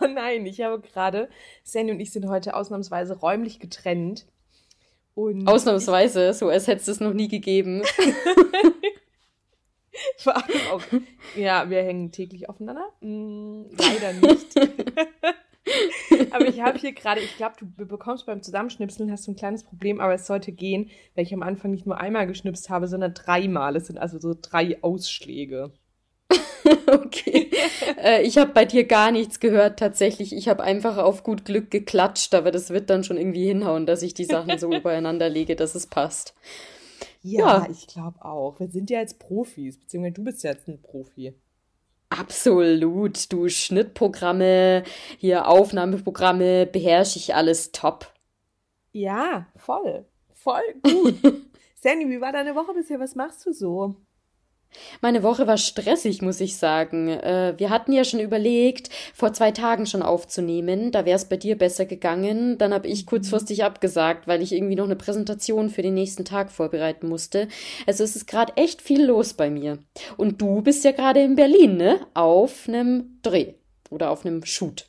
oh 0.00 0.06
nein, 0.06 0.46
ich 0.46 0.60
habe 0.60 0.80
gerade, 0.80 1.28
Sandy 1.62 1.92
und 1.92 2.00
ich 2.00 2.12
sind 2.12 2.28
heute 2.28 2.54
ausnahmsweise 2.54 3.18
räumlich 3.18 3.60
getrennt. 3.60 4.26
Und 5.14 5.46
ausnahmsweise, 5.46 6.32
so 6.32 6.48
als 6.48 6.66
hätte 6.66 6.80
es 6.80 6.88
es 6.88 7.00
noch 7.00 7.12
nie 7.12 7.28
gegeben. 7.28 7.82
Vor 10.16 10.36
allem 10.36 10.60
auch. 10.72 10.82
Ja, 11.36 11.68
wir 11.68 11.82
hängen 11.82 12.12
täglich 12.12 12.48
aufeinander. 12.48 12.88
Hm, 13.00 13.66
leider 13.76 14.12
nicht. 14.14 14.54
aber 16.30 16.46
ich 16.48 16.60
habe 16.60 16.78
hier 16.78 16.92
gerade, 16.92 17.20
ich 17.20 17.36
glaube, 17.36 17.56
du 17.58 17.86
bekommst 17.86 18.26
beim 18.26 18.42
Zusammenschnipseln 18.42 19.10
hast 19.10 19.26
du 19.26 19.32
ein 19.32 19.36
kleines 19.36 19.64
Problem, 19.64 20.00
aber 20.00 20.14
es 20.14 20.26
sollte 20.26 20.52
gehen, 20.52 20.90
weil 21.14 21.24
ich 21.24 21.34
am 21.34 21.42
Anfang 21.42 21.70
nicht 21.70 21.86
nur 21.86 21.98
einmal 21.98 22.26
geschnipst 22.26 22.70
habe, 22.70 22.88
sondern 22.88 23.14
dreimal. 23.14 23.76
Es 23.76 23.86
sind 23.88 23.98
also 23.98 24.18
so 24.18 24.34
drei 24.40 24.82
Ausschläge. 24.82 25.72
okay. 26.86 27.50
äh, 28.02 28.22
ich 28.22 28.38
habe 28.38 28.52
bei 28.52 28.64
dir 28.64 28.84
gar 28.84 29.10
nichts 29.10 29.40
gehört 29.40 29.78
tatsächlich. 29.78 30.32
Ich 30.34 30.48
habe 30.48 30.62
einfach 30.62 30.98
auf 30.98 31.22
gut 31.22 31.44
Glück 31.44 31.70
geklatscht, 31.70 32.34
aber 32.34 32.50
das 32.50 32.70
wird 32.70 32.90
dann 32.90 33.04
schon 33.04 33.16
irgendwie 33.16 33.46
hinhauen, 33.46 33.86
dass 33.86 34.02
ich 34.02 34.14
die 34.14 34.24
Sachen 34.24 34.58
so 34.58 34.72
übereinander 34.74 35.28
lege, 35.28 35.56
dass 35.56 35.74
es 35.74 35.86
passt. 35.86 36.34
Ja, 37.22 37.64
ja. 37.64 37.68
ich 37.70 37.86
glaube 37.86 38.24
auch. 38.24 38.58
Wir 38.60 38.68
sind 38.68 38.90
ja 38.90 39.00
jetzt 39.00 39.18
Profis, 39.18 39.78
beziehungsweise 39.78 40.14
du 40.14 40.24
bist 40.24 40.42
ja 40.42 40.52
jetzt 40.52 40.68
ein 40.68 40.80
Profi. 40.80 41.34
Absolut. 42.08 43.32
Du 43.32 43.48
Schnittprogramme, 43.48 44.82
hier 45.18 45.48
Aufnahmeprogramme, 45.48 46.66
beherrsche 46.66 47.18
ich 47.18 47.34
alles 47.34 47.72
top. 47.72 48.12
Ja, 48.92 49.46
voll. 49.56 50.06
Voll 50.32 50.62
gut. 50.82 51.14
Sandy, 51.74 52.08
wie 52.08 52.20
war 52.20 52.32
deine 52.32 52.54
Woche 52.54 52.74
bisher? 52.74 52.98
Was 52.98 53.14
machst 53.14 53.46
du 53.46 53.52
so? 53.52 53.94
Meine 55.00 55.22
Woche 55.22 55.46
war 55.46 55.56
stressig, 55.56 56.22
muss 56.22 56.40
ich 56.40 56.56
sagen. 56.56 57.08
Äh, 57.08 57.54
wir 57.56 57.70
hatten 57.70 57.92
ja 57.92 58.04
schon 58.04 58.20
überlegt, 58.20 58.90
vor 59.14 59.32
zwei 59.32 59.50
Tagen 59.50 59.86
schon 59.86 60.02
aufzunehmen. 60.02 60.92
Da 60.92 61.04
wäre 61.04 61.16
es 61.16 61.24
bei 61.24 61.36
dir 61.36 61.56
besser 61.56 61.86
gegangen. 61.86 62.58
Dann 62.58 62.72
habe 62.72 62.88
ich 62.88 63.06
kurzfristig 63.06 63.64
abgesagt, 63.64 64.26
weil 64.26 64.42
ich 64.42 64.52
irgendwie 64.52 64.76
noch 64.76 64.84
eine 64.84 64.96
Präsentation 64.96 65.70
für 65.70 65.82
den 65.82 65.94
nächsten 65.94 66.24
Tag 66.24 66.50
vorbereiten 66.50 67.08
musste. 67.08 67.48
Also 67.86 68.04
es 68.04 68.16
ist 68.16 68.26
gerade 68.26 68.56
echt 68.56 68.82
viel 68.82 69.04
los 69.04 69.34
bei 69.34 69.50
mir. 69.50 69.78
Und 70.16 70.40
du 70.40 70.62
bist 70.62 70.84
ja 70.84 70.92
gerade 70.92 71.20
in 71.20 71.36
Berlin, 71.36 71.76
ne? 71.76 72.00
Auf 72.14 72.68
einem 72.68 73.18
Dreh 73.22 73.54
oder 73.90 74.10
auf 74.10 74.24
einem 74.24 74.44
Shoot. 74.44 74.86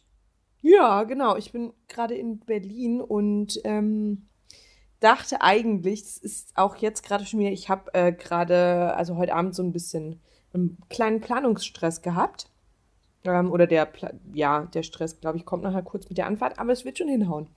Ja, 0.62 1.04
genau. 1.04 1.38
Ich 1.38 1.52
bin 1.52 1.74
gerade 1.88 2.16
in 2.16 2.40
Berlin 2.40 3.02
und 3.02 3.60
ähm, 3.64 4.28
dachte 5.02 5.42
eigentlich, 5.42 6.04
das 6.04 6.18
ist 6.18 6.52
auch 6.56 6.78
jetzt 6.78 7.04
gerade 7.04 7.26
schon 7.26 7.42
wieder, 7.42 7.52
ich 7.52 7.70
habe 7.70 7.94
äh, 7.94 8.14
gerade, 8.14 8.94
also 8.96 9.18
heute 9.18 9.34
Abend 9.34 9.54
so 9.54 9.64
ein 9.64 9.74
bisschen 9.74 10.22
einen 10.54 10.78
kleinen 10.90 11.20
Planungsstress 11.20 12.02
gehabt. 12.02 12.48
Ähm, 13.24 13.52
oder 13.52 13.68
der, 13.68 13.88
ja, 14.34 14.66
der 14.74 14.82
Stress, 14.82 15.20
glaube 15.20 15.38
ich, 15.38 15.46
kommt 15.46 15.64
nachher 15.64 15.84
kurz 15.84 16.10
mit 16.10 16.18
der 16.18 16.26
Anfahrt, 16.26 16.58
aber 16.58 16.72
es 16.72 16.86
wird 16.86 16.98
schon 16.98 17.08
hinhauen. 17.08 17.48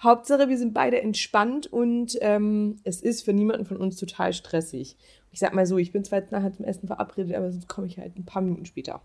Hauptsache, 0.00 0.48
wir 0.48 0.58
sind 0.58 0.74
beide 0.74 1.00
entspannt 1.00 1.66
und 1.66 2.16
ähm, 2.20 2.76
es 2.84 3.00
ist 3.00 3.24
für 3.24 3.32
niemanden 3.32 3.64
von 3.64 3.78
uns 3.78 3.96
total 3.96 4.32
stressig. 4.32 4.96
Ich 5.32 5.40
sag 5.40 5.54
mal 5.54 5.66
so, 5.66 5.76
ich 5.76 5.90
bin 5.90 6.04
zwar 6.04 6.20
jetzt 6.20 6.30
nachher 6.30 6.52
zum 6.52 6.64
Essen 6.64 6.86
verabredet, 6.86 7.34
aber 7.34 7.50
sonst 7.50 7.68
komme 7.68 7.88
ich 7.88 7.98
halt 7.98 8.16
ein 8.16 8.26
paar 8.26 8.42
Minuten 8.42 8.64
später. 8.64 9.02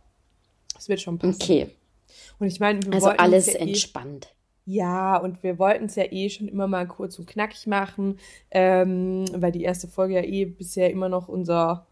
Es 0.78 0.88
wird 0.88 1.02
schon 1.02 1.18
passen. 1.18 1.42
Okay. 1.42 1.70
Und 2.38 2.48
ich 2.48 2.60
meine, 2.60 2.84
wir 2.84 2.94
also 2.94 3.10
alles 3.10 3.48
ja 3.48 3.54
eh 3.54 3.70
entspannt. 3.70 4.26
Eh 4.26 4.43
ja, 4.66 5.18
und 5.18 5.44
wir 5.44 5.60
wollten 5.60 5.86
es 5.86 5.96
ja 5.96 6.06
eh 6.12 6.30
schon 6.30 6.48
immer 6.48 6.68
mal 6.68 6.88
kurz 6.88 7.20
und 7.20 7.28
knackig 7.28 7.68
machen, 7.68 8.20
ähm, 8.52 9.26
weil 9.34 9.52
die 9.52 9.64
erste 9.64 9.88
Folge 9.88 10.16
ja 10.16 10.24
eh 10.24 10.46
bisher 10.46 10.90
immer 10.90 11.10
noch 11.10 11.28
unser 11.28 11.86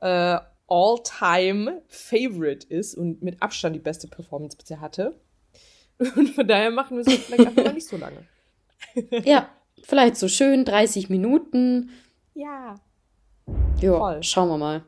äh, 0.00 0.38
All-Time-Favorite 0.68 2.66
ist 2.68 2.94
und 2.94 3.22
mit 3.22 3.42
Abstand 3.42 3.74
die 3.74 3.80
beste 3.80 4.08
Performance 4.08 4.56
bisher 4.56 4.80
hatte. 4.80 5.18
Und 5.98 6.28
von 6.30 6.46
daher 6.46 6.70
machen 6.70 6.98
wir 6.98 7.06
es 7.06 7.12
vielleicht 7.12 7.46
einfach 7.46 7.64
mal 7.64 7.72
nicht 7.72 7.88
so 7.88 7.96
lange. 7.96 8.24
ja, 9.24 9.48
vielleicht 9.82 10.16
so 10.16 10.28
schön 10.28 10.64
30 10.64 11.08
Minuten. 11.08 11.90
Ja. 12.34 12.74
Ja, 13.80 14.22
schauen 14.22 14.48
wir 14.48 14.58
mal. 14.58 14.82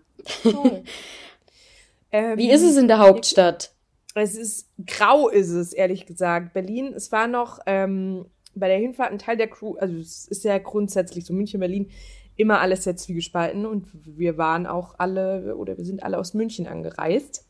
ähm, 2.12 2.36
Wie 2.38 2.50
ist 2.50 2.62
es 2.62 2.76
in 2.76 2.86
der 2.86 2.98
Hauptstadt? 2.98 3.72
Es 4.14 4.36
ist 4.36 4.70
grau, 4.86 5.28
ist 5.28 5.50
es, 5.50 5.72
ehrlich 5.72 6.06
gesagt. 6.06 6.52
Berlin, 6.52 6.92
es 6.94 7.12
war 7.12 7.26
noch 7.26 7.60
ähm, 7.66 8.26
bei 8.54 8.68
der 8.68 8.78
Hinfahrt 8.78 9.12
ein 9.12 9.18
Teil 9.18 9.36
der 9.36 9.48
Crew, 9.48 9.76
also 9.76 9.96
es 9.96 10.26
ist 10.26 10.44
ja 10.44 10.58
grundsätzlich 10.58 11.24
so 11.24 11.32
München, 11.32 11.60
Berlin, 11.60 11.90
immer 12.36 12.60
alles 12.60 12.84
sehr 12.84 12.96
zwiegespalten 12.96 13.66
und 13.66 13.86
wir 13.92 14.38
waren 14.38 14.66
auch 14.66 14.94
alle, 14.98 15.56
oder 15.56 15.76
wir 15.76 15.84
sind 15.84 16.02
alle 16.02 16.18
aus 16.18 16.34
München 16.34 16.66
angereist. 16.66 17.46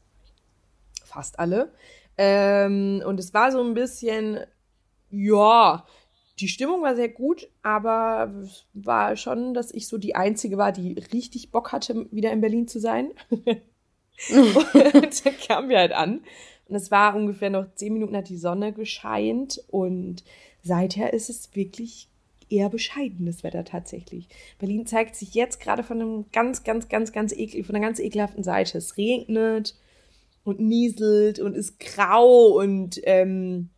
Fast 1.04 1.38
alle. 1.38 1.72
Ähm, 2.18 3.02
und 3.06 3.18
es 3.18 3.32
war 3.32 3.52
so 3.52 3.62
ein 3.62 3.74
bisschen, 3.74 4.40
ja, 5.10 5.86
die 6.40 6.48
Stimmung 6.48 6.82
war 6.82 6.96
sehr 6.96 7.08
gut, 7.08 7.48
aber 7.62 8.32
es 8.42 8.66
war 8.72 9.16
schon, 9.16 9.54
dass 9.54 9.72
ich 9.72 9.86
so 9.88 9.98
die 9.98 10.14
Einzige 10.14 10.58
war, 10.58 10.72
die 10.72 10.94
richtig 11.12 11.50
Bock 11.50 11.72
hatte, 11.72 12.06
wieder 12.10 12.32
in 12.32 12.40
Berlin 12.40 12.66
zu 12.66 12.80
sein. 12.80 13.12
und 14.30 15.24
dann 15.24 15.36
kamen 15.46 15.68
wir 15.68 15.78
halt 15.78 15.92
an. 15.92 16.20
Und 16.68 16.76
es 16.76 16.90
war 16.90 17.16
ungefähr 17.16 17.50
noch 17.50 17.74
zehn 17.74 17.92
Minuten 17.92 18.16
hat 18.16 18.28
die 18.28 18.36
Sonne 18.36 18.72
gescheint 18.72 19.60
und 19.68 20.22
seither 20.62 21.12
ist 21.12 21.28
es 21.28 21.54
wirklich 21.54 22.08
eher 22.48 22.68
bescheidenes 22.68 23.42
Wetter 23.42 23.64
tatsächlich. 23.64 24.28
Berlin 24.58 24.86
zeigt 24.86 25.16
sich 25.16 25.34
jetzt 25.34 25.60
gerade 25.60 25.82
von 25.82 26.00
einem 26.00 26.24
ganz, 26.32 26.64
ganz, 26.64 26.88
ganz, 26.88 27.12
ganz 27.12 27.32
ekel, 27.32 27.64
von 27.64 27.74
einer 27.74 27.84
ganz 27.84 27.98
ekelhaften 27.98 28.42
Seite. 28.42 28.78
Es 28.78 28.96
regnet 28.96 29.76
und 30.44 30.60
nieselt 30.60 31.38
und 31.38 31.54
ist 31.54 31.78
grau 31.78 32.58
und 32.58 33.00
ähm, 33.04 33.70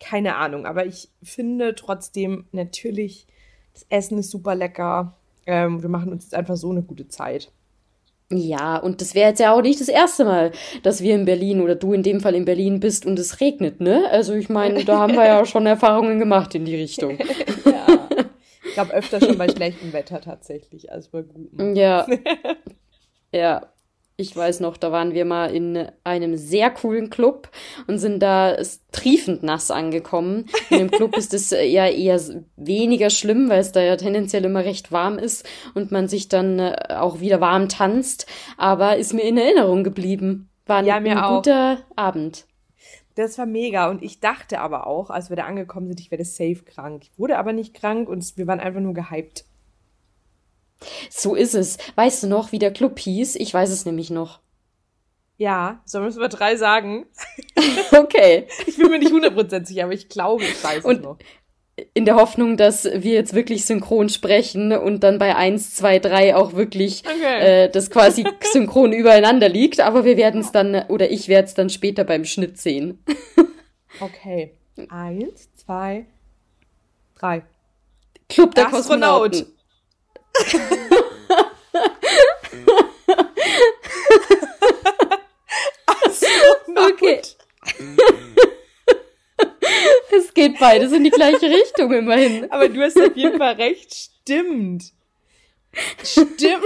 keine 0.00 0.36
Ahnung. 0.36 0.66
Aber 0.66 0.86
ich 0.86 1.08
finde 1.22 1.74
trotzdem 1.74 2.46
natürlich, 2.52 3.26
das 3.72 3.86
Essen 3.88 4.18
ist 4.18 4.30
super 4.30 4.54
lecker. 4.54 5.16
Ähm, 5.46 5.82
wir 5.82 5.88
machen 5.88 6.12
uns 6.12 6.24
jetzt 6.24 6.34
einfach 6.34 6.56
so 6.56 6.70
eine 6.70 6.82
gute 6.82 7.08
Zeit. 7.08 7.50
Ja, 8.34 8.78
und 8.78 9.02
das 9.02 9.14
wäre 9.14 9.28
jetzt 9.28 9.40
ja 9.40 9.52
auch 9.52 9.60
nicht 9.60 9.80
das 9.80 9.88
erste 9.88 10.24
Mal, 10.24 10.52
dass 10.82 11.02
wir 11.02 11.14
in 11.14 11.26
Berlin 11.26 11.60
oder 11.60 11.74
du 11.74 11.92
in 11.92 12.02
dem 12.02 12.20
Fall 12.20 12.34
in 12.34 12.46
Berlin 12.46 12.80
bist 12.80 13.04
und 13.04 13.18
es 13.18 13.40
regnet, 13.40 13.80
ne? 13.80 14.08
Also 14.10 14.32
ich 14.32 14.48
meine, 14.48 14.84
da 14.84 14.98
haben 15.00 15.14
wir 15.14 15.26
ja 15.26 15.44
schon 15.46 15.66
Erfahrungen 15.66 16.18
gemacht 16.18 16.54
in 16.54 16.64
die 16.64 16.76
Richtung. 16.76 17.18
ja. 17.66 18.08
Ich 18.64 18.72
glaube 18.72 18.94
öfter 18.94 19.20
schon 19.20 19.36
bei 19.36 19.48
schlechtem 19.50 19.92
Wetter 19.92 20.22
tatsächlich 20.22 20.90
als 20.90 21.08
bei 21.08 21.20
gutem. 21.20 21.76
Ja. 21.76 22.06
ja. 23.32 23.71
Ich 24.16 24.36
weiß 24.36 24.60
noch, 24.60 24.76
da 24.76 24.92
waren 24.92 25.14
wir 25.14 25.24
mal 25.24 25.54
in 25.54 25.88
einem 26.04 26.36
sehr 26.36 26.70
coolen 26.70 27.08
Club 27.08 27.48
und 27.86 27.98
sind 27.98 28.20
da 28.20 28.56
triefend 28.92 29.42
nass 29.42 29.70
angekommen. 29.70 30.46
In 30.70 30.78
dem 30.78 30.90
Club 30.90 31.16
ist 31.16 31.32
es 31.32 31.50
ja 31.50 31.86
eher 31.86 32.20
weniger 32.56 33.10
schlimm, 33.10 33.48
weil 33.48 33.60
es 33.60 33.72
da 33.72 33.80
ja 33.80 33.96
tendenziell 33.96 34.44
immer 34.44 34.64
recht 34.64 34.92
warm 34.92 35.18
ist 35.18 35.48
und 35.74 35.92
man 35.92 36.08
sich 36.08 36.28
dann 36.28 36.58
äh, 36.58 36.76
auch 36.90 37.20
wieder 37.20 37.40
warm 37.40 37.68
tanzt. 37.68 38.26
Aber 38.58 38.96
ist 38.96 39.14
mir 39.14 39.22
in 39.22 39.38
Erinnerung 39.38 39.82
geblieben. 39.82 40.50
War 40.66 40.78
ein, 40.78 40.86
ja, 40.86 41.00
mir 41.00 41.22
ein 41.22 41.36
guter 41.36 41.78
Abend. 41.96 42.46
Das 43.14 43.36
war 43.36 43.46
mega 43.46 43.90
und 43.90 44.02
ich 44.02 44.20
dachte 44.20 44.60
aber 44.60 44.86
auch, 44.86 45.10
als 45.10 45.28
wir 45.28 45.36
da 45.36 45.44
angekommen 45.44 45.86
sind, 45.88 46.00
ich 46.00 46.10
werde 46.10 46.24
safe 46.24 46.62
krank. 46.64 47.02
Ich 47.04 47.18
wurde 47.18 47.38
aber 47.38 47.52
nicht 47.52 47.74
krank 47.74 48.08
und 48.08 48.36
wir 48.36 48.46
waren 48.46 48.60
einfach 48.60 48.80
nur 48.80 48.94
gehypt. 48.94 49.44
So 51.10 51.34
ist 51.34 51.54
es. 51.54 51.78
Weißt 51.94 52.22
du 52.22 52.26
noch, 52.26 52.52
wie 52.52 52.58
der 52.58 52.72
Club 52.72 52.98
hieß? 52.98 53.36
Ich 53.36 53.52
weiß 53.52 53.70
es 53.70 53.84
nämlich 53.84 54.10
noch. 54.10 54.40
Ja, 55.42 55.80
sollen 55.84 56.04
wir 56.04 56.08
es 56.08 56.16
über 56.16 56.28
drei 56.28 56.56
sagen? 56.56 57.06
okay. 57.98 58.46
Ich 58.66 58.76
bin 58.76 58.90
mir 58.90 58.98
nicht 58.98 59.12
hundertprozentig 59.12 59.68
sicher, 59.68 59.84
aber 59.84 59.92
ich 59.94 60.08
glaube, 60.08 60.44
ich 60.44 60.62
weiß 60.62 60.84
und 60.84 60.96
es 60.98 61.02
noch. 61.02 61.18
In 61.94 62.04
der 62.04 62.16
Hoffnung, 62.16 62.58
dass 62.58 62.84
wir 62.84 63.14
jetzt 63.14 63.34
wirklich 63.34 63.64
synchron 63.64 64.10
sprechen 64.10 64.72
und 64.72 65.02
dann 65.02 65.18
bei 65.18 65.34
eins, 65.34 65.74
zwei, 65.74 65.98
drei 65.98 66.36
auch 66.36 66.52
wirklich 66.52 67.02
okay. 67.06 67.64
äh, 67.64 67.70
das 67.70 67.90
quasi 67.90 68.24
synchron 68.52 68.92
übereinander 68.92 69.48
liegt, 69.48 69.80
aber 69.80 70.04
wir 70.04 70.16
werden 70.16 70.42
es 70.42 70.52
dann, 70.52 70.84
oder 70.88 71.10
ich 71.10 71.28
werde 71.28 71.48
es 71.48 71.54
dann 71.54 71.70
später 71.70 72.04
beim 72.04 72.24
Schnitt 72.24 72.58
sehen. 72.58 73.02
okay. 74.00 74.54
Eins, 74.90 75.48
zwei, 75.56 76.06
drei. 77.14 77.42
Club 78.28 78.54
der 78.54 78.66
Astronaut. 78.66 79.32
Kosmonauten. 79.32 79.61
Okay. 86.92 87.22
es 90.16 90.34
geht 90.34 90.58
beides 90.58 90.92
in 90.92 91.04
die 91.04 91.10
gleiche 91.10 91.48
Richtung 91.50 91.92
immerhin. 91.92 92.50
Aber 92.50 92.68
du 92.68 92.82
hast 92.82 93.00
auf 93.00 93.16
jeden 93.16 93.38
Fall 93.38 93.54
recht. 93.54 93.94
Stimmt. 93.94 94.92
Stimmt. 96.02 96.38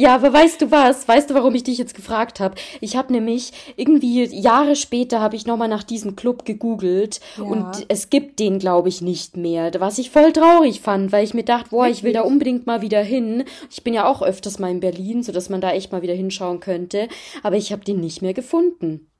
Ja, 0.00 0.14
aber 0.14 0.32
weißt 0.32 0.62
du 0.62 0.70
was? 0.70 1.06
Weißt 1.06 1.28
du, 1.28 1.34
warum 1.34 1.54
ich 1.54 1.64
dich 1.64 1.76
jetzt 1.76 1.94
gefragt 1.94 2.40
habe? 2.40 2.54
Ich 2.80 2.96
habe 2.96 3.12
nämlich 3.12 3.52
irgendwie 3.76 4.24
Jahre 4.24 4.74
später 4.74 5.20
habe 5.20 5.36
ich 5.36 5.44
nochmal 5.44 5.68
nach 5.68 5.82
diesem 5.82 6.16
Club 6.16 6.46
gegoogelt 6.46 7.20
ja. 7.36 7.44
und 7.44 7.84
es 7.88 8.08
gibt 8.08 8.38
den, 8.38 8.58
glaube 8.58 8.88
ich, 8.88 9.02
nicht 9.02 9.36
mehr. 9.36 9.70
Was 9.78 9.98
ich 9.98 10.08
voll 10.08 10.32
traurig 10.32 10.80
fand, 10.80 11.12
weil 11.12 11.22
ich 11.22 11.34
mir 11.34 11.44
dachte, 11.44 11.68
boah, 11.68 11.86
ich 11.86 12.02
will 12.02 12.14
da 12.14 12.22
unbedingt 12.22 12.66
mal 12.66 12.80
wieder 12.80 13.02
hin. 13.02 13.44
Ich 13.70 13.84
bin 13.84 13.92
ja 13.92 14.06
auch 14.06 14.22
öfters 14.22 14.58
mal 14.58 14.70
in 14.70 14.80
Berlin, 14.80 15.22
so 15.22 15.32
dass 15.32 15.50
man 15.50 15.60
da 15.60 15.70
echt 15.72 15.92
mal 15.92 16.00
wieder 16.00 16.14
hinschauen 16.14 16.60
könnte. 16.60 17.06
Aber 17.42 17.56
ich 17.56 17.70
habe 17.70 17.84
den 17.84 18.00
nicht 18.00 18.22
mehr 18.22 18.32
gefunden. 18.32 19.10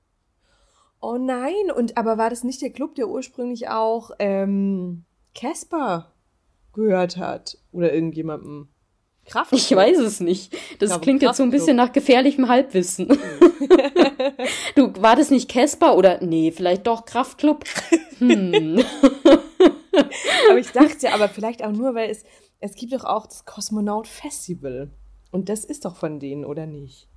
Oh 1.03 1.19
nein, 1.19 1.71
und 1.77 1.99
aber 1.99 2.17
war 2.17 2.31
das 2.31 2.43
nicht 2.43 2.63
der 2.63 2.71
Club, 2.71 2.95
der 2.95 3.11
ursprünglich 3.11 3.69
auch 3.69 4.13
ähm, 4.19 5.05
Casper 5.35 6.15
gehört 6.73 7.19
hat? 7.19 7.59
Oder 7.71 7.93
irgendjemandem? 7.93 8.71
Kraft. 9.31 9.53
Ich 9.53 9.75
weiß 9.75 9.99
es 9.99 10.21
nicht. 10.21 10.53
Das 10.79 10.91
glaube, 10.91 11.03
klingt 11.03 11.23
jetzt 11.23 11.37
so 11.37 11.43
ein 11.43 11.51
bisschen 11.51 11.77
nach 11.77 11.93
gefährlichem 11.93 12.49
Halbwissen. 12.49 13.09
du, 14.75 14.93
war 15.01 15.17
das 15.17 15.31
nicht 15.31 15.49
Casper 15.49 15.97
oder 15.97 16.21
nee, 16.21 16.53
vielleicht 16.53 16.87
doch 16.87 17.05
Kraftclub? 17.05 17.65
Hm. 18.19 18.83
aber 20.51 20.59
ich 20.59 20.71
dachte, 20.73 21.13
aber 21.13 21.29
vielleicht 21.29 21.65
auch 21.65 21.73
nur, 21.73 21.95
weil 21.95 22.11
es, 22.11 22.25
es 22.59 22.75
gibt 22.75 22.93
doch 22.93 23.05
auch 23.05 23.27
das 23.27 23.45
Kosmonaut 23.45 24.09
Festival. 24.09 24.91
Und 25.31 25.49
das 25.49 25.65
ist 25.65 25.85
doch 25.85 25.97
von 25.97 26.19
denen, 26.19 26.45
oder 26.45 26.67
nicht? 26.67 27.09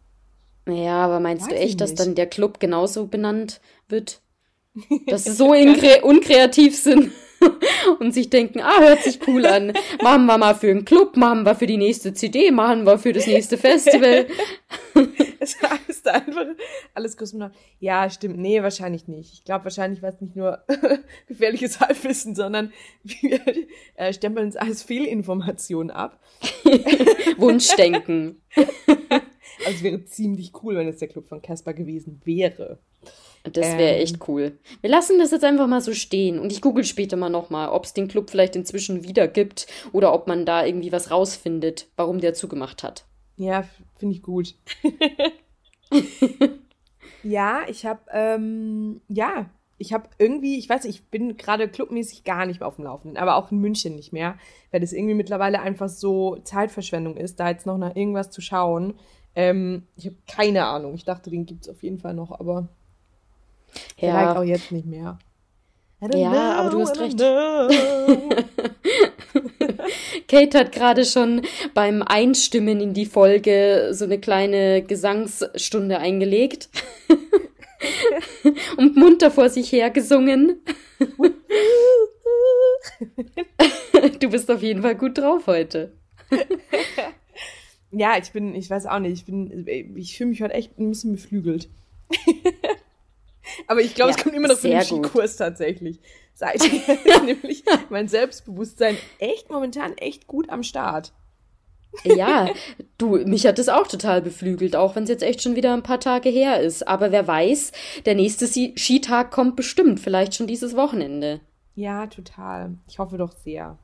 Ja, 0.68 1.04
aber 1.04 1.20
meinst 1.20 1.46
weiß 1.46 1.50
du 1.50 1.60
echt, 1.60 1.82
dass 1.82 1.96
dann 1.96 2.16
der 2.16 2.28
Club 2.28 2.60
genauso 2.60 3.08
benannt 3.08 3.60
wird? 3.90 4.22
Dass 5.08 5.26
sie 5.26 5.34
so 5.34 5.52
unkreativ 5.52 6.76
sind? 6.76 7.12
und 8.00 8.14
sich 8.14 8.30
denken, 8.30 8.62
ah, 8.62 8.80
hört 8.80 9.04
sich 9.04 9.20
cool 9.28 9.46
an. 9.46 9.74
Machen 10.02 10.26
wir 10.26 10.38
mal 10.38 10.56
für 10.56 10.70
einen 10.70 10.86
Club, 10.86 11.18
machen 11.18 11.46
wir 11.46 11.56
für 11.56 11.68
die 11.68 11.78
nächste 11.78 12.14
CD, 12.14 12.52
machen 12.52 12.86
wir 12.86 12.98
für 12.98 13.14
das 13.14 13.28
nächste 13.28 13.58
Festival. 13.58 14.28
es 15.40 15.62
heißt 15.62 16.08
einfach 16.08 16.46
alles 16.94 17.18
Kosmonaut. 17.18 17.52
Ja, 17.80 18.10
stimmt. 18.10 18.38
Nee, 18.38 18.62
wahrscheinlich 18.64 19.08
nicht. 19.08 19.34
Ich 19.34 19.44
glaube, 19.44 19.66
wahrscheinlich 19.66 20.02
war 20.02 20.10
es 20.10 20.22
nicht 20.22 20.36
nur 20.36 20.64
gefährliches 21.28 21.80
Halbwissen, 21.80 22.36
sondern 22.36 22.72
wir 23.04 23.40
äh, 23.96 24.14
stempeln 24.14 24.48
es 24.48 24.56
als 24.56 24.84
Fehlinformation 24.84 25.92
ab. 25.92 26.20
Wunschdenken. 27.38 28.42
Also 29.66 29.78
es 29.78 29.84
wäre 29.84 30.04
ziemlich 30.06 30.52
cool, 30.64 30.76
wenn 30.76 30.88
es 30.88 30.98
der 30.98 31.08
Club 31.08 31.28
von 31.28 31.42
Casper 31.42 31.74
gewesen 31.74 32.22
wäre. 32.24 32.80
Das 33.44 33.78
wäre 33.78 33.96
ähm, 33.96 34.02
echt 34.02 34.28
cool. 34.28 34.58
Wir 34.80 34.90
lassen 34.90 35.20
das 35.20 35.32
jetzt 35.32 35.44
einfach 35.44 35.68
mal 35.68 35.82
so 35.82 35.94
stehen 35.94 36.40
und 36.40 36.52
ich 36.52 36.62
google 36.62 36.86
später 36.86 37.18
mal 37.18 37.30
nochmal, 37.30 37.70
ob 37.70 37.84
es 37.84 37.94
den 37.94 38.08
Club 38.08 38.30
vielleicht 38.30 38.56
inzwischen 38.56 39.04
wieder 39.04 39.28
gibt 39.28 39.68
oder 39.92 40.14
ob 40.14 40.28
man 40.28 40.46
da 40.46 40.66
irgendwie 40.66 40.94
was 40.94 41.12
rausfindet, 41.12 41.88
warum 41.98 42.22
der 42.22 42.34
zugemacht 42.34 42.84
hat. 42.84 43.06
Ja, 43.36 43.66
finde 43.96 44.16
ich 44.16 44.22
gut. 44.22 44.56
ja, 47.24 47.64
ich 47.68 47.86
habe, 47.86 48.00
ähm, 48.12 49.02
ja, 49.10 49.50
ich 49.78 49.92
habe 49.92 50.08
irgendwie, 50.18 50.58
ich 50.58 50.70
weiß 50.70 50.86
nicht, 50.86 51.00
ich 51.00 51.10
bin 51.10 51.36
gerade 51.36 51.68
clubmäßig 51.68 52.24
gar 52.24 52.46
nicht 52.46 52.62
mehr 52.62 52.68
auf 52.68 52.78
dem 52.78 52.86
Laufenden, 52.86 53.18
aber 53.18 53.36
auch 53.36 53.52
in 53.52 53.60
München 53.60 53.96
nicht 53.96 54.14
mehr, 54.14 54.38
weil 54.72 54.80
das 54.80 54.94
irgendwie 54.94 55.16
mittlerweile 55.16 55.60
einfach 55.60 55.90
so 55.90 56.38
Zeitverschwendung 56.44 57.18
ist, 57.18 57.42
da 57.42 57.50
jetzt 57.50 57.66
noch 57.66 57.78
nach 57.78 57.96
irgendwas 57.96 58.32
zu 58.32 58.40
schauen. 58.40 58.94
Ähm, 59.36 59.84
ich 59.98 60.06
habe 60.06 60.16
keine 60.28 60.66
Ahnung. 60.66 60.94
Ich 60.94 61.04
dachte, 61.04 61.30
den 61.30 61.46
gibt 61.46 61.64
es 61.64 61.70
auf 61.70 61.84
jeden 61.84 62.00
Fall 62.00 62.14
noch, 62.14 62.32
aber 62.40 62.70
ja. 63.98 64.12
Vielleicht 64.12 64.38
auch 64.38 64.44
jetzt 64.44 64.72
nicht 64.72 64.86
mehr. 64.86 65.18
Ja, 66.02 66.10
know, 66.10 66.38
aber 66.38 66.70
du 66.70 66.82
hast 66.82 67.00
recht. 67.00 67.18
Kate 70.28 70.60
hat 70.60 70.74
gerade 70.74 71.06
schon 71.06 71.44
beim 71.74 72.02
Einstimmen 72.02 72.82
in 72.82 72.94
die 72.94 73.06
Folge 73.06 73.92
so 73.92 74.04
eine 74.04 74.20
kleine 74.20 74.82
Gesangsstunde 74.82 76.00
eingelegt 76.00 76.68
und 78.78 78.98
munter 78.98 79.32
vor 79.32 79.48
sich 79.50 79.72
her 79.72 79.92
gesungen. 79.92 80.62
du 84.20 84.30
bist 84.30 84.52
auf 84.52 84.62
jeden 84.62 84.82
Fall 84.82 84.96
gut 84.96 85.18
drauf 85.18 85.48
heute. 85.48 85.94
ja, 87.92 88.18
ich 88.22 88.32
bin, 88.32 88.56
ich 88.56 88.70
weiß 88.70 88.88
auch 88.88 89.00
nicht, 89.00 89.14
ich 89.14 89.26
bin, 89.26 89.66
ich 89.96 90.18
fühle 90.18 90.32
mich 90.32 90.42
heute 90.42 90.54
echt 90.54 90.78
ein 90.78 90.90
bisschen 90.90 91.14
beflügelt. 91.14 91.70
Aber 93.74 93.82
ich 93.82 93.96
glaube, 93.96 94.12
ja, 94.12 94.18
es 94.18 94.24
kommt 94.24 94.36
immer 94.36 94.50
noch 94.50 94.60
von 94.60 94.70
dem 94.70 94.82
Skikurs 94.84 95.36
tatsächlich. 95.36 96.00
Seitdem 96.36 96.76
ist 96.76 97.24
nämlich 97.26 97.64
mein 97.90 98.08
Selbstbewusstsein 98.08 98.96
echt 99.18 99.50
momentan 99.50 99.98
echt 99.98 100.28
gut 100.28 100.52
am 100.52 100.62
Start. 100.62 101.12
ja, 102.04 102.50
du, 103.00 103.18
mich 103.26 103.48
hat 103.48 103.58
das 103.58 103.70
auch 103.70 103.88
total 103.88 104.22
beflügelt, 104.22 104.76
auch 104.76 104.96
wenn 104.96 105.06
es 105.06 105.10
jetzt 105.10 105.24
echt 105.24 105.42
schon 105.42 105.56
wieder 105.56 105.74
ein 105.74 105.82
paar 105.82 106.00
Tage 106.00 106.30
her 106.30 106.62
ist. 106.62 106.88
Aber 106.88 107.12
wer 107.12 107.28
weiß, 107.28 107.72
der 108.06 108.14
nächste 108.14 108.46
Skitag 108.46 109.32
kommt 109.32 109.56
bestimmt, 109.56 110.00
vielleicht 110.00 110.36
schon 110.36 110.46
dieses 110.46 110.76
Wochenende. 110.76 111.42
Ja, 111.74 112.06
total. 112.06 112.76
Ich 112.88 113.00
hoffe 113.00 113.18
doch 113.18 113.32
sehr. 113.32 113.80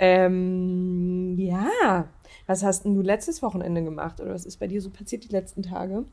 Ähm, 0.00 1.36
ja. 1.38 2.08
Was 2.48 2.64
hast 2.64 2.84
denn 2.84 2.96
du 2.96 3.02
letztes 3.02 3.40
Wochenende 3.40 3.84
gemacht? 3.84 4.20
Oder 4.20 4.34
was 4.34 4.46
ist 4.46 4.56
bei 4.56 4.66
dir 4.66 4.82
so 4.82 4.90
passiert 4.90 5.22
die 5.22 5.32
letzten 5.32 5.62
Tage? 5.62 6.06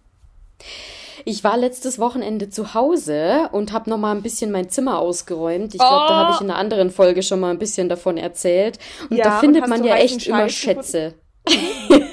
Ich 1.25 1.44
war 1.44 1.57
letztes 1.57 2.00
Wochenende 2.00 2.50
zu 2.50 2.74
Hause 2.74 3.50
und 3.51 3.71
habe 3.71 3.89
noch 3.89 3.98
mal 3.98 4.15
ein 4.15 4.21
bisschen 4.21 4.51
mein 4.51 4.69
Zimmer 4.69 5.00
ausgeräumt. 5.00 5.74
Ich 5.74 5.80
glaube, 5.80 6.06
oh. 6.06 6.10
da 6.10 6.15
habe 6.15 6.33
ich 6.36 6.42
in 6.42 6.50
einer 6.50 6.60
anderen 6.60 6.92
Folge 6.92 7.24
schon 7.24 7.39
mal 7.39 7.51
ein 7.51 7.60
bisschen 7.60 7.89
davon 7.89 8.18
erzählt. 8.18 8.80
Und 9.10 9.18
ja, 9.18 9.25
da 9.25 9.39
findet 9.39 9.63
und 9.63 9.69
man 9.69 9.83
ja 9.83 9.95
echt 9.95 10.21
Scheiß 10.21 10.27
immer 10.27 10.50
Schätze. 10.50 11.13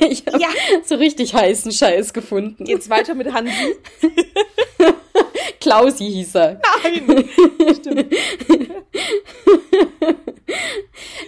ich 0.00 0.26
habe 0.26 0.41
ja. 0.41 0.49
so 0.85 0.97
richtig 0.97 1.35
heißen 1.35 1.73
Scheiß 1.73 2.12
gefunden. 2.12 2.64
Geht's 2.64 2.91
weiter 2.91 3.14
mit 3.14 3.32
Hansi? 3.32 3.52
Klausi 5.61 6.11
hieß 6.11 6.35
er. 6.37 6.61
Nein! 6.82 7.29
Stimmt. 7.75 8.06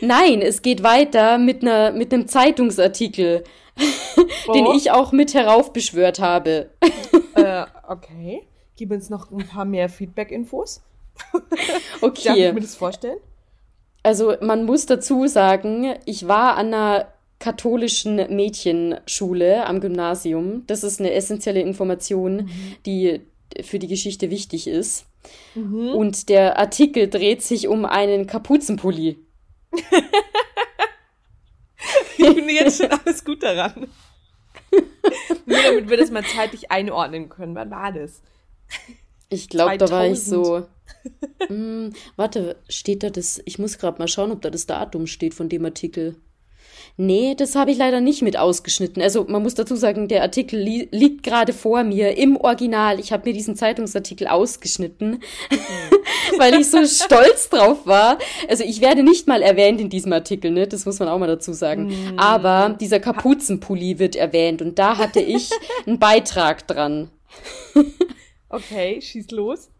Nein, 0.00 0.42
es 0.42 0.62
geht 0.62 0.82
weiter 0.82 1.38
mit 1.38 1.62
einer 1.62 1.92
mit 1.92 2.12
einem 2.12 2.26
Zeitungsartikel. 2.26 3.44
Oh. 3.78 4.52
den 4.52 4.66
ich 4.66 4.90
auch 4.90 5.12
mit 5.12 5.34
heraufbeschwört 5.34 6.20
habe. 6.20 6.70
äh, 7.34 7.64
okay. 7.88 8.42
Gib 8.76 8.90
uns 8.90 9.10
noch 9.10 9.30
ein 9.30 9.46
paar 9.46 9.64
mehr 9.64 9.88
Feedback-Infos. 9.88 10.82
okay. 12.00 12.22
Darf 12.24 12.36
ich 12.36 12.52
mir 12.54 12.60
das 12.60 12.74
vorstellen? 12.74 13.18
Also 14.02 14.34
man 14.40 14.64
muss 14.64 14.86
dazu 14.86 15.26
sagen, 15.26 15.94
ich 16.06 16.26
war 16.26 16.56
an 16.56 16.68
einer 16.68 17.12
katholischen 17.38 18.16
Mädchenschule 18.16 19.66
am 19.66 19.80
Gymnasium. 19.80 20.64
Das 20.66 20.84
ist 20.84 21.00
eine 21.00 21.12
essentielle 21.12 21.60
Information, 21.60 22.36
mhm. 22.36 22.76
die 22.86 23.20
für 23.60 23.78
die 23.78 23.88
Geschichte 23.88 24.30
wichtig 24.30 24.66
ist. 24.66 25.06
Mhm. 25.54 25.90
Und 25.90 26.28
der 26.28 26.58
Artikel 26.58 27.08
dreht 27.08 27.42
sich 27.42 27.68
um 27.68 27.84
einen 27.84 28.26
Kapuzenpulli. 28.26 29.18
Ich 32.22 32.34
finde 32.34 32.52
jetzt 32.52 32.78
schon 32.78 32.90
alles 32.90 33.24
gut 33.24 33.42
daran. 33.42 33.88
Nur 35.46 35.62
damit 35.62 35.90
wir 35.90 35.96
das 35.96 36.10
mal 36.10 36.24
zeitlich 36.24 36.70
einordnen 36.70 37.28
können. 37.28 37.54
Wann 37.54 37.70
war 37.70 37.92
das? 37.92 38.22
Ich 39.28 39.48
glaube, 39.48 39.78
da 39.78 39.90
war 39.90 40.06
ich 40.06 40.22
so. 40.22 40.66
Mh, 41.40 41.46
hm, 41.48 41.92
warte, 42.16 42.56
steht 42.68 43.02
da 43.02 43.10
das? 43.10 43.40
Ich 43.44 43.58
muss 43.58 43.78
gerade 43.78 43.98
mal 43.98 44.08
schauen, 44.08 44.30
ob 44.30 44.42
da 44.42 44.50
das 44.50 44.66
Datum 44.66 45.06
steht 45.06 45.34
von 45.34 45.48
dem 45.48 45.64
Artikel. 45.64 46.16
Nee, 46.96 47.34
das 47.34 47.54
habe 47.54 47.70
ich 47.70 47.78
leider 47.78 48.00
nicht 48.00 48.22
mit 48.22 48.36
ausgeschnitten. 48.36 49.02
Also 49.02 49.24
man 49.24 49.42
muss 49.42 49.54
dazu 49.54 49.76
sagen, 49.76 50.08
der 50.08 50.22
Artikel 50.22 50.60
li 50.60 50.88
liegt 50.90 51.22
gerade 51.22 51.52
vor 51.52 51.84
mir 51.84 52.16
im 52.18 52.36
Original. 52.36 53.00
Ich 53.00 53.12
habe 53.12 53.28
mir 53.28 53.32
diesen 53.32 53.56
Zeitungsartikel 53.56 54.26
ausgeschnitten, 54.26 55.22
weil 56.38 56.54
ich 56.54 56.70
so 56.70 56.84
stolz 56.86 57.48
drauf 57.48 57.86
war. 57.86 58.18
Also 58.48 58.64
ich 58.64 58.80
werde 58.80 59.02
nicht 59.02 59.26
mal 59.26 59.42
erwähnt 59.42 59.80
in 59.80 59.88
diesem 59.88 60.12
Artikel, 60.12 60.50
ne? 60.50 60.66
Das 60.66 60.84
muss 60.84 60.98
man 60.98 61.08
auch 61.08 61.18
mal 61.18 61.26
dazu 61.26 61.52
sagen. 61.52 61.88
Mm. 61.88 62.18
Aber 62.18 62.76
dieser 62.78 63.00
Kapuzenpulli 63.00 63.98
wird 63.98 64.14
erwähnt 64.14 64.60
und 64.60 64.78
da 64.78 64.98
hatte 64.98 65.20
ich 65.20 65.50
einen 65.86 65.98
Beitrag 65.98 66.66
dran. 66.66 67.10
okay, 68.50 69.00
schieß 69.00 69.30
los. 69.30 69.70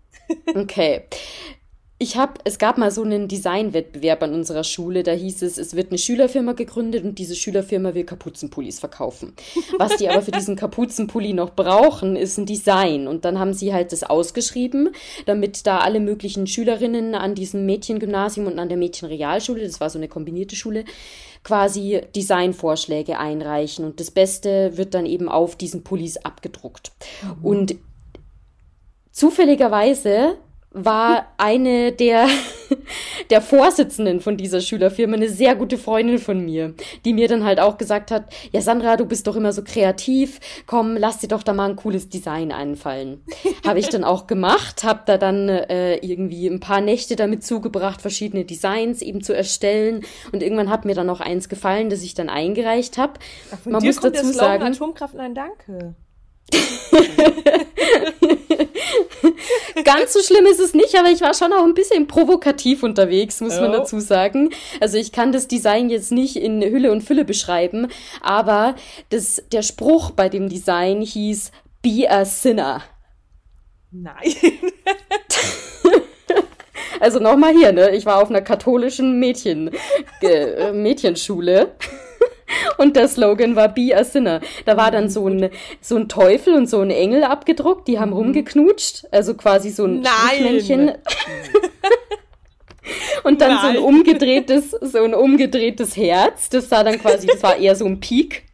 okay 0.54 1.04
ich 2.02 2.16
habe, 2.16 2.35
es 2.44 2.59
gab 2.59 2.78
mal 2.78 2.90
so 2.90 3.02
einen 3.02 3.28
Designwettbewerb 3.28 4.23
an 4.25 4.35
unserer 4.35 4.64
Schule, 4.64 5.04
da 5.04 5.12
hieß 5.12 5.42
es, 5.42 5.56
es 5.56 5.76
wird 5.76 5.90
eine 5.90 5.99
Schülerfirma 5.99 6.52
gegründet 6.52 7.04
und 7.04 7.18
diese 7.18 7.37
Schülerfirma 7.37 7.94
will 7.94 8.04
Kapuzenpullis 8.04 8.80
verkaufen. 8.80 9.35
Was 9.78 9.97
die 9.97 10.09
aber 10.09 10.23
für 10.23 10.32
diesen 10.32 10.56
Kapuzenpulli 10.56 11.32
noch 11.32 11.54
brauchen, 11.54 12.16
ist 12.16 12.38
ein 12.38 12.47
Design. 12.47 13.06
Und 13.06 13.25
dann 13.25 13.38
haben 13.38 13.54
sie 13.54 13.73
halt 13.73 13.92
das 13.92 14.02
ausgeschrieben, 14.02 14.90
damit 15.26 15.66
da 15.66 15.78
alle 15.78 16.00
möglichen 16.00 16.47
Schülerinnen 16.47 17.14
an 17.14 17.35
diesem 17.35 17.64
Mädchengymnasium 17.66 18.47
und 18.49 18.59
an 18.59 18.68
der 18.68 18.78
Mädchenrealschule, 18.78 19.62
das 19.62 19.80
war 19.80 19.88
so 19.88 19.99
eine 19.99 20.09
kombinierte 20.09 20.56
Schule, 20.56 20.85
quasi 21.44 22.00
Designvorschläge 22.16 23.18
einreichen. 23.18 23.85
Und 23.85 24.00
das 24.00 24.11
Beste 24.11 24.76
wird 24.76 24.94
dann 24.94 25.06
eben 25.06 25.28
auf 25.28 25.54
diesen 25.54 25.85
Pullis 25.85 26.16
abgedruckt. 26.16 26.92
Mhm. 27.23 27.44
Und 27.44 27.75
zufälligerweise 29.12 30.37
war 30.74 31.26
eine 31.36 31.92
der, 31.92 32.26
der 33.30 33.40
Vorsitzenden 33.42 34.20
von 34.20 34.36
dieser 34.36 34.60
Schülerfirma, 34.60 35.16
eine 35.16 35.28
sehr 35.28 35.54
gute 35.54 35.78
Freundin 35.78 36.18
von 36.18 36.44
mir, 36.44 36.74
die 37.04 37.12
mir 37.12 37.28
dann 37.28 37.44
halt 37.44 37.60
auch 37.60 37.78
gesagt 37.78 38.10
hat, 38.10 38.24
ja 38.52 38.60
Sandra, 38.60 38.96
du 38.96 39.04
bist 39.04 39.26
doch 39.26 39.36
immer 39.36 39.52
so 39.52 39.62
kreativ, 39.62 40.40
komm, 40.66 40.96
lass 40.96 41.18
dir 41.18 41.28
doch 41.28 41.42
da 41.42 41.52
mal 41.52 41.70
ein 41.70 41.76
cooles 41.76 42.08
Design 42.08 42.52
einfallen. 42.52 43.22
habe 43.66 43.78
ich 43.78 43.88
dann 43.88 44.04
auch 44.04 44.26
gemacht, 44.26 44.84
habe 44.84 45.02
da 45.06 45.18
dann 45.18 45.48
äh, 45.48 45.96
irgendwie 45.96 46.46
ein 46.46 46.60
paar 46.60 46.80
Nächte 46.80 47.16
damit 47.16 47.44
zugebracht, 47.44 48.00
verschiedene 48.00 48.44
Designs 48.44 49.02
eben 49.02 49.22
zu 49.22 49.34
erstellen 49.34 50.02
und 50.32 50.42
irgendwann 50.42 50.70
hat 50.70 50.84
mir 50.84 50.94
dann 50.94 51.10
auch 51.10 51.20
eins 51.20 51.48
gefallen, 51.48 51.90
das 51.90 52.02
ich 52.02 52.14
dann 52.14 52.28
eingereicht 52.28 52.98
habe. 52.98 53.14
Man 53.64 53.84
muss 53.84 53.96
dazu 53.96 54.26
sagen, 54.32 54.62
Atomkraft, 54.64 55.14
nein, 55.14 55.34
danke. 55.34 55.94
Ganz 59.84 60.12
so 60.12 60.20
schlimm 60.20 60.46
ist 60.46 60.61
es 60.61 60.75
nicht, 60.75 60.94
aber 60.96 61.11
ich 61.11 61.20
war 61.20 61.34
schon 61.34 61.52
auch 61.52 61.64
ein 61.64 61.75
bisschen 61.75 62.06
provokativ 62.06 62.82
unterwegs, 62.82 63.40
muss 63.40 63.58
oh. 63.58 63.62
man 63.62 63.72
dazu 63.72 64.00
sagen. 64.00 64.50
Also 64.80 64.99
ich 64.99 65.12
kann 65.12 65.32
das 65.32 65.49
Design 65.49 65.90
jetzt 65.90 66.12
nicht 66.12 66.37
in 66.37 66.62
Hülle 66.62 66.92
und 66.92 67.02
Fülle 67.02 67.25
beschreiben, 67.25 67.88
aber 68.20 68.76
das, 69.11 69.42
der 69.52 69.62
Spruch 69.62 70.11
bei 70.11 70.28
dem 70.28 70.49
Design 70.49 71.00
hieß 71.00 71.52
Be 71.82 72.06
a 72.08 72.25
Sinner. 72.25 72.82
Nein. 73.90 74.14
also 77.00 77.18
nochmal 77.18 77.52
hier, 77.52 77.72
ne? 77.72 77.90
Ich 77.90 78.06
war 78.06 78.22
auf 78.22 78.30
einer 78.30 78.40
katholischen 78.40 79.18
Mädchen, 79.18 79.70
äh, 80.22 80.72
Mädchenschule. 80.72 81.72
Und 82.78 82.97
der 82.97 83.09
Slogan 83.09 83.56
war 83.56 83.68
Be 83.68 83.97
a 83.97 84.04
Sinner. 84.04 84.40
Da 84.64 84.76
war 84.76 84.90
dann 84.90 85.09
so 85.09 85.28
ein, 85.28 85.50
so 85.80 85.97
ein 85.97 86.09
Teufel 86.09 86.54
und 86.54 86.68
so 86.68 86.80
ein 86.80 86.90
Engel 86.90 87.25
abgedruckt, 87.25 87.88
die 87.88 87.99
haben 87.99 88.11
mhm. 88.11 88.16
rumgeknutscht. 88.16 89.06
Also 89.11 89.35
quasi 89.35 89.71
so 89.71 89.85
ein 89.85 90.04
Männchen. 90.40 90.92
und 93.25 93.40
dann 93.40 93.54
Nein. 93.54 93.61
so 93.61 93.66
ein 93.68 93.78
umgedrehtes, 93.78 94.71
so 94.71 95.02
ein 95.02 95.14
umgedrehtes 95.14 95.97
Herz. 95.97 96.49
Das 96.49 96.68
sah 96.68 96.85
dann 96.85 96.99
quasi, 96.99 97.26
das 97.26 97.42
war 97.42 97.56
eher 97.56 97.76
so 97.76 97.87
ein 97.87 98.00
Peak. 98.00 98.44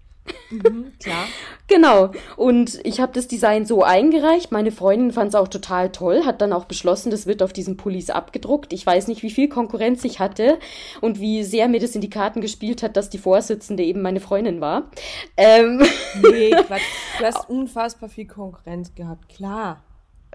Mhm, 0.50 0.92
klar. 1.02 1.26
Genau. 1.68 2.12
Und 2.36 2.80
ich 2.84 2.98
habe 2.98 3.12
das 3.12 3.28
Design 3.28 3.66
so 3.66 3.82
eingereicht. 3.82 4.50
Meine 4.50 4.72
Freundin 4.72 5.12
fand 5.12 5.28
es 5.28 5.34
auch 5.34 5.48
total 5.48 5.92
toll, 5.92 6.24
hat 6.24 6.40
dann 6.40 6.54
auch 6.54 6.64
beschlossen, 6.64 7.10
das 7.10 7.26
wird 7.26 7.42
auf 7.42 7.52
diesen 7.52 7.76
Pullis 7.76 8.08
abgedruckt. 8.08 8.72
Ich 8.72 8.84
weiß 8.84 9.06
nicht, 9.06 9.22
wie 9.22 9.30
viel 9.30 9.48
Konkurrenz 9.48 10.02
ich 10.04 10.18
hatte 10.18 10.58
und 11.02 11.20
wie 11.20 11.44
sehr 11.44 11.68
mir 11.68 11.78
das 11.78 11.94
in 11.94 12.00
die 12.00 12.10
Karten 12.10 12.40
gespielt 12.40 12.82
hat, 12.82 12.96
dass 12.96 13.10
die 13.10 13.18
Vorsitzende 13.18 13.82
eben 13.82 14.00
meine 14.00 14.20
Freundin 14.20 14.60
war. 14.60 14.90
Ähm. 15.36 15.82
Nee, 16.22 16.50
Quatsch. 16.66 16.80
Du 17.18 17.24
hast 17.24 17.50
unfassbar 17.50 18.08
viel 18.08 18.26
Konkurrenz 18.26 18.94
gehabt, 18.94 19.28
klar. 19.28 19.82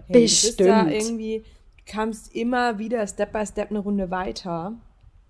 Hey, 0.08 0.22
Bestimmt. 0.22 0.60
Du, 0.60 0.66
da 0.66 0.88
irgendwie, 0.88 1.44
kamst 1.88 2.36
immer 2.36 2.78
wieder 2.78 3.06
Step 3.08 3.34
by 3.34 3.46
Step 3.46 3.72
eine 3.72 3.80
Runde 3.80 4.12
weiter. 4.12 4.74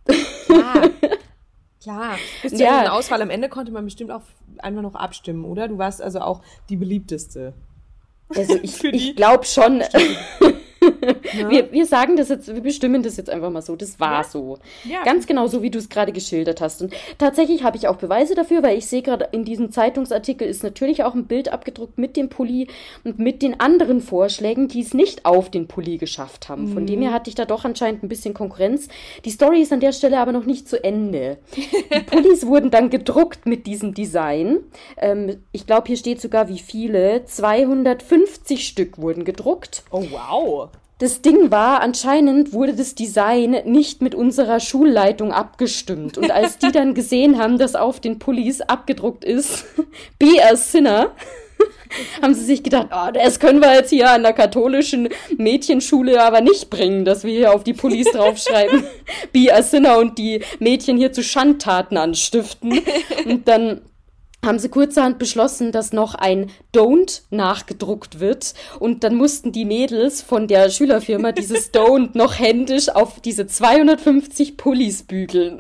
Klar. 0.46 0.90
Klar. 1.84 2.18
Bis 2.42 2.54
zur 2.54 2.62
ja. 2.62 2.92
Auswahl 2.92 3.22
am 3.22 3.30
Ende 3.30 3.50
konnte 3.50 3.72
man 3.72 3.84
bestimmt 3.84 4.12
auch 4.12 4.22
einfach 4.60 4.82
noch 4.82 4.96
abstimmen, 4.96 5.44
oder? 5.44 5.68
Du 5.68 5.78
warst 5.78 6.02
also 6.02 6.20
auch 6.22 6.42
die 6.70 6.78
beliebteste. 6.78 7.54
Also 8.30 8.58
ich, 8.62 8.84
ich 8.84 9.16
glaube 9.16 9.44
schon. 9.46 9.84
Ja. 11.34 11.50
Wir, 11.50 11.72
wir 11.72 11.86
sagen 11.86 12.16
das 12.16 12.30
jetzt, 12.30 12.54
wir 12.54 12.62
bestimmen 12.62 13.02
das 13.02 13.18
jetzt 13.18 13.30
einfach 13.30 13.50
mal 13.50 13.62
so. 13.62 13.76
Das 13.76 14.00
war 14.00 14.22
ja. 14.22 14.24
so. 14.24 14.60
Ja. 14.84 15.04
Ganz 15.04 15.26
genau 15.26 15.48
so, 15.48 15.62
wie 15.62 15.72
du 15.72 15.80
es 15.80 15.90
gerade 15.90 16.12
geschildert 16.12 16.62
hast. 16.62 16.82
Und 16.82 16.94
tatsächlich 17.18 17.64
habe 17.64 17.78
ich 17.78 17.88
auch 17.88 17.96
Beweise 17.96 18.36
dafür, 18.36 18.62
weil 18.62 18.78
ich 18.78 18.86
sehe 18.86 19.02
gerade 19.02 19.30
in 19.32 19.46
diesem 19.46 19.72
Zeitungsartikel 19.72 20.48
ist 20.48 20.64
natürlich 20.64 21.04
auch 21.04 21.16
ein 21.16 21.26
Bild 21.26 21.52
abgedruckt 21.52 21.98
mit 21.98 22.16
dem 22.18 22.30
Pulli 22.30 22.68
und 23.04 23.20
mit 23.20 23.42
den 23.42 23.60
anderen 23.60 24.02
Vorschlägen, 24.02 24.68
die 24.68 24.82
es 24.82 24.94
nicht 24.94 25.26
auf 25.26 25.50
den 25.50 25.68
Pulli 25.68 25.98
geschafft 25.98 26.50
haben. 26.50 26.66
Mhm. 26.66 26.74
Von 26.74 26.86
dem 26.86 27.02
her 27.02 27.12
mhm. 27.12 27.14
hatte 27.16 27.30
ich 27.30 27.36
da 27.36 27.46
doch 27.46 27.66
anscheinend 27.66 28.04
ein 28.04 28.10
bisschen 28.10 28.34
Konkurrenz. 28.34 28.88
Die 29.26 29.32
Story 29.32 29.62
ist 29.62 29.74
an 29.74 29.80
der 29.80 29.92
Stelle 29.92 30.20
aber 30.20 30.32
noch 30.32 30.46
nicht 30.46 30.68
zu 30.68 30.84
Ende. 30.84 31.38
Die 31.56 32.00
Pullis 32.06 32.46
wurden 32.46 32.72
dann 32.72 32.90
gedruckt 32.90 33.46
mit 33.46 33.66
diesem 33.68 33.94
Design. 33.94 34.60
Ähm, 34.98 35.38
ich 35.52 35.66
glaube, 35.66 35.88
hier 35.88 35.98
steht 35.98 36.22
sogar, 36.22 36.48
wie 36.50 36.60
viele. 36.60 37.26
250 37.26 38.68
Stück 38.68 38.98
wurden 38.98 39.24
gedruckt. 39.26 39.84
Oh, 39.92 40.04
wow. 40.12 40.70
Das 41.04 41.22
Ding 41.22 41.52
war, 41.52 41.82
anscheinend 41.82 42.54
wurde 42.54 42.74
das 42.74 42.96
Design 42.96 43.58
nicht 43.66 44.02
mit 44.02 44.16
unserer 44.16 44.62
Schulleitung 44.62 45.34
abgestimmt. 45.34 46.18
Und 46.18 46.32
als 46.32 46.60
die 46.60 46.72
dann 46.72 46.94
gesehen 46.94 47.40
haben, 47.40 47.58
dass 47.58 47.76
auf 47.76 48.00
den 48.00 48.20
Pullis 48.20 48.62
abgedruckt 48.62 49.26
ist, 49.26 49.66
Be 50.18 50.38
a 50.42 50.56
Sinner, 50.56 51.12
haben 52.22 52.34
sie 52.34 52.46
sich 52.46 52.64
gedacht, 52.64 52.88
oh, 52.94 53.12
das 53.12 53.42
können 53.42 53.60
wir 53.60 53.74
jetzt 53.74 53.90
hier 53.90 54.12
an 54.12 54.24
der 54.24 54.32
katholischen 54.32 55.10
Mädchenschule 55.36 56.24
aber 56.24 56.40
nicht 56.40 56.70
bringen, 56.70 57.04
dass 57.04 57.26
wir 57.26 57.34
hier 57.34 57.54
auf 57.54 57.66
die 57.66 57.74
Pullis 57.74 58.10
draufschreiben, 58.14 58.86
Be 59.34 59.54
a 59.54 59.62
Sinner 59.62 59.98
und 59.98 60.18
die 60.18 60.40
Mädchen 60.60 60.96
hier 60.96 61.12
zu 61.12 61.22
Schandtaten 61.22 61.98
anstiften. 61.98 62.80
Und 63.26 63.50
dann 63.50 63.82
haben 64.44 64.60
sie 64.60 64.70
kurzerhand 64.70 65.20
beschlossen, 65.20 65.72
dass 65.72 65.94
noch 65.94 66.16
ein 66.16 66.52
Don't 66.74 67.22
nachgedruckt 67.30 68.20
wird. 68.20 68.54
Und 68.80 69.04
dann 69.04 69.16
mussten 69.16 69.52
die 69.52 69.66
Mädels 69.66 70.22
von 70.22 70.48
der 70.48 70.70
Schülerfirma 70.70 71.32
dieses 71.34 71.74
Don't 71.74 72.10
noch 72.14 72.38
händisch 72.38 72.90
auf 72.90 73.20
diese 73.20 73.48
250 73.48 74.58
Pullis 74.58 75.04
bügeln. 75.04 75.60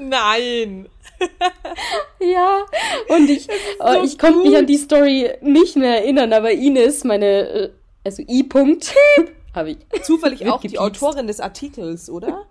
Nein. 0.00 0.88
ja, 2.20 2.64
und 3.08 3.28
ich, 3.28 3.48
so 3.78 3.84
äh, 3.84 4.04
ich 4.04 4.18
konnte 4.18 4.38
mich 4.40 4.56
an 4.56 4.66
die 4.66 4.76
Story 4.76 5.30
nicht 5.40 5.76
mehr 5.76 5.98
erinnern, 5.98 6.32
aber 6.32 6.52
Ines, 6.52 7.02
meine, 7.02 7.26
äh, 7.26 7.70
also 8.04 8.22
I-Punkt, 8.28 8.94
habe 9.54 9.70
ich. 9.70 9.78
Zufällig 10.02 10.46
auch 10.48 10.60
die 10.60 10.78
Autorin 10.78 11.26
des 11.26 11.40
Artikels, 11.40 12.08
oder? 12.08 12.46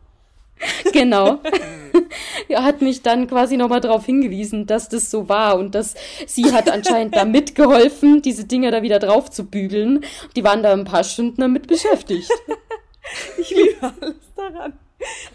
genau. 0.91 1.39
er 2.49 2.63
hat 2.63 2.81
mich 2.81 3.01
dann 3.01 3.27
quasi 3.27 3.57
nochmal 3.57 3.81
darauf 3.81 4.05
hingewiesen, 4.05 4.65
dass 4.65 4.89
das 4.89 5.11
so 5.11 5.29
war 5.29 5.57
und 5.57 5.75
dass 5.75 5.95
sie 6.25 6.51
hat 6.51 6.69
anscheinend 6.71 7.15
da 7.15 7.25
mitgeholfen, 7.25 8.21
diese 8.21 8.45
Dinger 8.45 8.71
da 8.71 8.81
wieder 8.81 8.99
drauf 8.99 9.29
zu 9.29 9.45
bügeln. 9.45 10.03
Die 10.35 10.43
waren 10.43 10.63
da 10.63 10.73
ein 10.73 10.85
paar 10.85 11.03
Stunden 11.03 11.41
damit 11.41 11.67
beschäftigt. 11.67 12.31
ich 13.37 13.49
liebe 13.49 13.75
alles 13.81 14.15
daran. 14.35 14.73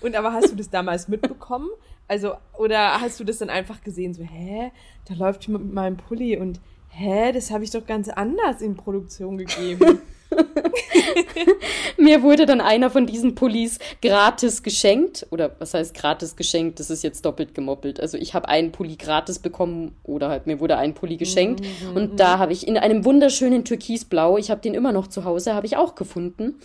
Und 0.01 0.17
aber 0.17 0.33
hast 0.33 0.51
du 0.51 0.57
das 0.57 0.71
damals 0.71 1.09
mitbekommen? 1.09 1.69
Also, 2.09 2.35
oder 2.59 3.01
hast 3.01 3.21
du 3.21 3.25
das 3.25 3.39
dann 3.39 3.49
einfach 3.49 3.83
gesehen, 3.83 4.13
so, 4.13 4.23
hä, 4.23 4.73
da 5.09 5.15
läuft 5.15 5.47
jemand 5.47 5.67
mit 5.67 5.75
meinem 5.75 5.97
Pulli 5.97 6.37
und 6.37 6.61
hä, 6.89 7.33
das 7.33 7.51
habe 7.51 7.65
ich 7.65 7.71
doch 7.71 7.87
ganz 7.87 8.09
anders 8.09 8.61
in 8.61 8.77
Produktion 8.77 9.39
gegeben. 9.39 10.01
Mir 11.99 12.23
wurde 12.23 12.47
dann 12.47 12.61
einer 12.61 12.91
von 12.91 13.07
diesen 13.07 13.35
Pullis 13.35 13.79
gratis 14.01 14.63
geschenkt. 14.63 15.27
Oder 15.31 15.55
was 15.59 15.75
heißt 15.75 15.95
gratis 15.95 16.37
geschenkt? 16.37 16.81
Das 16.81 16.91
ist 16.91 17.03
jetzt 17.03 17.25
doppelt 17.25 17.55
gemoppelt. 17.55 18.01
Also 18.01 18.19
ich 18.19 18.35
habe 18.35 18.49
einen 18.49 18.73
Pulli 18.73 18.97
gratis 18.97 19.39
bekommen 19.39 19.97
oder 20.03 20.29
halt 20.29 20.47
mir 20.47 20.61
wurde 20.61 20.77
ein 20.79 20.95
Pulli 20.95 21.17
geschenkt. 21.17 21.61
Mhm. 21.61 21.97
Und 21.97 22.21
da 22.21 22.39
habe 22.39 22.53
ich 22.53 22.67
in 22.67 22.77
einem 22.77 23.05
wunderschönen 23.05 23.65
Türkisblau, 23.65 24.39
ich 24.39 24.51
habe 24.51 24.61
den 24.61 24.75
immer 24.75 24.93
noch 24.93 25.07
zu 25.07 25.25
Hause, 25.25 25.55
habe 25.55 25.67
ich 25.67 25.77
auch 25.77 25.95
gefunden. 25.95 26.61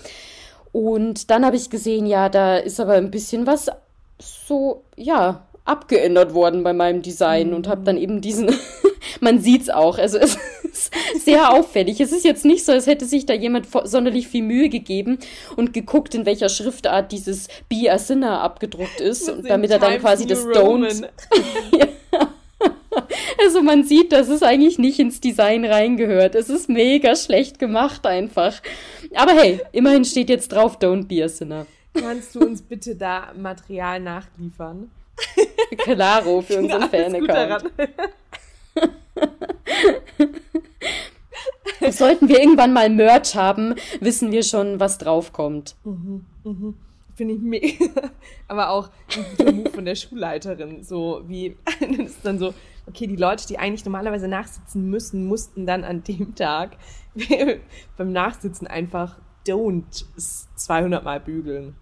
Und 0.72 1.30
dann 1.32 1.46
habe 1.46 1.56
ich 1.56 1.70
gesehen, 1.70 2.06
ja, 2.06 2.30
da 2.30 2.58
ist 2.58 2.80
aber 2.80 2.94
ein 2.94 3.12
bisschen 3.12 3.48
was 3.48 3.68
so, 4.20 4.84
ja, 4.96 5.48
abgeändert 5.66 6.34
worden 6.34 6.64
bei 6.64 6.74
meinem 6.74 7.02
Design 7.02 7.50
mhm. 7.50 7.56
und 7.56 7.68
habe 7.68 7.84
dann 7.84 7.98
eben 7.98 8.22
diesen, 8.22 8.50
man 9.22 9.40
sieht's 9.40 9.70
auch, 9.70 9.98
also 9.98 10.18
es 10.18 10.38
ist 10.78 10.94
sehr 11.26 11.52
auffällig. 11.52 12.00
Es 12.00 12.12
ist 12.12 12.26
jetzt 12.26 12.46
nicht 12.46 12.66
so, 12.66 12.72
als 12.72 12.88
hätte 12.88 13.06
sich 13.06 13.26
da 13.26 13.34
jemand 13.34 13.68
sonderlich 13.84 14.28
viel 14.28 14.44
Mühe 14.44 14.70
gegeben 14.70 15.20
und 15.56 15.74
geguckt, 15.74 16.16
in 16.16 16.26
welcher 16.26 16.50
Schriftart 16.50 17.12
dieses 17.12 17.48
Be 17.70 17.92
a 17.92 17.98
Sinner 17.98 18.42
abgedruckt 18.42 19.02
ist, 19.02 19.30
und 19.30 19.50
damit 19.50 19.72
er 19.72 19.80
dann 19.80 20.00
quasi 20.00 20.26
das 20.26 20.46
Don't. 20.46 21.08
Also 23.40 23.62
man 23.62 23.84
sieht, 23.84 24.12
dass 24.12 24.28
es 24.30 24.42
eigentlich 24.42 24.80
nicht 24.80 25.00
ins 25.00 25.22
Design 25.22 25.64
reingehört. 25.64 26.36
Es 26.36 26.50
ist 26.50 26.68
mega 26.68 27.16
schlecht 27.16 27.60
gemacht 27.60 28.06
einfach. 28.06 28.62
Aber 29.16 29.34
hey, 29.34 29.62
immerhin 29.72 30.04
steht 30.04 30.30
jetzt 30.30 30.52
drauf 30.52 30.80
Don't 30.80 31.08
be 31.08 31.24
a 31.24 31.30
Sinner. 31.30 31.68
Kannst 31.94 32.36
du 32.36 32.40
uns 32.40 32.62
bitte 32.62 32.96
da 32.96 33.32
Material 33.38 34.00
nachliefern? 34.00 34.92
Claro, 35.78 36.42
für 36.42 36.60
unseren 36.60 36.90
Fan-Account. 36.90 37.72
Sollten 41.92 42.28
wir 42.28 42.40
irgendwann 42.40 42.74
mal 42.74 42.90
Merch 42.90 43.36
haben, 43.36 43.76
wissen 44.00 44.32
wir 44.32 44.44
schon, 44.44 44.80
was 44.80 44.98
draufkommt. 44.98 45.76
Mhm, 45.84 46.26
mhm. 46.44 46.76
Finde 47.16 47.34
ich 47.36 47.42
mega. 47.42 47.86
Aber 48.48 48.70
auch 48.70 48.90
ein 49.16 49.26
guter 49.38 49.52
Move 49.52 49.72
von 49.72 49.86
der 49.86 49.96
Schulleiterin. 49.96 50.84
So 50.84 51.24
wie, 51.28 51.58
das 51.80 52.12
ist 52.12 52.26
dann 52.26 52.40
so, 52.40 52.54
okay, 52.88 53.08
die 53.08 53.16
Leute, 53.16 53.48
die 53.48 53.58
eigentlich 53.58 53.86
normalerweise 53.86 54.28
nachsitzen 54.28 54.90
müssen, 54.90 55.26
mussten 55.26 55.66
dann 55.66 55.84
an 55.84 56.04
dem 56.04 56.36
Tag 56.36 56.78
beim 57.98 58.12
Nachsitzen 58.12 58.68
einfach 58.68 59.18
don't 59.48 60.06
200 60.56 61.04
Mal 61.04 61.20
bügeln. 61.20 61.76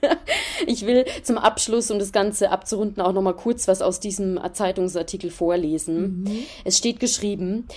ich 0.66 0.86
will 0.86 1.04
zum 1.22 1.38
Abschluss, 1.38 1.90
um 1.90 1.98
das 1.98 2.12
Ganze 2.12 2.50
abzurunden, 2.50 3.02
auch 3.02 3.12
noch 3.12 3.22
mal 3.22 3.34
kurz 3.34 3.68
was 3.68 3.82
aus 3.82 4.00
diesem 4.00 4.40
Zeitungsartikel 4.52 5.30
vorlesen. 5.30 6.22
Mhm. 6.22 6.38
Es 6.64 6.78
steht 6.78 7.00
geschrieben, 7.00 7.68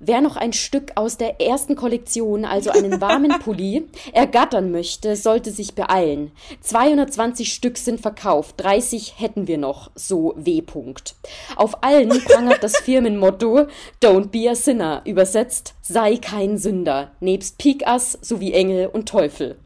Wer 0.00 0.20
noch 0.20 0.36
ein 0.36 0.52
Stück 0.52 0.92
aus 0.94 1.16
der 1.16 1.40
ersten 1.40 1.74
Kollektion, 1.74 2.44
also 2.44 2.70
einen 2.70 3.00
warmen 3.00 3.36
Pulli, 3.40 3.88
ergattern 4.12 4.70
möchte, 4.70 5.16
sollte 5.16 5.50
sich 5.50 5.74
beeilen. 5.74 6.30
220 6.60 7.52
Stück 7.52 7.76
sind 7.78 8.00
verkauft, 8.00 8.54
30 8.58 9.18
hätten 9.18 9.48
wir 9.48 9.58
noch, 9.58 9.90
so 9.96 10.34
W. 10.36 10.60
-Punkt. 10.60 11.14
Auf 11.56 11.82
allen 11.82 12.10
prangert 12.10 12.62
das 12.62 12.76
Firmenmotto 12.76 13.66
Don't 14.00 14.28
be 14.28 14.48
a 14.48 14.54
sinner, 14.54 15.02
übersetzt 15.04 15.74
sei 15.82 16.16
kein 16.16 16.58
Sünder, 16.58 17.10
nebst 17.18 17.58
Pikas 17.58 18.18
sowie 18.22 18.52
Engel 18.52 18.86
und 18.86 19.08
Teufel. 19.08 19.56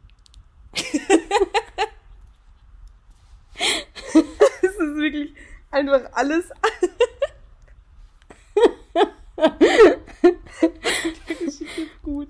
Es 4.62 4.70
ist 4.70 4.96
wirklich 4.96 5.32
einfach 5.70 6.02
alles. 6.12 6.50
Der 11.26 11.36
Geschichte 11.36 11.82
ist 11.82 12.02
gut. 12.02 12.28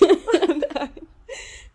oh 0.00 0.06
nein. 0.74 0.90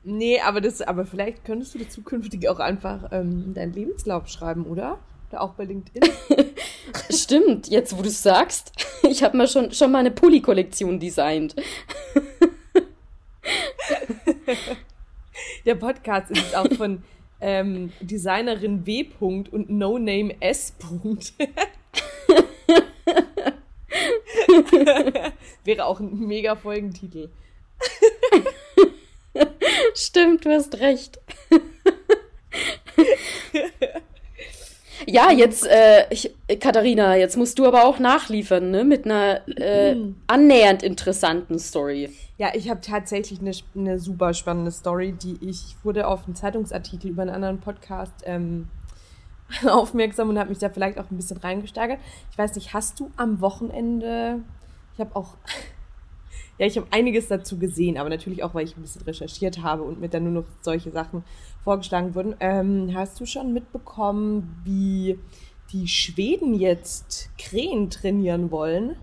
Nee, 0.03 0.39
aber 0.39 0.61
das, 0.61 0.81
aber 0.81 1.05
vielleicht 1.05 1.45
könntest 1.45 1.75
du 1.75 1.87
zukünftig 1.87 2.47
auch 2.49 2.59
einfach 2.59 3.11
ähm, 3.11 3.53
deinen 3.53 3.73
Lebenslauf 3.73 4.27
schreiben, 4.27 4.65
oder? 4.65 4.99
Oder 5.29 5.41
auch 5.41 5.53
bei 5.53 5.65
LinkedIn. 5.65 6.03
Stimmt, 7.09 7.67
jetzt 7.67 7.97
wo 7.97 8.01
du 8.01 8.09
es 8.09 8.21
sagst. 8.21 8.71
Ich 9.03 9.23
habe 9.23 9.35
mal 9.37 9.47
schon, 9.47 9.71
schon 9.71 9.91
mal 9.91 9.99
eine 9.99 10.11
Pulli-Kollektion 10.11 10.99
designt. 10.99 11.55
Der 15.65 15.75
Podcast 15.75 16.31
ist 16.31 16.55
auch 16.55 16.71
von 16.73 17.03
ähm, 17.45 17.93
Designerin 18.01 18.87
W. 18.87 19.03
-Punkt 19.03 19.49
und 19.51 19.69
No 19.69 19.99
Name 19.99 20.35
S. 20.39 20.73
-Punkt. 20.79 21.33
Wäre 25.63 25.85
auch 25.85 25.99
ein 25.99 26.17
mega 26.21 26.55
Folgentitel. 26.55 27.29
Stimmt, 29.93 30.45
du 30.45 30.49
hast 30.49 30.79
recht. 30.79 31.19
Ja, 35.07 35.31
jetzt, 35.31 35.67
äh, 35.67 36.05
ich, 36.09 36.33
Katharina, 36.59 37.15
jetzt 37.15 37.37
musst 37.37 37.59
du 37.59 37.65
aber 37.65 37.85
auch 37.85 37.99
nachliefern, 37.99 38.71
ne? 38.71 38.83
Mit 38.83 39.05
einer 39.05 39.47
äh, 39.57 39.95
annähernd 40.27 40.83
interessanten 40.83 41.59
Story. 41.59 42.09
Ja, 42.37 42.49
ich 42.53 42.69
habe 42.69 42.81
tatsächlich 42.81 43.39
eine, 43.39 43.51
eine 43.75 43.99
super 43.99 44.33
spannende 44.33 44.71
Story, 44.71 45.13
die 45.13 45.37
ich 45.41 45.75
wurde 45.83 46.07
auf 46.07 46.25
einen 46.25 46.35
Zeitungsartikel 46.35 47.11
über 47.11 47.21
einen 47.21 47.31
anderen 47.31 47.59
Podcast 47.59 48.13
ähm, 48.25 48.67
aufmerksam 49.67 50.29
und 50.29 50.39
habe 50.39 50.49
mich 50.49 50.59
da 50.59 50.69
vielleicht 50.69 50.99
auch 50.99 51.09
ein 51.11 51.17
bisschen 51.17 51.37
reingesteigert. 51.37 51.99
Ich 52.31 52.37
weiß 52.37 52.55
nicht, 52.55 52.73
hast 52.73 52.99
du 52.99 53.11
am 53.15 53.41
Wochenende, 53.41 54.39
ich 54.93 54.99
habe 54.99 55.15
auch, 55.15 55.35
ja, 56.57 56.65
ich 56.65 56.77
habe 56.77 56.87
einiges 56.91 57.27
dazu 57.27 57.57
gesehen, 57.57 57.97
aber 57.97 58.09
natürlich 58.09 58.43
auch, 58.43 58.53
weil 58.53 58.65
ich 58.65 58.75
ein 58.75 58.81
bisschen 58.81 59.03
recherchiert 59.03 59.61
habe 59.61 59.83
und 59.83 60.01
mir 60.01 60.09
dann 60.09 60.23
nur 60.23 60.43
noch 60.43 60.49
solche 60.61 60.91
Sachen 60.91 61.23
vorgeschlagen 61.65 62.15
wurden. 62.15 62.35
Ähm, 62.39 62.91
hast 62.93 63.19
du 63.19 63.25
schon 63.25 63.51
mitbekommen, 63.51 64.61
wie 64.63 65.19
die 65.73 65.89
Schweden 65.89 66.53
jetzt 66.53 67.29
Krähen 67.37 67.89
trainieren 67.89 68.51
wollen? 68.51 68.95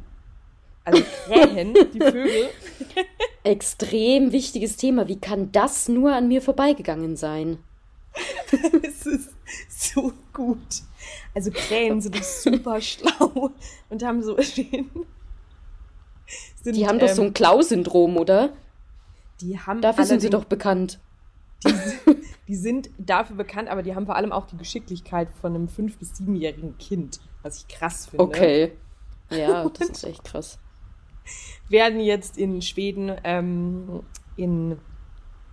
Also 0.84 1.02
Krähen, 1.26 1.74
die 1.92 2.00
Vögel. 2.00 2.48
Extrem 3.44 4.32
wichtiges 4.32 4.76
Thema. 4.76 5.08
Wie 5.08 5.18
kann 5.18 5.52
das 5.52 5.88
nur 5.88 6.14
an 6.14 6.28
mir 6.28 6.40
vorbeigegangen 6.40 7.16
sein? 7.16 7.58
es 8.82 9.06
ist 9.06 9.34
so 9.68 10.12
gut. 10.32 10.58
Also 11.34 11.50
Krähen 11.50 12.00
sind 12.00 12.24
super 12.24 12.80
schlau 12.80 13.50
und 13.90 14.04
haben 14.04 14.22
so 14.22 14.36
sind, 16.62 16.76
Die 16.76 16.86
haben 16.86 17.00
ähm, 17.00 17.06
doch 17.06 17.14
so 17.14 17.22
ein 17.22 17.28
ähm, 17.28 17.34
Klau-Syndrom, 17.34 18.16
oder? 18.16 18.52
Die 19.40 19.58
haben 19.58 19.80
Dafür 19.80 20.04
sind 20.04 20.20
sie 20.20 20.30
doch 20.30 20.44
bekannt. 20.44 21.00
Die, 21.64 21.74
die, 22.48 22.56
sind 22.56 22.90
dafür 22.98 23.36
bekannt, 23.36 23.68
aber 23.68 23.82
die 23.82 23.94
haben 23.94 24.06
vor 24.06 24.16
allem 24.16 24.32
auch 24.32 24.46
die 24.46 24.56
Geschicklichkeit 24.56 25.28
von 25.40 25.54
einem 25.54 25.68
fünf- 25.68 25.98
bis 25.98 26.16
siebenjährigen 26.16 26.76
Kind, 26.78 27.20
was 27.42 27.58
ich 27.58 27.68
krass 27.68 28.06
finde. 28.06 28.24
Okay. 28.24 28.72
Ja, 29.30 29.68
das 29.68 29.88
ist 29.88 30.04
echt 30.04 30.24
krass. 30.24 30.58
Werden 31.68 32.00
jetzt 32.00 32.36
in 32.36 32.60
Schweden 32.62 33.12
ähm, 33.24 34.02
in 34.36 34.78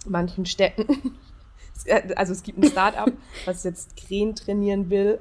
manchen 0.05 0.45
Städten 0.45 0.87
also 2.15 2.33
es 2.33 2.43
gibt 2.43 2.57
ein 2.59 2.69
Start-up, 2.69 3.11
was 3.45 3.63
jetzt 3.63 3.95
Krähen 3.95 4.35
trainieren 4.35 4.89
will, 4.89 5.19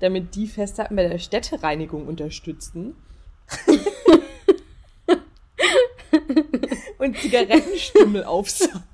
damit 0.00 0.34
die 0.34 0.46
Festhalten 0.46 0.96
bei 0.96 1.08
der 1.08 1.18
Städtereinigung 1.18 2.06
unterstützen. 2.06 2.94
und 6.98 7.16
Zigarettenstümmel 7.18 8.24
aufsammeln. 8.24 8.84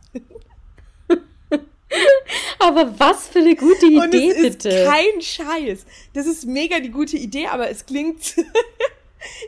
Aber 2.58 2.98
was 2.98 3.28
für 3.28 3.38
eine 3.38 3.54
gute 3.54 3.86
Idee, 3.86 3.98
und 3.98 4.14
es 4.14 4.42
bitte. 4.42 4.68
Ist 4.68 4.86
kein 4.86 5.20
Scheiß. 5.20 5.86
Das 6.14 6.26
ist 6.26 6.46
mega 6.46 6.80
die 6.80 6.90
gute 6.90 7.16
Idee, 7.16 7.46
aber 7.46 7.70
es 7.70 7.86
klingt, 7.86 8.20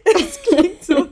es 0.04 0.42
klingt 0.42 0.84
so, 0.84 1.06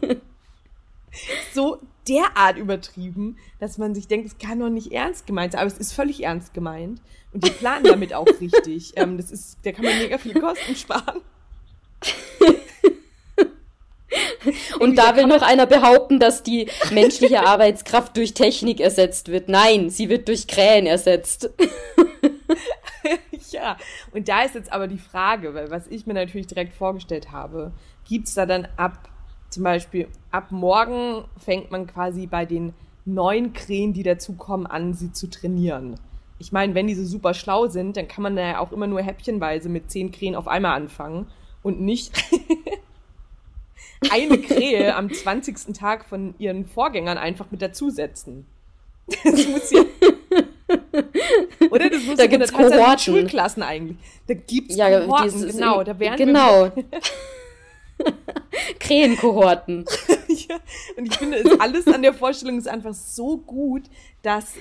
so 1.55 1.79
derart 2.09 2.57
übertrieben, 2.57 3.37
dass 3.61 3.79
man 3.79 3.95
sich 3.95 4.07
denkt, 4.09 4.27
es 4.27 4.39
kann 4.39 4.61
doch 4.61 4.71
nicht 4.71 4.93
ernst 4.93 5.27
gemeint 5.27 5.53
sein. 5.53 5.61
Aber 5.61 5.71
es 5.71 5.79
ist 5.79 5.93
völlig 5.93 6.23
ernst 6.23 6.55
gemeint. 6.55 7.01
Und 7.33 7.45
die 7.45 7.51
planen 7.51 7.85
damit 7.85 8.15
auch 8.15 8.27
richtig. 8.41 8.93
Ähm, 8.97 9.17
das 9.17 9.31
ist, 9.31 9.59
da 9.65 9.73
kann 9.73 9.85
man 9.85 9.99
mega 9.99 10.19
viele 10.19 10.41
Kosten 10.41 10.75
sparen. 10.75 11.21
Und 14.81 14.97
da 14.97 15.17
will 15.17 15.27
noch 15.27 15.43
einer 15.43 15.67
behaupten, 15.67 16.19
dass 16.19 16.43
die 16.43 16.69
menschliche 16.93 17.47
Arbeitskraft 17.47 18.17
durch 18.17 18.35
Technik 18.35 18.81
ersetzt 18.81 19.29
wird. 19.29 19.49
Nein, 19.49 19.91
sie 19.91 20.09
wird 20.09 20.29
durch 20.29 20.47
Krähen 20.47 20.87
ersetzt. 20.87 21.51
ja, 23.51 23.77
und 24.13 24.29
da 24.29 24.43
ist 24.43 24.55
jetzt 24.55 24.73
aber 24.73 24.87
die 24.87 24.99
Frage, 24.99 25.55
weil 25.55 25.71
was 25.71 25.87
ich 25.89 26.07
mir 26.07 26.15
natürlich 26.15 26.47
direkt 26.47 26.75
vorgestellt 26.75 27.33
habe, 27.33 27.73
gibt 28.09 28.29
es 28.29 28.35
da 28.35 28.47
dann 28.47 28.67
ab 28.77 29.09
zum 29.51 29.63
Beispiel 29.63 30.09
ab 30.31 30.51
morgen 30.51 31.25
fängt 31.39 31.71
man 31.71 31.87
quasi 31.87 32.27
bei 32.27 32.45
den 32.45 32.75
neuen 33.05 33.55
Krähen, 33.55 33.95
die 33.95 34.03
dazukommen, 34.03 34.67
an, 34.67 34.93
sie 34.93 35.13
zu 35.13 35.31
trainieren. 35.31 35.99
Ich 36.39 36.53
meine, 36.53 36.75
wenn 36.75 36.87
die 36.87 36.95
so 36.95 37.05
super 37.05 37.35
schlau 37.35 37.67
sind, 37.67 37.97
dann 37.97 38.07
kann 38.07 38.23
man 38.23 38.37
ja 38.37 38.61
auch 38.61 38.73
immer 38.73 38.87
nur 38.87 39.01
häppchenweise 39.01 39.69
mit 39.69 39.91
zehn 39.91 40.13
Krähen 40.13 40.35
auf 40.35 40.47
einmal 40.47 40.77
anfangen 40.77 41.27
und 41.63 41.81
nicht 41.81 42.13
eine 44.11 44.39
Krähe 44.39 44.95
am 44.95 45.13
20. 45.13 45.77
Tag 45.77 46.05
von 46.05 46.35
ihren 46.39 46.67
Vorgängern 46.67 47.19
einfach 47.19 47.51
mit 47.51 47.63
dazusetzen. 47.63 48.47
Das 49.25 49.47
muss 49.47 49.71
ja. 49.71 49.85
Oder 51.71 51.89
das 51.89 52.03
muss 52.05 52.19
da 52.19 52.27
gibt's 52.27 52.53
Kohorten. 52.53 52.99
Schulklassen 52.99 53.63
eigentlich. 53.63 53.97
Da 54.27 54.35
gibt's 54.35 54.77
ja, 54.77 55.01
Kohorten, 55.01 55.49
genau. 55.49 55.83
Da 55.83 55.99
werden 55.99 56.17
genau. 56.17 56.71
Krähenkohorten. 58.79 59.87
ja, 60.29 60.57
und 60.97 61.07
ich 61.07 61.17
finde, 61.17 61.39
es 61.39 61.61
alles 61.61 61.87
an 61.87 62.03
der 62.03 62.13
Vorstellung 62.13 62.59
ist 62.59 62.69
einfach 62.69 62.95
so 62.95 63.39
gut, 63.39 63.85
dass 64.23 64.55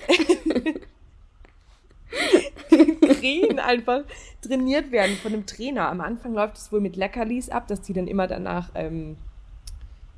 Krähen 2.70 3.60
einfach 3.60 4.04
trainiert 4.42 4.92
werden 4.92 5.16
von 5.18 5.34
einem 5.34 5.46
Trainer. 5.46 5.90
Am 5.90 6.02
Anfang 6.02 6.34
läuft 6.34 6.58
es 6.58 6.72
wohl 6.72 6.80
mit 6.80 6.96
Leckerlis 6.96 7.50
ab, 7.50 7.68
dass 7.68 7.82
die 7.82 7.94
dann 7.94 8.08
immer 8.08 8.28
danach 8.28 8.70
ähm, 8.76 9.18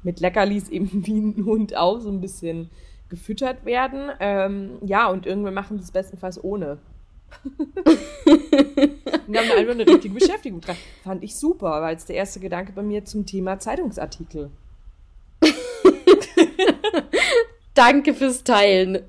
mit 0.03 0.19
Leckerlis 0.19 0.69
eben 0.69 1.05
wie 1.05 1.19
ein 1.19 1.45
Hund 1.45 1.75
auch 1.75 1.99
so 1.99 2.09
ein 2.09 2.21
bisschen 2.21 2.69
gefüttert 3.09 3.65
werden. 3.65 4.11
Ähm, 4.19 4.77
ja, 4.85 5.07
und 5.07 5.25
irgendwann 5.25 5.53
machen 5.53 5.77
sie 5.77 5.83
es 5.83 5.91
bestenfalls 5.91 6.43
ohne. 6.43 6.77
und 8.25 9.37
haben 9.37 9.51
einfach 9.51 9.73
eine 9.73 9.85
richtige 9.85 10.15
Beschäftigung 10.15 10.61
dran. 10.61 10.75
Fand 11.03 11.23
ich 11.23 11.35
super, 11.35 11.67
war 11.81 11.91
jetzt 11.91 12.09
der 12.09 12.15
erste 12.15 12.39
Gedanke 12.39 12.71
bei 12.71 12.81
mir 12.81 13.05
zum 13.05 13.25
Thema 13.25 13.59
Zeitungsartikel. 13.59 14.49
Danke 17.75 18.13
fürs 18.13 18.43
Teilen. 18.43 19.03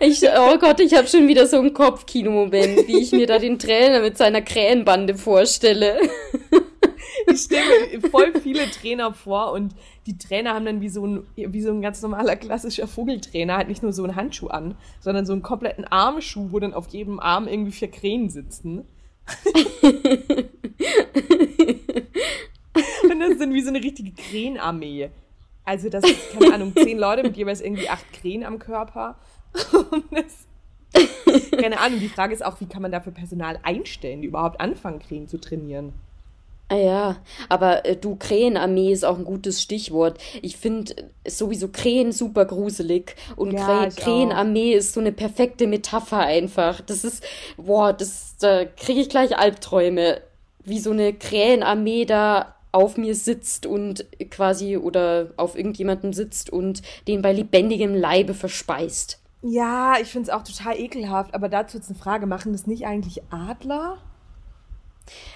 Ich, 0.00 0.22
oh 0.22 0.58
Gott, 0.58 0.80
ich 0.80 0.94
habe 0.94 1.08
schon 1.08 1.26
wieder 1.26 1.46
so 1.46 1.58
einen 1.58 1.72
Kopfkino-Moment, 1.72 2.86
wie 2.86 2.98
ich 3.00 3.12
mir 3.12 3.26
da 3.26 3.38
den 3.38 3.58
Trainer 3.58 4.00
mit 4.00 4.18
seiner 4.18 4.42
Krähenbande 4.42 5.14
vorstelle. 5.14 5.98
Ich 7.32 7.42
stelle 7.42 8.00
mir 8.00 8.10
voll 8.10 8.32
viele 8.40 8.70
Trainer 8.70 9.12
vor 9.12 9.52
und 9.52 9.74
die 10.06 10.16
Trainer 10.16 10.54
haben 10.54 10.64
dann 10.64 10.80
wie 10.80 10.88
so 10.88 11.06
ein, 11.06 11.26
wie 11.34 11.60
so 11.60 11.70
ein 11.70 11.82
ganz 11.82 12.00
normaler 12.02 12.36
klassischer 12.36 12.86
Vogeltrainer 12.86 13.56
halt 13.56 13.68
nicht 13.68 13.82
nur 13.82 13.92
so 13.92 14.04
einen 14.04 14.14
Handschuh 14.14 14.46
an, 14.48 14.76
sondern 15.00 15.26
so 15.26 15.32
einen 15.32 15.42
kompletten 15.42 15.84
Armschuh, 15.84 16.52
wo 16.52 16.60
dann 16.60 16.74
auf 16.74 16.86
jedem 16.88 17.18
Arm 17.18 17.48
irgendwie 17.48 17.72
vier 17.72 17.90
Krähen 17.90 18.30
sitzen. 18.30 18.84
und 19.82 20.50
das 23.20 23.38
sind 23.38 23.52
wie 23.52 23.62
so 23.62 23.70
eine 23.70 23.82
richtige 23.82 24.12
Krähenarmee. 24.12 25.10
Also 25.64 25.88
das 25.88 26.04
ist, 26.04 26.38
keine 26.38 26.54
Ahnung, 26.54 26.72
zehn 26.76 26.96
Leute 26.96 27.24
mit 27.24 27.36
jeweils 27.36 27.60
irgendwie 27.60 27.88
acht 27.88 28.12
Krähen 28.12 28.44
am 28.44 28.60
Körper. 28.60 29.18
Das, 30.12 30.46
keine 31.50 31.80
Ahnung, 31.80 31.98
die 31.98 32.08
Frage 32.08 32.32
ist 32.32 32.44
auch, 32.44 32.60
wie 32.60 32.66
kann 32.66 32.82
man 32.82 32.92
dafür 32.92 33.12
Personal 33.12 33.58
einstellen, 33.64 34.22
die 34.22 34.28
überhaupt 34.28 34.60
anfangen, 34.60 35.00
Krähen 35.00 35.26
zu 35.26 35.38
trainieren? 35.38 35.92
Ah 36.68 36.76
ja, 36.76 37.16
aber 37.48 37.86
äh, 37.86 37.96
du, 37.96 38.16
Krähenarmee 38.16 38.90
ist 38.92 39.04
auch 39.04 39.18
ein 39.18 39.24
gutes 39.24 39.62
Stichwort. 39.62 40.18
Ich 40.42 40.56
finde 40.56 40.96
sowieso 41.26 41.68
Krähen 41.68 42.10
super 42.10 42.44
gruselig 42.44 43.14
und 43.36 43.52
Ja, 43.52 43.64
Krä 43.64 43.88
ich 43.88 43.94
auch. 43.98 44.02
Krähenarmee 44.02 44.72
ist 44.72 44.92
so 44.92 45.00
eine 45.00 45.12
perfekte 45.12 45.68
Metapher 45.68 46.18
einfach. 46.18 46.80
Das 46.80 47.04
ist, 47.04 47.22
boah, 47.56 47.92
das, 47.92 48.34
da 48.40 48.64
kriege 48.64 49.00
ich 49.00 49.08
gleich 49.08 49.38
Albträume, 49.38 50.20
wie 50.64 50.80
so 50.80 50.90
eine 50.90 51.12
Krähenarmee 51.12 52.04
da 52.04 52.56
auf 52.72 52.96
mir 52.96 53.14
sitzt 53.14 53.64
und 53.64 54.04
quasi 54.30 54.76
oder 54.76 55.30
auf 55.36 55.56
irgendjemandem 55.56 56.12
sitzt 56.12 56.50
und 56.50 56.82
den 57.06 57.22
bei 57.22 57.32
lebendigem 57.32 57.94
Leibe 57.94 58.34
verspeist. 58.34 59.20
Ja, 59.42 59.94
ich 60.00 60.08
finde 60.08 60.30
es 60.30 60.34
auch 60.34 60.42
total 60.42 60.78
ekelhaft, 60.78 61.32
aber 61.34 61.48
dazu 61.48 61.76
jetzt 61.78 61.88
eine 61.88 61.98
Frage, 61.98 62.26
machen 62.26 62.52
das 62.52 62.66
nicht 62.66 62.86
eigentlich 62.86 63.22
Adler? 63.30 63.98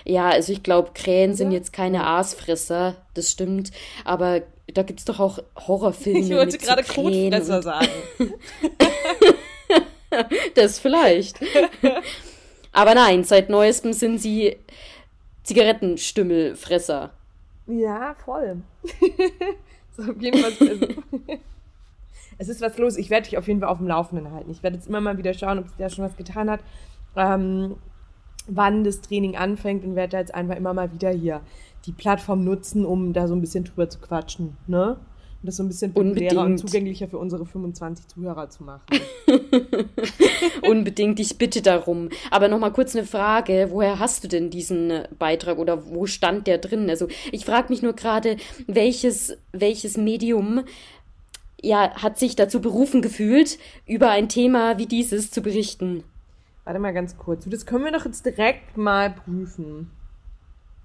Ja, 0.05 0.29
also 0.29 0.53
ich 0.53 0.63
glaube, 0.63 0.91
Krähen 0.95 1.35
sind 1.35 1.53
jetzt 1.53 1.73
keine 1.73 2.07
Aasfresser, 2.07 2.97
das 3.15 3.31
stimmt, 3.31 3.71
aber 4.05 4.43
da 4.67 4.83
gibt's 4.83 5.05
doch 5.05 5.21
auch 5.21 5.39
Horrorfilme 5.57 6.21
Ich 6.21 6.31
wollte 6.31 6.53
so 6.53 6.59
gerade 6.59 6.83
Krähen 6.83 7.33
Kotfresser 7.33 7.63
sagen. 7.63 7.89
das 10.55 10.79
vielleicht. 10.79 11.41
Aber 12.73 12.95
nein, 12.95 13.25
seit 13.25 13.49
neuestem 13.49 13.93
sind 13.93 14.19
sie 14.19 14.57
Zigarettenstümmelfresser. 15.43 17.11
Ja, 17.67 18.15
voll. 18.25 18.63
so, 19.97 20.03
auf 20.03 20.21
jeden 20.21 20.39
Fall. 20.39 20.53
Es 22.39 22.49
ist 22.49 22.61
was 22.61 22.79
los. 22.79 22.97
Ich 22.97 23.11
werde 23.11 23.29
dich 23.29 23.39
auf 23.39 23.49
jeden 23.49 23.61
Fall 23.61 23.69
auf 23.69 23.79
dem 23.79 23.89
Laufenden 23.89 24.33
halten. 24.33 24.51
Ich 24.51 24.63
werde 24.63 24.77
jetzt 24.77 24.89
immer 24.89 25.01
mal 25.01 25.19
wieder 25.19 25.35
schauen, 25.35 25.59
ob 25.59 25.69
sich 25.69 25.77
da 25.79 25.91
schon 25.91 26.05
was 26.05 26.17
getan 26.17 26.49
hat, 26.49 26.61
ähm, 27.17 27.77
wann 28.51 28.85
das 28.85 29.01
Training 29.01 29.37
anfängt 29.37 29.85
und 29.85 29.97
werde 29.97 30.17
jetzt 30.17 30.35
einfach 30.35 30.57
immer 30.57 30.75
mal 30.75 30.93
wieder 30.93 31.11
hier 31.11 31.41
die 31.87 31.93
Plattform 31.93 32.45
nutzen, 32.45 32.85
um 32.85 33.13
da 33.13 33.29
so 33.29 33.35
ein 33.35 33.41
bisschen 33.41 33.65
drüber 33.65 33.89
zu 33.89 33.99
quatschen. 34.01 34.57
Ne? 34.67 34.97
Und 35.43 35.47
das 35.47 35.57
so 35.57 35.63
ein 35.63 35.69
bisschen 35.69 35.95
populärer 35.95 36.45
und 36.45 36.59
zugänglicher 36.59 37.09
für 37.09 37.17
unsere 37.17 37.47
25 37.47 38.09
Zuhörer 38.09 38.51
zu 38.51 38.63
machen. 38.63 38.83
Unbedingt, 40.69 41.19
ich 41.19 41.39
bitte 41.39 41.63
darum. 41.63 42.11
Aber 42.31 42.49
nochmal 42.49 42.75
kurz 42.75 42.95
eine 42.95 43.07
Frage, 43.07 43.69
woher 43.71 43.99
hast 43.99 44.23
du 44.23 44.29
denn 44.29 44.51
diesen 44.51 45.05
Beitrag 45.19 45.59
oder 45.59 45.87
wo 45.87 46.05
stand 46.05 46.47
der 46.47 46.59
drin? 46.59 46.91
Also 46.91 47.09
ich 47.33 47.47
frage 47.47 47.71
mich 47.71 47.81
nur 47.81 47.95
gerade, 47.95 48.37
welches, 48.67 49.39
welches 49.53 49.97
Medium 49.97 50.61
ja, 51.63 51.91
hat 51.95 52.19
sich 52.19 52.37
dazu 52.37 52.61
berufen 52.61 53.01
gefühlt, 53.01 53.59
über 53.87 54.11
ein 54.11 54.29
Thema 54.29 54.77
wie 54.77 54.87
dieses 54.87 55.31
zu 55.31 55.41
berichten? 55.41 56.05
Warte 56.65 56.79
mal 56.79 56.93
ganz 56.93 57.17
kurz. 57.17 57.45
Das 57.47 57.67
können 57.67 57.85
wir 57.85 57.93
doch 57.93 58.05
jetzt 58.05 58.25
direkt 58.25 58.77
mal 58.77 59.11
prüfen. 59.11 59.91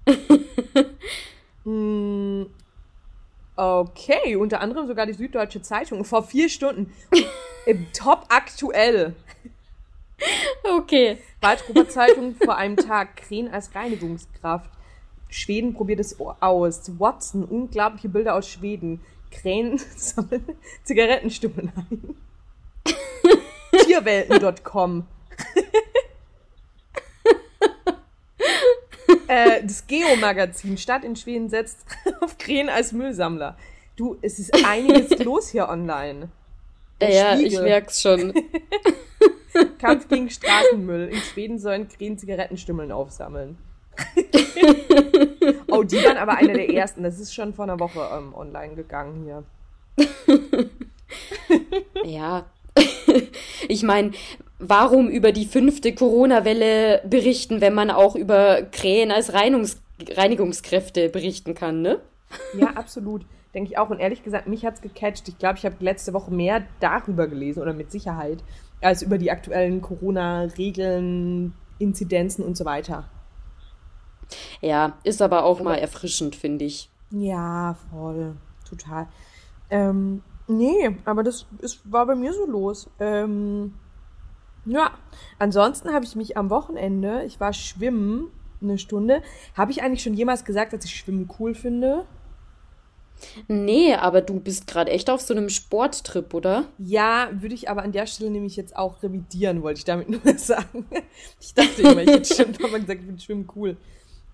Hm, 1.64 2.46
okay, 3.56 4.36
unter 4.36 4.60
anderem 4.60 4.86
sogar 4.86 5.04
die 5.04 5.14
Süddeutsche 5.14 5.62
Zeitung 5.62 6.04
vor 6.04 6.22
vier 6.22 6.48
Stunden 6.48 6.92
im 7.66 7.92
Top 7.92 8.26
aktuell. 8.28 9.16
Okay. 10.62 11.18
Waldgruber 11.40 11.88
Zeitung 11.88 12.34
vor 12.34 12.56
einem 12.56 12.76
Tag. 12.76 13.16
Krähen 13.16 13.48
als 13.48 13.74
Reinigungskraft. 13.74 14.70
Schweden 15.28 15.74
probiert 15.74 16.00
es 16.00 16.18
aus. 16.20 16.98
Watson, 16.98 17.44
unglaubliche 17.44 18.08
Bilder 18.08 18.34
aus 18.34 18.48
Schweden. 18.48 19.00
Krähen 19.30 19.78
sammeln 19.96 20.44
Zigarettenstummel 20.84 21.72
ein. 21.76 22.16
Tierwelten.com. 23.84 25.06
äh, 29.28 29.62
das 29.62 29.86
Geo-Magazin 29.86 30.76
Stadt 30.78 31.04
in 31.04 31.16
Schweden 31.16 31.48
setzt 31.48 31.86
auf 32.20 32.38
Krähen 32.38 32.68
als 32.68 32.92
Müllsammler. 32.92 33.56
Du, 33.96 34.16
es 34.22 34.38
ist 34.38 34.54
einiges 34.66 35.18
los 35.24 35.48
hier 35.50 35.68
online. 35.68 36.28
Der 37.00 37.12
Ja, 37.12 37.34
ich 37.34 37.46
Spiegel. 37.46 37.62
merk's 37.64 38.02
schon. 38.02 38.32
Kampf 39.78 40.08
gegen 40.08 40.30
Straßenmüll. 40.30 41.08
In 41.08 41.20
Schweden 41.20 41.58
sollen 41.58 41.88
Krähen 41.88 42.18
Zigarettenstummeln 42.18 42.92
aufsammeln. 42.92 43.56
oh, 45.68 45.82
die 45.82 45.96
waren 46.04 46.18
aber 46.18 46.36
eine 46.36 46.52
der 46.52 46.68
ersten. 46.70 47.02
Das 47.02 47.18
ist 47.18 47.34
schon 47.34 47.54
vor 47.54 47.64
einer 47.64 47.80
Woche 47.80 48.06
ähm, 48.12 48.34
online 48.34 48.74
gegangen 48.74 49.24
hier. 49.24 49.44
Ja. 52.04 52.44
Ich 53.68 53.82
meine, 53.82 54.12
warum 54.58 55.08
über 55.08 55.32
die 55.32 55.46
fünfte 55.46 55.94
Corona-Welle 55.94 57.02
berichten, 57.04 57.60
wenn 57.60 57.74
man 57.74 57.90
auch 57.90 58.16
über 58.16 58.62
Krähen 58.62 59.10
als 59.10 59.32
Reinungs 59.32 59.80
Reinigungskräfte 60.10 61.08
berichten 61.08 61.54
kann, 61.54 61.80
ne? 61.80 62.00
Ja, 62.58 62.68
absolut. 62.74 63.24
Denke 63.54 63.70
ich 63.70 63.78
auch. 63.78 63.88
Und 63.88 63.98
ehrlich 63.98 64.22
gesagt, 64.22 64.46
mich 64.46 64.66
hat's 64.66 64.82
gecatcht. 64.82 65.26
Ich 65.28 65.38
glaube, 65.38 65.56
ich 65.56 65.64
habe 65.64 65.76
letzte 65.80 66.12
Woche 66.12 66.30
mehr 66.30 66.66
darüber 66.80 67.26
gelesen 67.26 67.62
oder 67.62 67.72
mit 67.72 67.90
Sicherheit, 67.90 68.44
als 68.82 69.00
über 69.00 69.16
die 69.16 69.30
aktuellen 69.30 69.80
Corona-Regeln, 69.80 71.54
Inzidenzen 71.78 72.44
und 72.44 72.58
so 72.58 72.66
weiter. 72.66 73.08
Ja, 74.60 74.98
ist 75.04 75.22
aber 75.22 75.44
auch 75.44 75.62
mal 75.62 75.76
erfrischend, 75.76 76.36
finde 76.36 76.66
ich. 76.66 76.90
Ja, 77.10 77.76
voll. 77.90 78.36
Total. 78.68 79.08
Ähm, 79.70 80.22
nee, 80.46 80.90
aber 81.04 81.22
das 81.22 81.46
ist, 81.60 81.90
war 81.90 82.04
bei 82.06 82.14
mir 82.14 82.32
so 82.32 82.46
los. 82.46 82.90
Ähm, 83.00 83.74
ja, 84.66 84.90
ansonsten 85.38 85.92
habe 85.92 86.04
ich 86.04 86.16
mich 86.16 86.36
am 86.36 86.50
Wochenende, 86.50 87.24
ich 87.24 87.40
war 87.40 87.52
schwimmen 87.52 88.30
eine 88.60 88.78
Stunde. 88.78 89.22
Habe 89.54 89.70
ich 89.70 89.82
eigentlich 89.82 90.02
schon 90.02 90.14
jemals 90.14 90.44
gesagt, 90.44 90.72
dass 90.72 90.84
ich 90.84 90.96
Schwimmen 90.96 91.30
cool 91.38 91.54
finde? 91.54 92.06
Nee, 93.48 93.94
aber 93.94 94.20
du 94.20 94.38
bist 94.40 94.66
gerade 94.66 94.90
echt 94.90 95.08
auf 95.08 95.22
so 95.22 95.32
einem 95.32 95.48
Sporttrip, 95.48 96.34
oder? 96.34 96.64
Ja, 96.78 97.30
würde 97.32 97.54
ich 97.54 97.70
aber 97.70 97.82
an 97.82 97.92
der 97.92 98.06
Stelle 98.06 98.30
nämlich 98.30 98.56
jetzt 98.56 98.76
auch 98.76 99.02
revidieren, 99.02 99.62
wollte 99.62 99.78
ich 99.78 99.84
damit 99.84 100.08
nur 100.24 100.38
sagen. 100.38 100.86
Ich 101.40 101.54
dachte 101.54 101.82
immer, 101.82 102.02
ich 102.02 102.10
hätte 102.10 102.34
schon 102.34 102.46
ein 102.46 102.52
paar 102.52 102.70
Mal 102.70 102.80
gesagt, 102.80 103.00
ich 103.00 103.06
finde 103.06 103.22
Schwimmen 103.22 103.48
cool. 103.56 103.76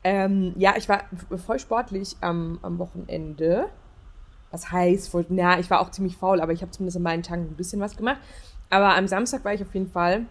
Ähm, 0.04 0.54
ja, 0.56 0.74
ich 0.76 0.88
war 0.88 1.04
voll 1.46 1.60
sportlich 1.60 2.16
am, 2.20 2.58
am 2.62 2.78
Wochenende. 2.78 3.66
Was 4.50 4.70
heißt, 4.72 5.08
voll, 5.08 5.26
na, 5.28 5.60
ich 5.60 5.70
war 5.70 5.80
auch 5.80 5.90
ziemlich 5.90 6.16
faul, 6.16 6.40
aber 6.40 6.52
ich 6.52 6.60
habe 6.60 6.72
zumindest 6.72 6.96
an 6.96 7.04
meinen 7.04 7.22
Tagen 7.22 7.42
ein 7.42 7.56
bisschen 7.56 7.80
was 7.80 7.96
gemacht. 7.96 8.18
Aber 8.72 8.96
am 8.96 9.06
Samstag 9.06 9.44
war 9.44 9.52
ich 9.52 9.60
auf 9.60 9.74
jeden 9.74 9.90
Fall, 9.90 10.24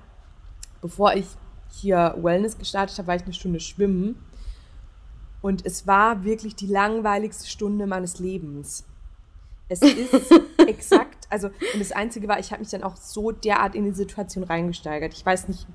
bevor 0.81 1.13
ich 1.13 1.27
hier 1.69 2.15
Wellness 2.17 2.57
gestartet 2.57 2.97
habe, 2.97 3.09
war 3.09 3.15
ich 3.15 3.21
eine 3.21 3.33
Stunde 3.33 3.59
schwimmen. 3.59 4.15
Und 5.43 5.63
es 5.63 5.85
war 5.85 6.23
wirklich 6.23 6.55
die 6.55 6.65
langweiligste 6.65 7.47
Stunde 7.47 7.85
meines 7.85 8.17
Lebens. 8.17 8.83
Es 9.69 9.83
ist 9.83 10.31
exakt, 10.67 11.27
also, 11.29 11.49
und 11.49 11.79
das 11.79 11.91
Einzige 11.91 12.27
war, 12.27 12.39
ich 12.39 12.51
habe 12.51 12.61
mich 12.61 12.71
dann 12.71 12.81
auch 12.81 12.95
so 12.95 13.31
derart 13.31 13.75
in 13.75 13.85
die 13.85 13.93
Situation 13.93 14.43
reingesteigert. 14.43 15.13
Ich 15.13 15.23
weiß 15.23 15.47
nicht, 15.47 15.67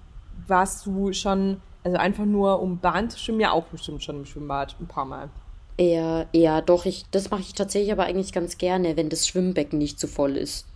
warst 0.48 0.86
du 0.86 1.12
schon, 1.12 1.62
also 1.84 1.96
einfach 1.98 2.24
nur 2.24 2.60
um 2.60 2.80
Bahn 2.80 3.10
zu 3.10 3.18
schwimmen, 3.20 3.40
ja 3.40 3.52
auch 3.52 3.66
bestimmt 3.66 4.02
schon 4.02 4.16
im 4.16 4.26
Schwimmbad, 4.26 4.74
ein 4.80 4.88
paar 4.88 5.04
Mal. 5.04 5.30
Eher, 5.76 6.26
eher, 6.32 6.62
doch, 6.62 6.84
ich, 6.84 7.04
das 7.12 7.30
mache 7.30 7.42
ich 7.42 7.54
tatsächlich 7.54 7.92
aber 7.92 8.06
eigentlich 8.06 8.32
ganz 8.32 8.58
gerne, 8.58 8.96
wenn 8.96 9.08
das 9.08 9.28
Schwimmbecken 9.28 9.78
nicht 9.78 10.00
zu 10.00 10.08
voll 10.08 10.36
ist. 10.36 10.66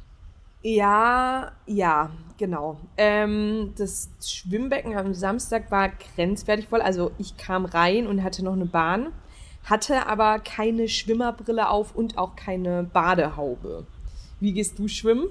Ja, 0.63 1.53
ja, 1.67 2.11
genau. 2.37 2.79
Ähm, 2.97 3.73
das 3.79 4.11
Schwimmbecken 4.23 4.97
am 4.97 5.15
Samstag 5.15 5.71
war 5.71 5.89
grenzwertig 5.89 6.69
voll. 6.69 6.83
Also 6.83 7.13
ich 7.19 7.37
kam 7.37 7.65
rein 7.65 8.07
und 8.07 8.23
hatte 8.23 8.45
noch 8.45 8.53
eine 8.53 8.67
Bahn, 8.67 9.13
hatte 9.65 10.07
aber 10.07 10.39
keine 10.39 10.89
Schwimmerbrille 10.89 11.69
auf 11.69 11.95
und 11.95 12.19
auch 12.19 12.37
keine 12.37 12.83
Badehaube. 12.83 13.87
Wie 14.39 14.53
gehst 14.53 14.79
du 14.79 14.87
schwimmen? 14.89 15.29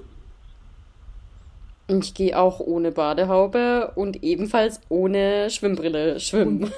Ich 1.88 2.14
gehe 2.14 2.38
auch 2.38 2.60
ohne 2.60 2.92
Badehaube 2.92 3.92
und 3.96 4.22
ebenfalls 4.22 4.80
ohne 4.88 5.50
Schwimmbrille 5.50 6.20
schwimmen. 6.20 6.72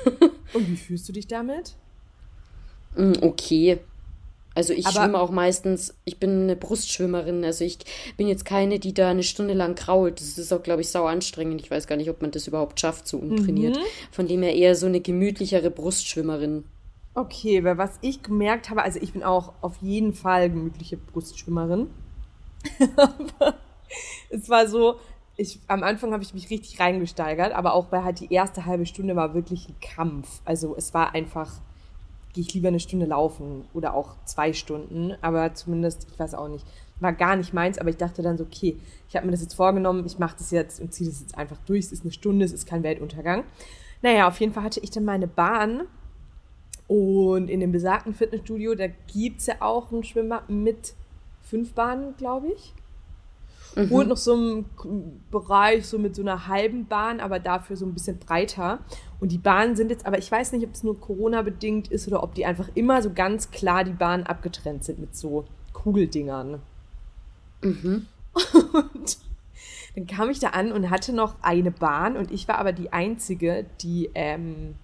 Und 0.54 0.68
wie 0.68 0.76
fühlst 0.76 1.08
du 1.08 1.12
dich 1.12 1.26
damit? 1.26 1.76
Mm, 2.96 3.12
Okay. 3.20 3.78
Also 4.54 4.72
ich 4.72 4.86
Aber- 4.86 5.00
schwimme 5.00 5.18
auch 5.20 5.30
meistens, 5.30 5.94
ich 6.04 6.18
bin 6.18 6.42
eine 6.42 6.56
Brustschwimmerin, 6.56 7.44
also 7.44 7.64
ich 7.64 7.78
bin 8.16 8.28
jetzt 8.28 8.44
keine, 8.44 8.78
die 8.78 8.92
da 8.94 9.08
eine 9.10 9.22
Stunde 9.22 9.54
lang 9.54 9.74
krault. 9.74 10.20
Das 10.20 10.36
ist 10.38 10.52
auch, 10.52 10.62
glaube 10.62 10.82
ich, 10.82 10.90
sau 10.90 11.06
anstrengend. 11.06 11.60
Ich 11.62 11.70
weiß 11.70 11.86
gar 11.86 11.96
nicht, 11.96 12.10
ob 12.10 12.20
man 12.22 12.30
das 12.30 12.46
überhaupt 12.46 12.78
schafft, 12.80 13.08
so 13.08 13.18
untrainiert. 13.18 13.76
Mhm. 13.76 13.80
Von 14.10 14.28
dem 14.28 14.42
her 14.42 14.54
eher 14.54 14.74
so 14.74 14.86
eine 14.86 15.00
gemütlichere 15.00 15.70
Brustschwimmerin. 15.70 16.64
Okay, 17.14 17.62
weil 17.64 17.76
was 17.78 17.98
ich 18.00 18.22
gemerkt 18.22 18.70
habe, 18.70 18.82
also 18.82 18.98
ich 19.00 19.12
bin 19.12 19.22
auch 19.22 19.52
auf 19.60 19.76
jeden 19.82 20.14
Fall 20.14 20.48
gemütliche 20.50 20.96
Brustschwimmerin. 20.96 21.88
aber 22.96 23.54
es 24.30 24.48
war 24.48 24.66
so, 24.68 24.96
ich, 25.36 25.58
am 25.66 25.82
Anfang 25.82 26.12
habe 26.12 26.22
ich 26.22 26.34
mich 26.34 26.50
richtig 26.50 26.78
reingesteigert, 26.80 27.52
aber 27.52 27.74
auch 27.74 27.90
weil 27.92 28.04
halt 28.04 28.20
die 28.20 28.32
erste 28.32 28.64
halbe 28.66 28.86
Stunde 28.86 29.16
war 29.16 29.34
wirklich 29.34 29.68
ein 29.68 29.76
Kampf. 29.80 30.40
Also 30.44 30.74
es 30.76 30.94
war 30.94 31.14
einfach, 31.14 31.60
gehe 32.32 32.42
ich 32.42 32.54
lieber 32.54 32.68
eine 32.68 32.80
Stunde 32.80 33.06
laufen 33.06 33.64
oder 33.74 33.94
auch 33.94 34.16
zwei 34.24 34.52
Stunden, 34.52 35.14
aber 35.20 35.54
zumindest, 35.54 36.06
ich 36.10 36.18
weiß 36.18 36.34
auch 36.34 36.48
nicht, 36.48 36.66
war 37.00 37.12
gar 37.12 37.36
nicht 37.36 37.52
meins, 37.52 37.78
aber 37.78 37.90
ich 37.90 37.96
dachte 37.96 38.22
dann 38.22 38.38
so, 38.38 38.44
okay, 38.44 38.78
ich 39.08 39.16
habe 39.16 39.26
mir 39.26 39.32
das 39.32 39.42
jetzt 39.42 39.54
vorgenommen, 39.54 40.06
ich 40.06 40.18
mache 40.18 40.36
das 40.38 40.50
jetzt 40.50 40.80
und 40.80 40.94
ziehe 40.94 41.10
das 41.10 41.20
jetzt 41.20 41.36
einfach 41.36 41.58
durch, 41.66 41.86
es 41.86 41.92
ist 41.92 42.04
eine 42.04 42.12
Stunde, 42.12 42.44
es 42.44 42.52
ist 42.52 42.66
kein 42.66 42.82
Weltuntergang. 42.82 43.44
Naja, 44.02 44.28
auf 44.28 44.40
jeden 44.40 44.52
Fall 44.52 44.64
hatte 44.64 44.80
ich 44.80 44.90
dann 44.90 45.04
meine 45.04 45.26
Bahn 45.26 45.82
Und 46.88 47.48
in 47.48 47.60
dem 47.60 47.72
besagten 47.72 48.12
Fitnessstudio, 48.14 48.74
da 48.74 48.86
gibt 48.86 49.40
es 49.40 49.46
ja 49.46 49.54
auch 49.60 49.92
ein 49.92 50.04
Schwimmbad 50.04 50.50
mit 50.50 50.94
fünf 51.42 51.72
Bahnen, 51.72 52.14
glaube 52.18 52.48
ich. 52.48 52.74
Mhm. 53.74 53.92
Und 53.92 54.08
noch 54.08 54.16
so 54.16 54.34
ein 54.34 54.64
Bereich 55.30 55.86
so 55.86 55.98
mit 55.98 56.14
so 56.14 56.22
einer 56.22 56.46
halben 56.46 56.86
Bahn, 56.86 57.20
aber 57.20 57.38
dafür 57.38 57.76
so 57.76 57.86
ein 57.86 57.94
bisschen 57.94 58.18
breiter. 58.18 58.80
Und 59.20 59.32
die 59.32 59.38
Bahnen 59.38 59.76
sind 59.76 59.90
jetzt, 59.90 60.06
aber 60.06 60.18
ich 60.18 60.30
weiß 60.30 60.52
nicht, 60.52 60.66
ob 60.66 60.74
es 60.74 60.82
nur 60.82 61.00
Corona-bedingt 61.00 61.88
ist 61.88 62.06
oder 62.08 62.22
ob 62.22 62.34
die 62.34 62.44
einfach 62.44 62.68
immer 62.74 63.02
so 63.02 63.12
ganz 63.12 63.50
klar 63.50 63.84
die 63.84 63.92
Bahnen 63.92 64.24
abgetrennt 64.26 64.84
sind 64.84 64.98
mit 64.98 65.16
so 65.16 65.44
Kugeldingern. 65.72 66.60
Mhm. 67.62 68.06
Und 68.72 69.18
dann 69.94 70.06
kam 70.06 70.30
ich 70.30 70.38
da 70.38 70.48
an 70.48 70.72
und 70.72 70.90
hatte 70.90 71.12
noch 71.12 71.36
eine 71.42 71.70
Bahn 71.70 72.16
und 72.16 72.30
ich 72.30 72.48
war 72.48 72.58
aber 72.58 72.72
die 72.72 72.92
Einzige, 72.92 73.66
die 73.82 74.10
ähm, 74.14 74.74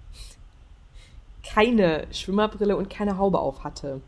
keine 1.42 2.06
Schwimmerbrille 2.10 2.76
und 2.76 2.90
keine 2.90 3.16
Haube 3.16 3.38
auf 3.38 3.64
hatte. 3.64 4.00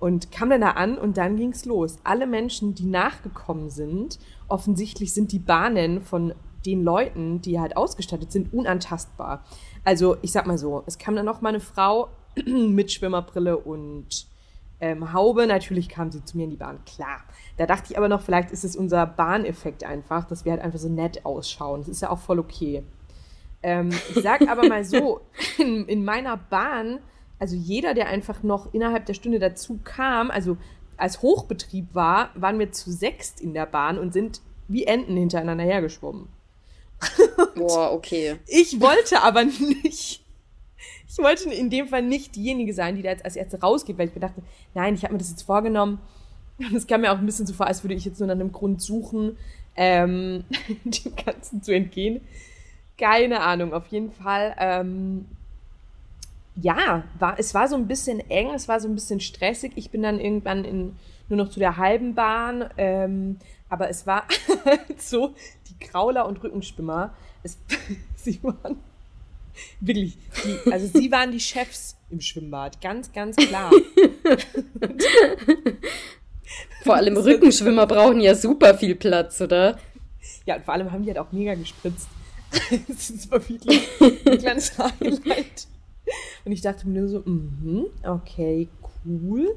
Und 0.00 0.32
kam 0.32 0.50
dann 0.50 0.62
da 0.62 0.70
an 0.70 0.98
und 0.98 1.16
dann 1.18 1.36
ging's 1.36 1.66
los. 1.66 1.98
Alle 2.04 2.26
Menschen, 2.26 2.74
die 2.74 2.86
nachgekommen 2.86 3.70
sind, 3.70 4.18
offensichtlich 4.48 5.14
sind 5.14 5.30
die 5.30 5.38
Bahnen 5.38 6.02
von 6.02 6.34
den 6.66 6.82
Leuten, 6.82 7.40
die 7.40 7.60
halt 7.60 7.76
ausgestattet 7.76 8.32
sind, 8.32 8.52
unantastbar. 8.52 9.44
Also 9.84 10.16
ich 10.22 10.32
sag 10.32 10.46
mal 10.46 10.58
so, 10.58 10.82
es 10.86 10.98
kam 10.98 11.16
dann 11.16 11.26
noch 11.26 11.40
mal 11.40 11.50
eine 11.50 11.60
Frau 11.60 12.08
mit 12.46 12.92
Schwimmerbrille 12.92 13.56
und 13.56 14.26
ähm, 14.80 15.12
Haube. 15.12 15.46
Natürlich 15.46 15.88
kam 15.88 16.10
sie 16.10 16.24
zu 16.24 16.36
mir 16.36 16.44
in 16.44 16.50
die 16.50 16.56
Bahn, 16.56 16.84
klar. 16.84 17.22
Da 17.56 17.66
dachte 17.66 17.92
ich 17.92 17.98
aber 17.98 18.08
noch, 18.08 18.22
vielleicht 18.22 18.50
ist 18.50 18.64
es 18.64 18.76
unser 18.76 19.06
Bahneffekt 19.06 19.84
einfach, 19.84 20.24
dass 20.24 20.44
wir 20.44 20.52
halt 20.52 20.62
einfach 20.62 20.78
so 20.78 20.88
nett 20.88 21.24
ausschauen. 21.24 21.80
Das 21.80 21.88
ist 21.88 22.02
ja 22.02 22.10
auch 22.10 22.18
voll 22.18 22.38
okay. 22.38 22.82
Ähm, 23.62 23.90
ich 24.14 24.22
sag 24.22 24.48
aber 24.48 24.66
mal 24.66 24.84
so, 24.84 25.20
in, 25.58 25.86
in 25.86 26.04
meiner 26.04 26.36
Bahn 26.36 27.00
also 27.40 27.56
jeder, 27.56 27.94
der 27.94 28.08
einfach 28.08 28.42
noch 28.42 28.72
innerhalb 28.72 29.06
der 29.06 29.14
Stunde 29.14 29.38
dazu 29.38 29.80
kam, 29.82 30.30
also 30.30 30.58
als 30.98 31.22
Hochbetrieb 31.22 31.94
war, 31.94 32.30
waren 32.34 32.58
wir 32.58 32.70
zu 32.70 32.92
sechst 32.92 33.40
in 33.40 33.54
der 33.54 33.66
Bahn 33.66 33.98
und 33.98 34.12
sind 34.12 34.42
wie 34.68 34.84
Enten 34.84 35.16
hintereinander 35.16 35.64
hergeschwommen. 35.64 36.28
Boah, 37.56 37.92
okay. 37.92 38.36
Ich 38.46 38.78
wollte 38.80 39.22
aber 39.22 39.44
nicht. 39.82 40.22
Ich 41.08 41.18
wollte 41.18 41.50
in 41.50 41.70
dem 41.70 41.88
Fall 41.88 42.02
nicht 42.02 42.36
diejenige 42.36 42.74
sein, 42.74 42.94
die 42.94 43.02
da 43.02 43.10
jetzt 43.10 43.24
als 43.24 43.36
Erste 43.36 43.58
rausgeht, 43.58 43.98
weil 43.98 44.08
ich 44.08 44.14
mir 44.14 44.20
dachte, 44.20 44.42
nein, 44.74 44.94
ich 44.94 45.02
habe 45.02 45.14
mir 45.14 45.18
das 45.18 45.30
jetzt 45.30 45.42
vorgenommen. 45.42 45.98
Und 46.58 46.74
es 46.74 46.86
kam 46.86 47.00
mir 47.00 47.10
auch 47.10 47.18
ein 47.18 47.26
bisschen 47.26 47.46
so 47.46 47.54
vor, 47.54 47.66
als 47.66 47.82
würde 47.82 47.94
ich 47.94 48.04
jetzt 48.04 48.20
nur 48.20 48.26
nach 48.26 48.34
einem 48.34 48.52
Grund 48.52 48.82
suchen, 48.82 49.38
ähm, 49.76 50.44
dem 50.84 51.16
Ganzen 51.16 51.62
zu 51.62 51.74
entgehen. 51.74 52.20
Keine 52.98 53.40
Ahnung, 53.40 53.72
auf 53.72 53.86
jeden 53.86 54.12
Fall 54.12 54.54
ähm, 54.58 55.24
ja, 56.62 57.04
war, 57.18 57.38
es 57.38 57.54
war 57.54 57.68
so 57.68 57.76
ein 57.76 57.86
bisschen 57.86 58.20
eng, 58.30 58.50
es 58.54 58.68
war 58.68 58.80
so 58.80 58.88
ein 58.88 58.94
bisschen 58.94 59.20
stressig. 59.20 59.72
Ich 59.76 59.90
bin 59.90 60.02
dann 60.02 60.18
irgendwann 60.18 60.64
in, 60.64 60.96
nur 61.28 61.36
noch 61.36 61.50
zu 61.50 61.60
der 61.60 61.76
halben 61.76 62.14
Bahn, 62.14 62.68
ähm, 62.76 63.38
aber 63.68 63.88
es 63.88 64.06
war 64.06 64.24
so, 64.96 65.34
die 65.68 65.78
Krauler 65.86 66.26
und 66.26 66.42
Rückenschwimmer, 66.42 67.14
es, 67.42 67.58
sie 68.16 68.42
waren 68.42 68.76
wirklich, 69.80 70.16
die, 70.44 70.72
also 70.72 70.86
sie 70.86 71.10
waren 71.12 71.30
die 71.32 71.40
Chefs 71.40 71.96
im 72.10 72.20
Schwimmbad, 72.20 72.80
ganz, 72.80 73.12
ganz 73.12 73.36
klar. 73.36 73.70
vor 76.82 76.96
allem 76.96 77.16
Rückenschwimmer 77.16 77.86
brauchen 77.86 78.20
ja 78.20 78.34
super 78.34 78.76
viel 78.76 78.96
Platz, 78.96 79.40
oder? 79.40 79.78
Ja, 80.46 80.56
und 80.56 80.64
vor 80.64 80.74
allem 80.74 80.90
haben 80.90 81.02
die 81.02 81.10
halt 81.10 81.18
auch 81.18 81.30
mega 81.32 81.54
gespritzt. 81.54 82.08
das 82.88 83.30
war 83.30 83.48
wirklich 83.48 83.88
ein 84.00 84.38
kleines 84.38 84.76
Highlight. 84.76 85.68
Und 86.44 86.52
ich 86.52 86.60
dachte 86.60 86.88
mir 86.88 87.00
nur 87.00 87.08
so, 87.08 87.22
mhm, 87.24 87.86
okay, 88.04 88.68
cool. 89.04 89.54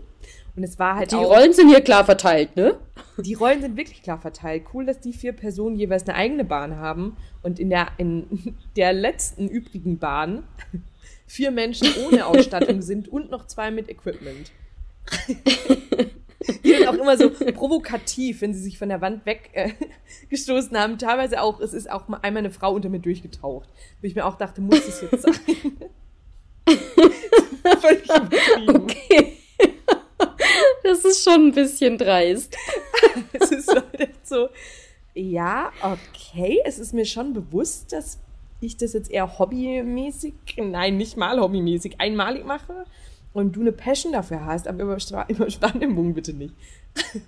Und 0.56 0.64
es 0.64 0.78
war 0.78 0.96
halt 0.96 1.12
Die 1.12 1.16
auch, 1.16 1.36
Rollen 1.36 1.54
sind 1.54 1.70
hier 1.70 1.82
klar 1.82 2.06
verteilt, 2.06 2.56
ne? 2.56 2.78
Die 3.18 3.34
Rollen 3.34 3.62
sind 3.62 3.76
wirklich 3.76 4.04
klar 4.04 4.20
verteilt. 4.20 4.64
Cool, 4.74 4.86
dass 4.86 5.00
die 5.00 5.14
vier 5.14 5.34
Personen 5.34 5.76
jeweils 5.76 6.08
eine 6.08 6.16
eigene 6.16 6.46
Bahn 6.46 6.78
haben 6.78 7.18
und 7.42 7.60
in 7.60 7.70
der, 7.70 7.88
in 7.98 8.56
der 8.76 8.94
letzten 8.94 9.48
übrigen 9.48 9.98
Bahn 9.98 10.44
vier 11.28 11.52
Menschen 11.52 11.88
ohne 12.06 12.26
Ausstattung 12.28 12.82
sind 12.82 13.08
und 13.08 13.32
noch 13.32 13.48
zwei 13.48 13.72
mit 13.72 13.90
Equipment. 13.90 14.52
Die 16.64 16.70
sind 16.70 16.88
auch 16.88 16.94
immer 16.94 17.18
so 17.18 17.30
provokativ, 17.30 18.42
wenn 18.42 18.54
sie 18.54 18.62
sich 18.62 18.78
von 18.78 18.90
der 18.90 19.02
Wand 19.02 19.26
weggestoßen 19.26 20.76
äh, 20.76 20.80
haben. 20.80 20.98
Teilweise 20.98 21.42
auch, 21.42 21.60
es 21.60 21.74
ist 21.74 21.90
auch 21.90 22.08
einmal 22.22 22.44
eine 22.44 22.52
Frau 22.52 22.74
unter 22.74 22.90
mir 22.90 23.00
durchgetaucht. 23.00 23.70
Wo 24.02 24.08
ich 24.08 24.16
mir 24.16 24.26
auch 24.26 24.38
dachte, 24.38 24.62
muss 24.62 24.86
das 24.86 25.02
jetzt 25.02 25.22
sein? 25.22 25.34
Völlig 27.80 28.10
okay. 28.70 29.38
Das 30.84 31.06
ist 31.06 31.24
schon 31.24 31.48
ein 31.48 31.52
bisschen 31.54 31.98
dreist. 31.98 32.58
es 33.34 33.52
ist 33.52 33.70
halt 33.70 34.12
so, 34.24 34.50
ja, 35.14 35.72
okay, 35.82 36.60
es 36.66 36.80
ist 36.80 36.94
mir 36.94 37.06
schon 37.06 37.34
bewusst, 37.34 37.94
dass 37.94 38.20
ich 38.60 38.78
das 38.78 38.94
jetzt 38.94 39.12
eher 39.12 39.40
hobbymäßig, 39.40 40.34
nein, 40.58 40.98
nicht 40.98 41.18
mal 41.18 41.40
hobbymäßig, 41.40 42.00
einmalig 42.00 42.46
mache 42.46 42.86
und 43.34 43.56
du 43.56 43.62
eine 43.62 43.72
Passion 43.72 44.14
dafür 44.14 44.46
hast, 44.46 44.68
aber 44.68 44.84
über, 44.84 44.98
über 45.28 45.50
Spannung 45.50 46.14
bitte 46.14 46.34
nicht. 46.34 46.54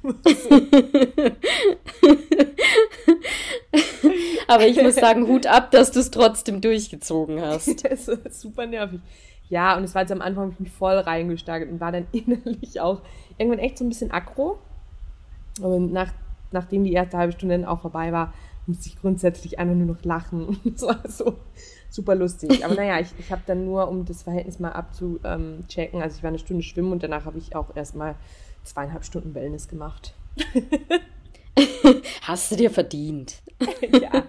aber 4.47 4.67
ich 4.67 4.81
muss 4.81 4.95
sagen, 4.95 5.27
Hut 5.27 5.47
ab, 5.47 5.71
dass 5.71 5.91
du 5.91 5.99
es 5.99 6.12
trotzdem 6.12 6.62
durchgezogen 6.62 7.41
hast. 7.41 7.84
das 7.84 8.08
ist 8.08 8.41
super 8.41 8.67
nervig. 8.67 9.01
Ja, 9.49 9.77
und 9.77 9.84
es 9.84 9.93
war 9.93 10.01
jetzt 10.01 10.12
am 10.12 10.21
Anfang, 10.21 10.51
ich 10.51 10.60
mich 10.60 10.71
voll 10.71 10.97
reingesteigert 10.97 11.69
und 11.69 11.79
war 11.79 11.91
dann 11.91 12.08
innerlich 12.12 12.81
auch 12.81 13.01
irgendwann 13.38 13.60
echt 13.60 13.77
so 13.77 13.86
ein 13.86 13.89
bisschen 13.89 14.12
aggro. 14.12 14.58
Und 15.62 15.93
nach, 15.93 16.12
nachdem 16.51 16.84
die 16.84 16.93
erste 16.93 17.17
halbe 17.17 17.34
Stunde 17.34 17.58
dann 17.58 17.65
auch 17.65 17.81
vorbei 17.81 18.12
war, 18.12 18.34
musste 18.67 18.89
ich 18.89 18.99
grundsätzlich 18.99 19.60
einfach 19.60 19.75
nur 19.75 19.88
noch 19.88 20.03
lachen. 20.03 20.45
Und 20.63 20.75
es 20.75 20.81
war 20.81 20.99
so 21.08 21.36
super 21.89 22.15
lustig. 22.15 22.65
Aber 22.65 22.75
naja, 22.75 22.99
ich, 22.99 23.10
ich 23.19 23.31
habe 23.31 23.41
dann 23.45 23.65
nur, 23.65 23.88
um 23.88 24.05
das 24.05 24.23
Verhältnis 24.23 24.60
mal 24.60 24.71
abzuchecken, 24.71 26.01
also 26.01 26.17
ich 26.17 26.23
war 26.23 26.29
eine 26.29 26.39
Stunde 26.39 26.63
schwimmen 26.63 26.91
und 26.91 27.03
danach 27.03 27.25
habe 27.25 27.38
ich 27.38 27.55
auch 27.55 27.75
erstmal 27.75 28.15
zweieinhalb 28.63 29.05
Stunden 29.05 29.36
Wellness 29.36 29.67
gemacht. 29.67 30.15
Hast 32.21 32.51
du 32.51 32.55
dir 32.55 32.71
verdient. 32.71 33.41
ja. 34.01 34.23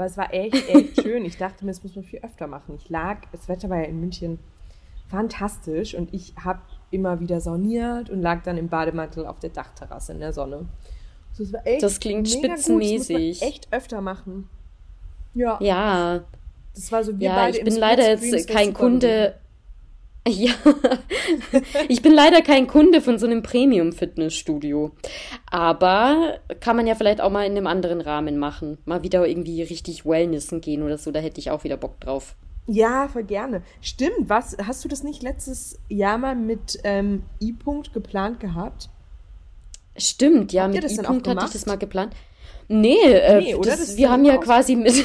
Aber 0.00 0.06
es 0.06 0.16
war 0.16 0.32
echt, 0.32 0.66
echt 0.66 0.98
schön. 1.02 1.26
Ich 1.26 1.36
dachte 1.36 1.62
mir, 1.62 1.72
das 1.72 1.82
muss 1.82 1.94
man 1.94 2.06
viel 2.06 2.20
öfter 2.20 2.46
machen. 2.46 2.74
Ich 2.74 2.88
lag, 2.88 3.18
das 3.32 3.50
Wetter 3.50 3.68
war 3.68 3.76
ja 3.76 3.84
in 3.84 4.00
München 4.00 4.38
fantastisch 5.10 5.94
und 5.94 6.14
ich 6.14 6.32
habe 6.42 6.60
immer 6.90 7.20
wieder 7.20 7.42
sauniert 7.42 8.08
und 8.08 8.22
lag 8.22 8.42
dann 8.42 8.56
im 8.56 8.68
Bademantel 8.68 9.26
auf 9.26 9.40
der 9.40 9.50
Dachterrasse 9.50 10.12
in 10.12 10.20
der 10.20 10.32
Sonne. 10.32 10.64
Also 11.32 11.52
das, 11.52 11.66
echt 11.66 11.82
das 11.82 12.00
klingt 12.00 12.30
spitzenmäßig. 12.30 13.08
Das 13.08 13.18
muss 13.18 13.40
man 13.40 13.48
echt 13.50 13.72
öfter 13.72 14.00
machen. 14.00 14.48
Ja. 15.34 15.58
Ja. 15.60 16.24
Das 16.74 16.90
war 16.90 17.04
so 17.04 17.18
wie 17.18 17.24
ja, 17.24 17.34
beide 17.34 17.58
ich 17.58 17.64
bin 17.64 17.76
leider 17.76 18.08
jetzt 18.08 18.48
kein 18.48 18.72
Kunde. 18.72 19.34
Ja, 20.28 20.52
ich 21.88 22.02
bin 22.02 22.12
leider 22.12 22.42
kein 22.42 22.66
Kunde 22.66 23.00
von 23.00 23.18
so 23.18 23.26
einem 23.26 23.42
Premium-Fitnessstudio. 23.42 24.90
Aber 25.50 26.38
kann 26.60 26.76
man 26.76 26.86
ja 26.86 26.94
vielleicht 26.94 27.22
auch 27.22 27.30
mal 27.30 27.46
in 27.46 27.56
einem 27.56 27.66
anderen 27.66 28.02
Rahmen 28.02 28.38
machen. 28.38 28.78
Mal 28.84 29.02
wieder 29.02 29.26
irgendwie 29.26 29.62
richtig 29.62 30.04
Wellnessen 30.04 30.60
gehen 30.60 30.82
oder 30.82 30.98
so, 30.98 31.10
da 31.10 31.20
hätte 31.20 31.40
ich 31.40 31.50
auch 31.50 31.64
wieder 31.64 31.78
Bock 31.78 31.98
drauf. 32.00 32.36
Ja, 32.66 33.08
voll 33.08 33.24
gerne. 33.24 33.62
Stimmt, 33.80 34.28
was? 34.28 34.56
Hast 34.64 34.84
du 34.84 34.88
das 34.88 35.02
nicht 35.02 35.22
letztes 35.22 35.78
Jahr 35.88 36.18
mal 36.18 36.36
mit 36.36 36.78
ähm, 36.84 37.24
I-Punkt 37.40 37.92
geplant 37.94 38.40
gehabt? 38.40 38.90
Stimmt, 39.96 40.52
ja, 40.52 40.64
Habt 40.64 40.74
mit 40.74 40.84
I-Punkt 40.84 41.26
hatte 41.26 41.46
ich 41.46 41.52
das 41.52 41.66
mal 41.66 41.78
geplant. 41.78 42.14
Nee, 42.68 42.94
äh, 43.02 43.40
nee 43.40 43.56
das, 43.62 43.78
das 43.78 43.96
wir 43.96 44.10
haben 44.10 44.24
ja 44.24 44.36
quasi 44.36 44.76
mit, 44.76 45.04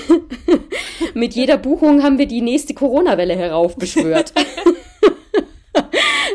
mit 1.16 1.34
jeder 1.34 1.58
Buchung 1.58 2.04
haben 2.04 2.20
wir 2.20 2.28
die 2.28 2.42
nächste 2.42 2.76
Corona-Welle 2.76 3.36
heraufbeschwört. 3.36 4.34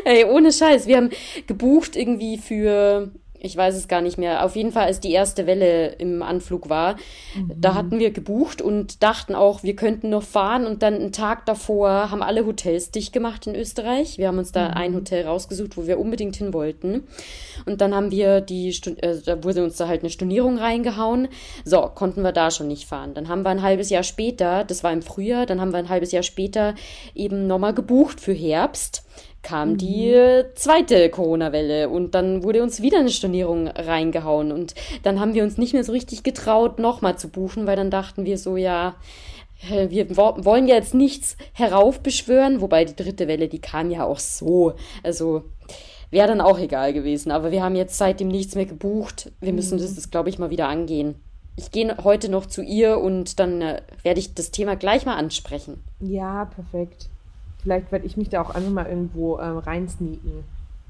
Ey, 0.05 0.25
ohne 0.25 0.51
Scheiß. 0.51 0.87
Wir 0.87 0.97
haben 0.97 1.09
gebucht 1.47 1.95
irgendwie 1.95 2.37
für, 2.37 3.11
ich 3.39 3.55
weiß 3.55 3.75
es 3.75 3.87
gar 3.87 4.01
nicht 4.01 4.17
mehr, 4.17 4.45
auf 4.45 4.55
jeden 4.55 4.71
Fall, 4.71 4.85
als 4.85 4.99
die 4.99 5.11
erste 5.11 5.47
Welle 5.47 5.93
im 5.93 6.21
Anflug 6.23 6.69
war. 6.69 6.95
Mhm. 7.35 7.51
Da 7.55 7.73
hatten 7.75 7.99
wir 7.99 8.11
gebucht 8.11 8.61
und 8.61 9.03
dachten 9.03 9.35
auch, 9.35 9.63
wir 9.63 9.75
könnten 9.75 10.09
noch 10.09 10.23
fahren. 10.23 10.65
Und 10.65 10.83
dann 10.83 10.95
einen 10.95 11.11
Tag 11.11 11.45
davor 11.45 12.11
haben 12.11 12.23
alle 12.23 12.45
Hotels 12.45 12.91
dicht 12.91 13.13
gemacht 13.13 13.47
in 13.47 13.55
Österreich. 13.55 14.17
Wir 14.17 14.27
haben 14.27 14.37
uns 14.37 14.51
da 14.51 14.69
mhm. 14.69 14.73
ein 14.75 14.95
Hotel 14.95 15.25
rausgesucht, 15.25 15.77
wo 15.77 15.85
wir 15.87 15.99
unbedingt 15.99 16.35
hin 16.35 16.53
wollten. 16.53 17.03
Und 17.65 17.81
dann 17.81 17.93
haben 17.93 18.11
wir 18.11 18.41
die, 18.41 18.69
äh, 18.69 19.17
da 19.23 19.43
wurde 19.43 19.63
uns 19.63 19.77
da 19.77 19.87
halt 19.87 20.01
eine 20.01 20.09
Stornierung 20.09 20.57
reingehauen. 20.57 21.27
So, 21.63 21.81
konnten 21.93 22.23
wir 22.23 22.31
da 22.31 22.49
schon 22.49 22.67
nicht 22.67 22.87
fahren. 22.87 23.13
Dann 23.13 23.27
haben 23.27 23.43
wir 23.43 23.49
ein 23.49 23.61
halbes 23.61 23.89
Jahr 23.89 24.03
später, 24.03 24.63
das 24.63 24.83
war 24.83 24.91
im 24.91 25.01
Frühjahr, 25.01 25.45
dann 25.45 25.61
haben 25.61 25.71
wir 25.71 25.77
ein 25.77 25.89
halbes 25.89 26.11
Jahr 26.11 26.23
später 26.23 26.75
eben 27.13 27.47
nochmal 27.47 27.73
gebucht 27.73 28.19
für 28.19 28.33
Herbst 28.33 29.03
kam 29.43 29.71
mhm. 29.71 29.77
die 29.77 30.43
zweite 30.55 31.09
Corona-Welle 31.09 31.89
und 31.89 32.15
dann 32.15 32.43
wurde 32.43 32.63
uns 32.63 32.81
wieder 32.81 32.99
eine 32.99 33.09
Stornierung 33.09 33.67
reingehauen 33.67 34.51
und 34.51 34.75
dann 35.03 35.19
haben 35.19 35.33
wir 35.33 35.43
uns 35.43 35.57
nicht 35.57 35.73
mehr 35.73 35.83
so 35.83 35.91
richtig 35.91 36.23
getraut, 36.23 36.79
nochmal 36.79 37.17
zu 37.17 37.29
buchen, 37.29 37.67
weil 37.67 37.75
dann 37.75 37.91
dachten 37.91 38.25
wir 38.25 38.37
so, 38.37 38.57
ja, 38.57 38.95
wir 39.69 40.17
wollen 40.17 40.67
ja 40.67 40.75
jetzt 40.75 40.95
nichts 40.95 41.37
heraufbeschwören, 41.53 42.61
wobei 42.61 42.85
die 42.85 42.95
dritte 42.95 43.27
Welle, 43.27 43.47
die 43.47 43.59
kam 43.59 43.91
ja 43.91 44.05
auch 44.05 44.19
so. 44.19 44.73
Also 45.03 45.43
wäre 46.11 46.27
dann 46.27 46.41
auch 46.41 46.59
egal 46.59 46.93
gewesen. 46.93 47.31
Aber 47.31 47.51
wir 47.51 47.63
haben 47.63 47.75
jetzt 47.75 47.97
seitdem 47.97 48.27
nichts 48.27 48.55
mehr 48.55 48.65
gebucht. 48.65 49.31
Wir 49.39 49.53
müssen 49.53 49.77
mhm. 49.77 49.81
das, 49.81 49.95
das 49.95 50.11
glaube 50.11 50.29
ich, 50.29 50.37
mal 50.37 50.49
wieder 50.49 50.67
angehen. 50.67 51.15
Ich 51.55 51.71
gehe 51.71 51.95
heute 52.03 52.29
noch 52.29 52.45
zu 52.45 52.61
ihr 52.61 52.99
und 52.99 53.39
dann 53.39 53.61
äh, 53.61 53.81
werde 54.03 54.19
ich 54.19 54.33
das 54.33 54.51
Thema 54.51 54.75
gleich 54.75 55.05
mal 55.05 55.15
ansprechen. 55.15 55.83
Ja, 55.99 56.45
perfekt. 56.45 57.09
Vielleicht 57.61 57.91
werde 57.91 58.05
ich 58.05 58.17
mich 58.17 58.29
da 58.29 58.41
auch 58.41 58.49
einfach 58.49 58.71
mal 58.71 58.87
irgendwo 58.87 59.39
ähm, 59.39 59.57
reinsneaken. 59.57 60.43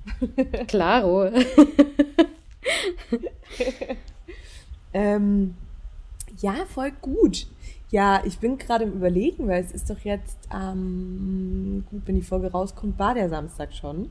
Klaro. 0.67 1.25
ähm, 4.93 5.55
ja, 6.37 6.53
voll 6.67 6.91
gut. 7.01 7.47
Ja, 7.89 8.21
ich 8.25 8.39
bin 8.39 8.57
gerade 8.57 8.85
im 8.85 8.93
Überlegen, 8.93 9.47
weil 9.49 9.61
es 9.61 9.71
ist 9.73 9.89
doch 9.89 9.99
jetzt, 9.99 10.37
ähm, 10.53 11.83
gut, 11.91 12.03
wenn 12.05 12.15
die 12.15 12.21
Folge 12.21 12.51
rauskommt, 12.51 12.97
war 12.97 13.13
der 13.13 13.27
Samstag 13.29 13.73
schon. 13.73 14.09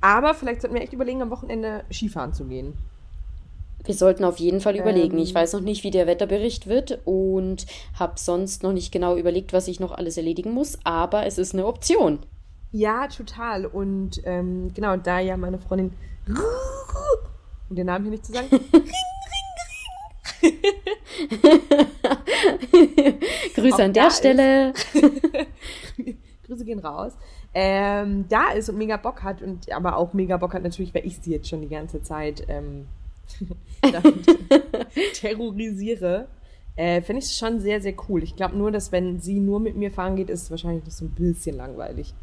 Aber 0.00 0.32
vielleicht 0.32 0.62
sollten 0.62 0.74
wir 0.74 0.82
echt 0.82 0.94
überlegen, 0.94 1.20
am 1.20 1.30
Wochenende 1.30 1.84
Skifahren 1.92 2.32
zu 2.32 2.46
gehen. 2.46 2.72
Wir 3.84 3.94
sollten 3.94 4.24
auf 4.24 4.38
jeden 4.38 4.60
Fall 4.60 4.76
überlegen. 4.76 5.16
Ähm, 5.16 5.22
ich 5.22 5.34
weiß 5.34 5.52
noch 5.54 5.60
nicht, 5.60 5.84
wie 5.84 5.90
der 5.90 6.06
Wetterbericht 6.06 6.66
wird 6.66 7.00
und 7.04 7.66
habe 7.98 8.14
sonst 8.16 8.62
noch 8.62 8.72
nicht 8.72 8.92
genau 8.92 9.16
überlegt, 9.16 9.52
was 9.52 9.68
ich 9.68 9.80
noch 9.80 9.92
alles 9.92 10.16
erledigen 10.16 10.52
muss, 10.52 10.78
aber 10.84 11.26
es 11.26 11.38
ist 11.38 11.54
eine 11.54 11.66
Option. 11.66 12.20
Ja, 12.72 13.08
total. 13.08 13.66
Und 13.66 14.20
ähm, 14.24 14.72
genau, 14.74 14.96
da 14.96 15.18
ja 15.18 15.36
meine 15.36 15.58
Freundin, 15.58 15.92
um 17.68 17.76
den 17.76 17.86
Namen 17.86 18.04
hier 18.04 18.12
nicht 18.12 18.26
zu 18.26 18.32
sagen, 18.32 18.48
ring, 18.50 18.60
ring, 18.62 18.90
ring. 21.42 23.20
Grüße 23.54 23.82
an 23.82 23.92
der 23.92 24.10
Stelle. 24.10 24.72
Grüße 26.46 26.64
gehen 26.64 26.78
raus. 26.80 27.12
Ähm, 27.52 28.26
da 28.28 28.52
ist 28.52 28.68
und 28.68 28.78
mega 28.78 28.96
Bock 28.96 29.22
hat 29.22 29.42
und 29.42 29.72
aber 29.72 29.96
auch 29.96 30.12
mega 30.12 30.36
Bock 30.36 30.54
hat 30.54 30.62
natürlich, 30.62 30.94
weil 30.94 31.06
ich 31.06 31.18
sie 31.18 31.32
jetzt 31.32 31.48
schon 31.48 31.60
die 31.60 31.68
ganze 31.68 32.02
Zeit 32.02 32.44
ähm, 32.48 32.86
terrorisiere, 35.14 36.28
äh, 36.76 37.02
finde 37.02 37.20
ich 37.20 37.26
es 37.26 37.38
schon 37.38 37.60
sehr, 37.60 37.80
sehr 37.80 37.94
cool. 38.08 38.22
Ich 38.22 38.36
glaube 38.36 38.56
nur, 38.56 38.70
dass 38.70 38.92
wenn 38.92 39.20
sie 39.20 39.40
nur 39.40 39.60
mit 39.60 39.76
mir 39.76 39.90
fahren 39.90 40.16
geht, 40.16 40.30
ist 40.30 40.44
es 40.44 40.50
wahrscheinlich 40.50 40.84
noch 40.84 40.92
so 40.92 41.04
ein 41.04 41.10
bisschen 41.10 41.56
langweilig. 41.56 42.14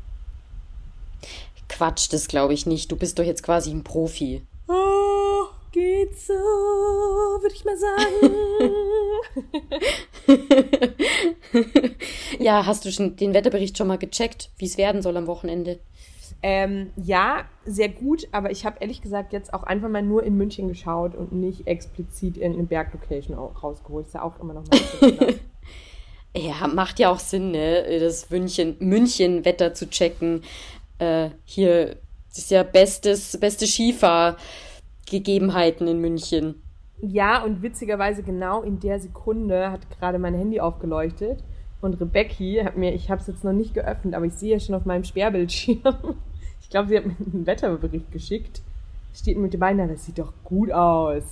Quatsch, 1.69 2.11
das 2.11 2.27
glaube 2.27 2.53
ich 2.53 2.65
nicht. 2.65 2.91
Du 2.91 2.95
bist 2.95 3.19
doch 3.19 3.23
jetzt 3.23 3.43
quasi 3.43 3.71
ein 3.71 3.83
Profi. 3.83 4.41
Oh, 4.67 5.43
geht 5.71 6.17
so, 6.17 6.33
würde 6.33 7.53
ich 7.53 7.65
mal 7.65 7.77
sagen. 7.77 8.71
ja, 12.39 12.65
hast 12.65 12.85
du 12.85 12.91
schon 12.91 13.15
den 13.15 13.33
Wetterbericht 13.33 13.77
schon 13.77 13.87
mal 13.87 13.97
gecheckt, 13.97 14.49
wie 14.57 14.65
es 14.65 14.77
werden 14.77 15.01
soll 15.01 15.17
am 15.17 15.27
Wochenende? 15.27 15.79
Ähm, 16.43 16.91
ja, 16.95 17.45
sehr 17.65 17.89
gut, 17.89 18.27
aber 18.31 18.51
ich 18.51 18.63
habe 18.65 18.77
ehrlich 18.79 19.01
gesagt 19.01 19.33
jetzt 19.33 19.53
auch 19.53 19.63
einfach 19.63 19.89
mal 19.89 20.03
nur 20.03 20.23
in 20.23 20.37
München 20.37 20.67
geschaut 20.67 21.15
und 21.15 21.31
nicht 21.31 21.65
explizit 21.67 22.37
in 22.37 22.53
eine 22.53 22.63
Berglocation 22.63 23.35
rausgeholt. 23.37 24.07
Ist 24.07 24.13
ja 24.13 24.21
auch 24.21 24.39
immer 24.39 24.53
noch 24.53 24.63
mal 24.67 24.79
Ja, 26.35 26.67
macht 26.67 26.99
ja 26.99 27.09
auch 27.09 27.19
Sinn, 27.19 27.51
ne? 27.51 27.85
Das 27.99 28.29
München, 28.29 28.75
München-Wetter 28.79 29.73
zu 29.73 29.89
checken. 29.89 30.43
Äh, 30.99 31.29
hier 31.45 31.95
ist 32.31 32.51
ja 32.51 32.61
bestes, 32.61 33.39
beste 33.39 33.65
Skifahrgegebenheiten 33.65 35.87
in 35.87 35.99
München. 35.99 36.61
Ja, 37.01 37.43
und 37.43 37.63
witzigerweise 37.63 38.21
genau 38.23 38.61
in 38.61 38.79
der 38.79 38.99
Sekunde 38.99 39.71
hat 39.71 39.89
gerade 39.89 40.19
mein 40.19 40.35
Handy 40.35 40.59
aufgeleuchtet 40.59 41.43
und 41.81 41.99
Rebecca 42.01 42.65
hat 42.65 42.77
mir, 42.77 42.93
ich 42.93 43.09
habe 43.09 43.21
es 43.21 43.27
jetzt 43.27 43.43
noch 43.43 43.53
nicht 43.53 43.73
geöffnet, 43.73 44.15
aber 44.15 44.25
ich 44.25 44.33
sehe 44.33 44.53
ja 44.53 44.59
schon 44.59 44.75
auf 44.75 44.85
meinem 44.85 45.03
Sperrbildschirm. 45.03 46.15
Ich 46.67 46.71
glaube, 46.71 46.89
sie 46.89 46.97
hat 46.97 47.05
mir 47.05 47.15
einen 47.33 47.47
Wetterbericht 47.47 48.11
geschickt. 48.11 48.61
Steht 49.13 49.37
mit 49.37 49.53
den 49.53 49.61
Beinen, 49.61 49.87
das 49.87 50.05
sieht 50.05 50.19
doch 50.19 50.33
gut 50.43 50.69
aus. 50.69 51.23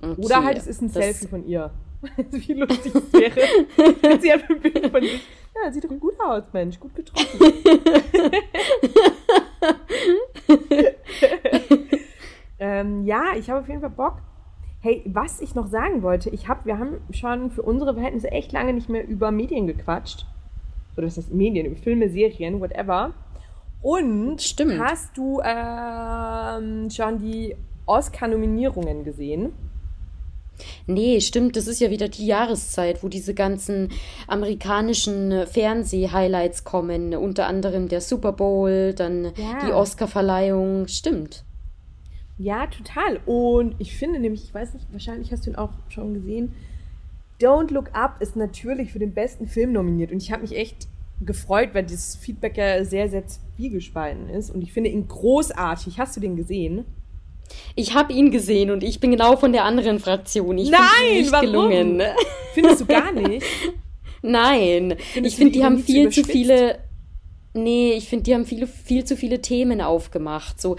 Okay, 0.00 0.14
Oder 0.22 0.44
halt, 0.44 0.56
es 0.56 0.66
ist 0.66 0.80
ein 0.80 0.88
Selfie 0.88 1.26
von 1.26 1.46
ihr. 1.46 1.70
Wie 2.30 2.54
lustig 2.54 2.94
es 2.94 3.12
wäre, 3.12 3.36
wenn 4.00 4.20
sie 4.20 4.32
einfach 4.32 4.48
ein 4.48 4.60
Bild 4.60 4.86
von 4.90 5.02
sich. 5.02 5.28
Ja, 5.54 5.70
sieht 5.70 5.84
doch 5.84 5.90
gut 6.00 6.18
aus, 6.20 6.44
Mensch, 6.52 6.80
gut 6.80 6.94
getroffen. 6.94 7.38
ähm, 12.60 13.04
ja, 13.04 13.34
ich 13.36 13.50
habe 13.50 13.60
auf 13.60 13.68
jeden 13.68 13.80
Fall 13.80 13.90
Bock. 13.90 14.22
Hey, 14.80 15.02
was 15.06 15.40
ich 15.42 15.54
noch 15.54 15.66
sagen 15.66 16.02
wollte, 16.02 16.30
ich 16.30 16.48
hab, 16.48 16.64
wir 16.64 16.78
haben 16.78 16.98
schon 17.10 17.50
für 17.50 17.62
unsere 17.62 17.92
Verhältnisse 17.92 18.30
echt 18.30 18.52
lange 18.52 18.72
nicht 18.72 18.88
mehr 18.88 19.06
über 19.06 19.30
Medien 19.32 19.66
gequatscht. 19.66 20.24
Oder 20.96 21.08
was 21.08 21.18
heißt 21.18 21.34
Medien, 21.34 21.66
über 21.66 21.76
Filme, 21.76 22.08
Serien, 22.08 22.60
whatever. 22.60 23.12
Und 23.80 24.42
Stimmt. 24.42 24.80
hast 24.80 25.16
du 25.16 25.40
ähm, 25.44 26.90
schon 26.90 27.18
die 27.18 27.54
Oscar-Nominierungen 27.86 29.04
gesehen? 29.04 29.52
Nee, 30.86 31.20
stimmt, 31.20 31.56
das 31.56 31.68
ist 31.68 31.80
ja 31.80 31.90
wieder 31.90 32.08
die 32.08 32.26
Jahreszeit, 32.26 33.04
wo 33.04 33.08
diese 33.08 33.32
ganzen 33.32 33.90
amerikanischen 34.26 35.46
Fernseh-Highlights 35.46 36.64
kommen, 36.64 37.14
unter 37.14 37.46
anderem 37.46 37.88
der 37.88 38.00
Super 38.00 38.32
Bowl, 38.32 38.92
dann 38.92 39.26
ja. 39.36 39.64
die 39.64 39.72
Oscar-Verleihung, 39.72 40.88
stimmt. 40.88 41.44
Ja, 42.38 42.66
total. 42.66 43.20
Und 43.26 43.76
ich 43.78 43.96
finde 43.96 44.18
nämlich, 44.18 44.44
ich 44.44 44.54
weiß 44.54 44.74
nicht, 44.74 44.86
wahrscheinlich 44.92 45.32
hast 45.32 45.46
du 45.46 45.50
ihn 45.50 45.56
auch 45.56 45.72
schon 45.88 46.14
gesehen, 46.14 46.54
Don't 47.40 47.72
Look 47.72 47.94
Up 47.94 48.20
ist 48.20 48.36
natürlich 48.36 48.92
für 48.92 48.98
den 48.98 49.14
besten 49.14 49.46
Film 49.46 49.72
nominiert. 49.72 50.10
Und 50.10 50.22
ich 50.22 50.32
habe 50.32 50.42
mich 50.42 50.56
echt 50.56 50.88
gefreut, 51.20 51.70
weil 51.72 51.84
dieses 51.84 52.16
Feedback 52.16 52.56
ja 52.56 52.84
sehr, 52.84 53.08
sehr 53.08 53.24
zwiegespalten 53.26 54.28
ist. 54.28 54.50
Und 54.50 54.62
ich 54.62 54.72
finde 54.72 54.90
ihn 54.90 55.08
großartig. 55.08 55.98
Hast 55.98 56.16
du 56.16 56.20
den 56.20 56.36
gesehen? 56.36 56.84
Ich 57.74 57.94
habe 57.94 58.12
ihn 58.12 58.30
gesehen 58.30 58.70
und 58.70 58.82
ich 58.82 59.00
bin 59.00 59.10
genau 59.10 59.36
von 59.36 59.52
der 59.52 59.64
anderen 59.64 59.98
Fraktion. 59.98 60.58
Ich 60.58 60.70
Nein, 60.70 60.80
nicht 61.12 61.32
warum? 61.32 61.46
gelungen. 61.46 62.02
Findest 62.54 62.82
du 62.82 62.86
gar 62.86 63.12
nicht? 63.12 63.44
Nein, 64.22 64.96
Findest 65.12 65.34
ich 65.34 65.36
finde, 65.36 65.52
die 65.52 65.64
haben 65.64 65.78
viel 65.78 66.10
zu 66.10 66.24
viele. 66.24 66.80
Nee, 67.54 67.94
ich 67.94 68.08
finde, 68.08 68.24
die 68.24 68.34
haben 68.34 68.44
viele, 68.44 68.66
viel 68.66 69.04
zu 69.04 69.16
viele 69.16 69.40
Themen 69.40 69.80
aufgemacht. 69.80 70.60
So, 70.60 70.76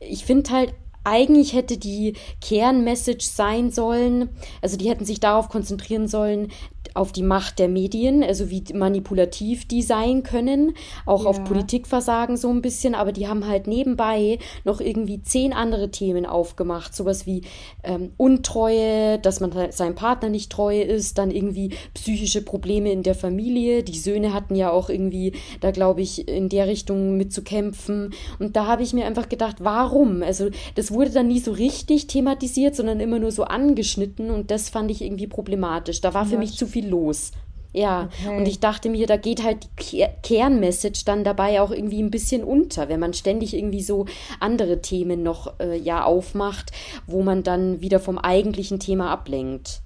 ich 0.00 0.24
finde 0.24 0.50
halt 0.50 0.74
eigentlich 1.06 1.54
hätte 1.54 1.78
die 1.78 2.14
Kernmessage 2.40 3.24
sein 3.24 3.70
sollen, 3.70 4.28
also 4.60 4.76
die 4.76 4.88
hätten 4.90 5.04
sich 5.04 5.20
darauf 5.20 5.48
konzentrieren 5.48 6.08
sollen, 6.08 6.48
auf 6.96 7.12
die 7.12 7.22
Macht 7.22 7.58
der 7.58 7.68
Medien, 7.68 8.22
also 8.22 8.50
wie 8.50 8.64
manipulativ 8.74 9.68
die 9.68 9.82
sein 9.82 10.22
können, 10.22 10.74
auch 11.04 11.24
ja. 11.24 11.30
auf 11.30 11.44
Politikversagen 11.44 12.36
so 12.36 12.50
ein 12.50 12.62
bisschen, 12.62 12.94
aber 12.94 13.12
die 13.12 13.28
haben 13.28 13.46
halt 13.46 13.66
nebenbei 13.66 14.38
noch 14.64 14.80
irgendwie 14.80 15.22
zehn 15.22 15.52
andere 15.52 15.90
Themen 15.90 16.26
aufgemacht, 16.26 16.94
sowas 16.94 17.26
wie 17.26 17.42
ähm, 17.84 18.12
Untreue, 18.16 19.18
dass 19.18 19.40
man 19.40 19.52
seinem 19.72 19.94
Partner 19.94 20.30
nicht 20.30 20.50
treu 20.50 20.80
ist, 20.80 21.18
dann 21.18 21.30
irgendwie 21.30 21.70
psychische 21.94 22.42
Probleme 22.42 22.90
in 22.90 23.02
der 23.02 23.14
Familie, 23.14 23.82
die 23.82 23.98
Söhne 23.98 24.32
hatten 24.32 24.54
ja 24.54 24.70
auch 24.70 24.88
irgendwie 24.88 25.32
da 25.60 25.70
glaube 25.70 26.00
ich 26.00 26.28
in 26.28 26.48
der 26.48 26.66
Richtung 26.66 27.16
mit 27.16 27.32
zu 27.32 27.42
kämpfen 27.42 28.14
und 28.38 28.56
da 28.56 28.66
habe 28.66 28.82
ich 28.82 28.92
mir 28.92 29.06
einfach 29.06 29.28
gedacht, 29.28 29.56
warum? 29.60 30.22
Also 30.22 30.48
das 30.74 30.90
wurde 30.96 31.10
dann 31.10 31.28
nie 31.28 31.40
so 31.40 31.52
richtig 31.52 32.06
thematisiert, 32.08 32.74
sondern 32.74 33.00
immer 33.00 33.18
nur 33.18 33.30
so 33.30 33.44
angeschnitten 33.44 34.30
und 34.30 34.50
das 34.50 34.68
fand 34.68 34.90
ich 34.90 35.02
irgendwie 35.02 35.26
problematisch. 35.26 36.00
Da 36.00 36.14
war 36.14 36.26
für 36.26 36.34
ja. 36.34 36.38
mich 36.38 36.56
zu 36.56 36.66
viel 36.66 36.88
los. 36.88 37.32
Ja, 37.72 38.08
okay. 38.24 38.38
und 38.38 38.48
ich 38.48 38.58
dachte 38.58 38.88
mir, 38.88 39.06
da 39.06 39.18
geht 39.18 39.44
halt 39.44 39.68
die 39.92 40.06
Kernmessage 40.22 41.02
dann 41.04 41.24
dabei 41.24 41.60
auch 41.60 41.70
irgendwie 41.70 42.02
ein 42.02 42.10
bisschen 42.10 42.42
unter, 42.42 42.88
wenn 42.88 42.98
man 42.98 43.12
ständig 43.12 43.54
irgendwie 43.54 43.82
so 43.82 44.06
andere 44.40 44.80
Themen 44.80 45.22
noch 45.22 45.60
äh, 45.60 45.76
ja 45.76 46.02
aufmacht, 46.02 46.72
wo 47.06 47.22
man 47.22 47.42
dann 47.42 47.82
wieder 47.82 48.00
vom 48.00 48.16
eigentlichen 48.16 48.80
Thema 48.80 49.10
ablenkt. 49.10 49.82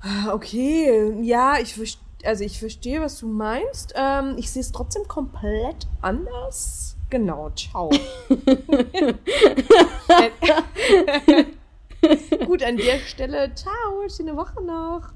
Ah, 0.00 0.32
okay, 0.32 1.12
ja, 1.22 1.58
ich 1.60 1.76
also 2.24 2.44
ich 2.44 2.58
verstehe, 2.58 3.00
was 3.00 3.18
du 3.18 3.26
meinst. 3.28 3.94
Ähm, 3.96 4.36
ich 4.38 4.50
sehe 4.50 4.62
es 4.62 4.72
trotzdem 4.72 5.08
komplett 5.08 5.88
anders. 6.02 6.95
Genau, 7.10 7.50
ciao. 7.50 7.90
Gut, 12.46 12.62
an 12.62 12.76
der 12.76 12.98
Stelle, 12.98 13.52
ciao, 13.54 14.08
schöne 14.08 14.36
Woche 14.36 14.62
noch. 14.62 15.12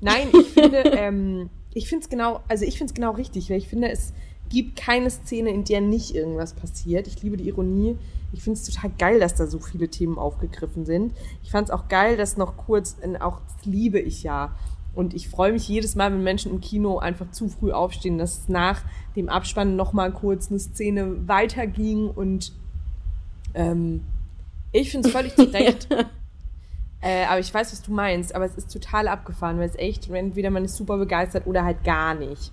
Nein, 0.00 0.28
ich 0.32 0.48
finde, 0.48 0.78
ähm, 0.78 1.50
ich 1.74 1.88
finde 1.88 2.04
es 2.04 2.08
genau, 2.08 2.40
also 2.48 2.64
ich 2.64 2.78
finde 2.78 2.92
es 2.92 2.94
genau 2.94 3.12
richtig, 3.12 3.50
weil 3.50 3.58
ich 3.58 3.68
finde, 3.68 3.90
es 3.90 4.12
gibt 4.48 4.76
keine 4.76 5.10
Szene, 5.10 5.50
in 5.50 5.64
der 5.64 5.80
nicht 5.80 6.14
irgendwas 6.14 6.54
passiert. 6.54 7.06
Ich 7.06 7.22
liebe 7.22 7.36
die 7.36 7.48
Ironie. 7.48 7.96
Ich 8.32 8.42
finde 8.42 8.58
es 8.58 8.64
total 8.64 8.90
geil, 8.98 9.20
dass 9.20 9.34
da 9.34 9.46
so 9.46 9.58
viele 9.58 9.88
Themen 9.88 10.18
aufgegriffen 10.18 10.84
sind. 10.84 11.14
Ich 11.42 11.50
fand 11.50 11.68
es 11.68 11.74
auch 11.74 11.88
geil, 11.88 12.16
dass 12.16 12.36
noch 12.36 12.56
kurz, 12.56 12.96
auch 13.20 13.40
das 13.40 13.66
liebe 13.66 13.98
ich 13.98 14.22
ja. 14.22 14.54
Und 14.98 15.14
ich 15.14 15.28
freue 15.28 15.52
mich 15.52 15.68
jedes 15.68 15.94
Mal, 15.94 16.10
wenn 16.10 16.24
Menschen 16.24 16.50
im 16.50 16.60
Kino 16.60 16.98
einfach 16.98 17.30
zu 17.30 17.48
früh 17.48 17.70
aufstehen, 17.70 18.18
dass 18.18 18.48
nach 18.48 18.82
dem 19.14 19.28
Abspann 19.28 19.76
noch 19.76 19.92
mal 19.92 20.10
kurz 20.10 20.50
eine 20.50 20.58
Szene 20.58 21.28
weiterging 21.28 22.08
und 22.08 22.50
ähm, 23.54 24.02
ich 24.72 24.90
finde 24.90 25.06
es 25.06 25.14
völlig 25.14 25.36
zu 25.36 25.44
Recht 25.52 25.86
Äh, 27.00 27.26
aber 27.26 27.38
ich 27.38 27.54
weiß, 27.54 27.70
was 27.70 27.80
du 27.80 27.92
meinst, 27.92 28.34
aber 28.34 28.44
es 28.44 28.56
ist 28.56 28.72
total 28.72 29.06
abgefahren, 29.06 29.60
weil 29.60 29.68
es 29.68 29.76
echt, 29.76 30.10
entweder 30.10 30.50
man 30.50 30.64
ist 30.64 30.74
super 30.74 30.96
begeistert 30.96 31.46
oder 31.46 31.64
halt 31.64 31.84
gar 31.84 32.16
nicht. 32.16 32.50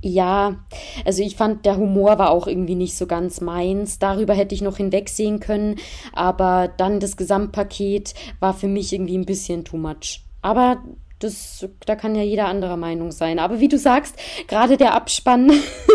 Ja, 0.00 0.60
also 1.04 1.20
ich 1.24 1.34
fand, 1.34 1.66
der 1.66 1.76
Humor 1.76 2.20
war 2.20 2.30
auch 2.30 2.46
irgendwie 2.46 2.76
nicht 2.76 2.96
so 2.96 3.08
ganz 3.08 3.40
meins. 3.40 3.98
Darüber 3.98 4.34
hätte 4.34 4.54
ich 4.54 4.62
noch 4.62 4.76
hinwegsehen 4.76 5.40
können, 5.40 5.74
aber 6.12 6.68
dann 6.68 7.00
das 7.00 7.16
Gesamtpaket 7.16 8.14
war 8.38 8.54
für 8.54 8.68
mich 8.68 8.92
irgendwie 8.92 9.18
ein 9.18 9.26
bisschen 9.26 9.64
too 9.64 9.76
much. 9.76 10.20
Aber 10.42 10.82
das, 11.20 11.66
da 11.84 11.96
kann 11.96 12.14
ja 12.14 12.22
jeder 12.22 12.46
anderer 12.46 12.78
Meinung 12.78 13.12
sein. 13.12 13.38
Aber 13.38 13.60
wie 13.60 13.68
du 13.68 13.78
sagst, 13.78 14.14
gerade 14.48 14.78
der 14.78 14.94
Abspann, 14.94 15.52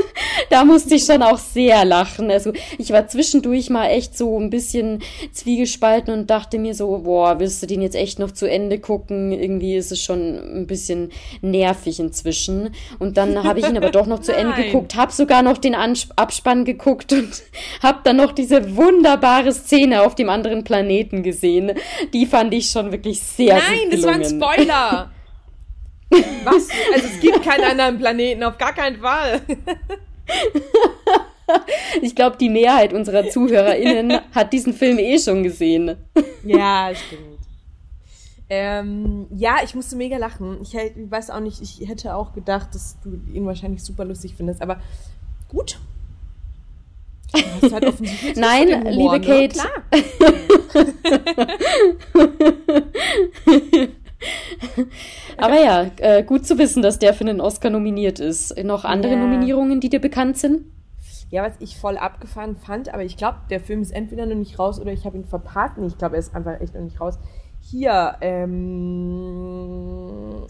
da 0.51 0.63
musste 0.63 0.93
ich 0.93 1.05
schon 1.05 1.23
auch 1.23 1.39
sehr 1.39 1.83
lachen. 1.83 2.29
Also 2.29 2.53
ich 2.77 2.91
war 2.91 3.07
zwischendurch 3.07 3.71
mal 3.71 3.87
echt 3.87 4.15
so 4.15 4.39
ein 4.39 4.51
bisschen 4.51 5.01
zwiegespalten 5.31 6.13
und 6.13 6.29
dachte 6.29 6.59
mir 6.59 6.75
so, 6.75 6.99
boah, 6.99 7.39
willst 7.39 7.63
du 7.63 7.67
den 7.67 7.81
jetzt 7.81 7.95
echt 7.95 8.19
noch 8.19 8.31
zu 8.31 8.47
Ende 8.47 8.77
gucken? 8.77 9.31
Irgendwie 9.31 9.75
ist 9.75 9.91
es 9.91 9.99
schon 9.99 10.59
ein 10.59 10.67
bisschen 10.67 11.11
nervig 11.41 11.99
inzwischen. 11.99 12.69
Und 12.99 13.17
dann 13.17 13.43
habe 13.43 13.59
ich 13.59 13.67
ihn 13.67 13.77
aber 13.77 13.89
doch 13.89 14.05
noch 14.05 14.21
zu 14.21 14.31
Ende 14.35 14.53
geguckt, 14.53 14.95
habe 14.95 15.11
sogar 15.11 15.41
noch 15.41 15.57
den 15.57 15.73
Ans 15.73 16.07
Abspann 16.15 16.65
geguckt 16.65 17.11
und 17.13 17.41
habe 17.81 18.01
dann 18.03 18.17
noch 18.17 18.31
diese 18.31 18.75
wunderbare 18.75 19.51
Szene 19.53 20.03
auf 20.03 20.13
dem 20.13 20.29
anderen 20.29 20.63
Planeten 20.63 21.23
gesehen. 21.23 21.71
Die 22.13 22.27
fand 22.27 22.53
ich 22.53 22.69
schon 22.69 22.91
wirklich 22.91 23.21
sehr 23.21 23.55
Nein, 23.55 23.89
das 23.89 24.03
war 24.03 24.13
ein 24.13 24.23
Spoiler. 24.23 25.09
Was? 26.09 26.69
Also 26.93 27.07
es 27.07 27.19
gibt 27.19 27.43
keinen 27.43 27.63
anderen 27.63 27.97
Planeten, 27.97 28.43
auf 28.43 28.57
gar 28.57 28.73
keinen 28.73 28.99
Fall. 28.99 29.41
ich 32.01 32.15
glaube, 32.15 32.37
die 32.37 32.49
Mehrheit 32.49 32.93
unserer 32.93 33.29
ZuhörerInnen 33.29 34.19
hat 34.33 34.53
diesen 34.53 34.73
Film 34.73 34.99
eh 34.99 35.19
schon 35.19 35.43
gesehen. 35.43 35.97
Ja, 36.43 36.91
stimmt. 36.93 37.35
Ähm, 38.47 39.25
ja, 39.31 39.57
ich 39.63 39.73
musste 39.73 39.95
mega 39.95 40.17
lachen. 40.17 40.59
Ich, 40.61 40.75
ich 40.75 40.91
weiß 40.95 41.31
auch 41.31 41.39
nicht, 41.39 41.61
ich 41.61 41.87
hätte 41.87 42.15
auch 42.15 42.33
gedacht, 42.33 42.75
dass 42.75 42.97
du 43.03 43.19
ihn 43.33 43.45
wahrscheinlich 43.45 43.83
super 43.83 44.05
lustig 44.05 44.35
findest, 44.37 44.61
aber 44.61 44.79
gut. 45.47 45.79
Halt 47.33 48.01
Nein, 48.35 48.85
Humor, 48.85 49.17
liebe 49.17 49.27
ne? 49.27 49.49
Kate. 49.49 49.59
Aber 55.37 55.59
ja, 55.59 55.91
äh, 55.97 56.23
gut 56.23 56.45
zu 56.45 56.57
wissen, 56.57 56.81
dass 56.81 56.99
der 56.99 57.13
für 57.13 57.25
einen 57.25 57.41
Oscar 57.41 57.69
nominiert 57.69 58.19
ist. 58.19 58.57
Noch 58.63 58.85
andere 58.85 59.13
yeah. 59.13 59.21
Nominierungen, 59.21 59.79
die 59.79 59.89
dir 59.89 59.99
bekannt 59.99 60.37
sind? 60.37 60.65
Ja, 61.31 61.43
was 61.43 61.53
ich 61.59 61.77
voll 61.77 61.97
abgefahren 61.97 62.55
fand, 62.55 62.93
aber 62.93 63.03
ich 63.03 63.17
glaube, 63.17 63.39
der 63.49 63.59
Film 63.59 63.81
ist 63.81 63.91
entweder 63.91 64.25
noch 64.25 64.35
nicht 64.35 64.59
raus 64.59 64.79
oder 64.79 64.93
ich 64.93 65.05
habe 65.05 65.17
ihn 65.17 65.25
verpasst. 65.25 65.75
Ich 65.85 65.97
glaube, 65.97 66.15
er 66.15 66.19
ist 66.19 66.35
einfach 66.35 66.61
echt 66.61 66.75
noch 66.75 66.81
nicht 66.81 67.01
raus. 67.01 67.17
Hier, 67.71 68.15
ähm, 68.21 68.55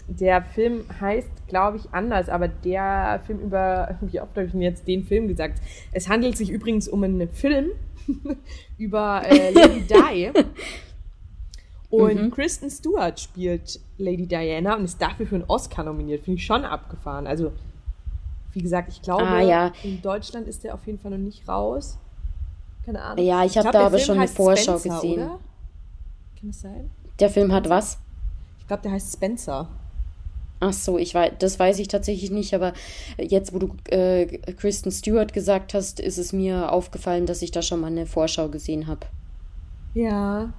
der 0.07 0.41
Film 0.41 0.84
heißt, 0.99 1.47
glaube 1.47 1.78
ich, 1.78 1.93
anders, 1.93 2.28
aber 2.28 2.49
der 2.49 3.21
Film 3.26 3.39
über, 3.39 3.97
wie 4.01 4.19
oft 4.19 4.36
habe 4.36 4.47
ich 4.47 4.51
denn 4.51 4.61
jetzt 4.61 4.86
den 4.88 5.05
Film 5.05 5.30
gesagt? 5.30 5.61
Es 5.93 6.09
handelt 6.09 6.36
sich 6.36 6.49
übrigens 6.49 6.89
um 6.89 7.03
einen 7.03 7.30
Film 7.30 7.69
über 8.78 9.21
äh, 9.26 9.51
Lady 9.51 9.86
Di. 9.88 10.32
Und 11.95 12.21
mhm. 12.21 12.31
Kristen 12.31 12.69
Stewart 12.69 13.19
spielt 13.19 13.79
Lady 13.97 14.25
Diana 14.25 14.75
und 14.75 14.85
ist 14.85 15.01
dafür 15.01 15.25
für 15.27 15.35
einen 15.35 15.45
Oscar 15.45 15.83
nominiert. 15.83 16.23
Finde 16.23 16.39
ich 16.39 16.45
schon 16.45 16.65
abgefahren. 16.65 17.27
Also, 17.27 17.51
wie 18.53 18.61
gesagt, 18.61 18.89
ich 18.91 19.01
glaube, 19.01 19.25
ah, 19.25 19.41
ja. 19.41 19.71
in 19.83 20.01
Deutschland 20.01 20.47
ist 20.47 20.63
der 20.63 20.73
auf 20.73 20.85
jeden 20.85 20.99
Fall 20.99 21.11
noch 21.11 21.17
nicht 21.17 21.47
raus. 21.47 21.97
Keine 22.85 23.01
Ahnung. 23.01 23.25
Ja, 23.25 23.43
ich 23.43 23.57
habe 23.57 23.71
da 23.71 23.87
aber 23.87 23.99
schon 23.99 24.17
eine 24.17 24.27
Vorschau 24.27 24.77
Spencer, 24.77 25.01
gesehen. 25.01 25.23
Oder? 25.23 25.39
Kann 26.39 26.49
das 26.49 26.61
sein? 26.61 26.89
Der 27.19 27.29
Film 27.29 27.51
hat 27.51 27.69
was? 27.69 27.97
Ich 28.59 28.67
glaube, 28.67 28.83
der 28.83 28.91
heißt 28.91 29.13
Spencer. 29.13 29.67
Ach 30.59 30.73
so, 30.73 30.97
ich 30.97 31.13
weiß, 31.13 31.33
das 31.39 31.59
weiß 31.59 31.79
ich 31.79 31.87
tatsächlich 31.87 32.31
nicht, 32.31 32.53
aber 32.53 32.73
jetzt, 33.17 33.53
wo 33.53 33.59
du 33.59 33.75
äh, 33.89 34.25
Kristen 34.53 34.91
Stewart 34.91 35.33
gesagt 35.33 35.73
hast, 35.73 35.99
ist 35.99 36.17
es 36.17 36.31
mir 36.31 36.71
aufgefallen, 36.71 37.25
dass 37.25 37.41
ich 37.41 37.51
da 37.51 37.61
schon 37.61 37.81
mal 37.81 37.87
eine 37.87 38.05
Vorschau 38.05 38.47
gesehen 38.47 38.87
habe. 38.87 39.05
Ja, 39.95 40.53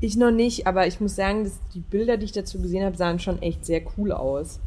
ich 0.00 0.16
noch 0.16 0.30
nicht, 0.30 0.66
aber 0.66 0.86
ich 0.86 1.00
muss 1.00 1.16
sagen, 1.16 1.44
dass 1.44 1.58
die 1.74 1.80
Bilder, 1.80 2.18
die 2.18 2.26
ich 2.26 2.32
dazu 2.32 2.60
gesehen 2.60 2.84
habe, 2.84 2.96
sahen 2.96 3.18
schon 3.18 3.40
echt 3.40 3.64
sehr 3.64 3.80
cool 3.96 4.12
aus. 4.12 4.60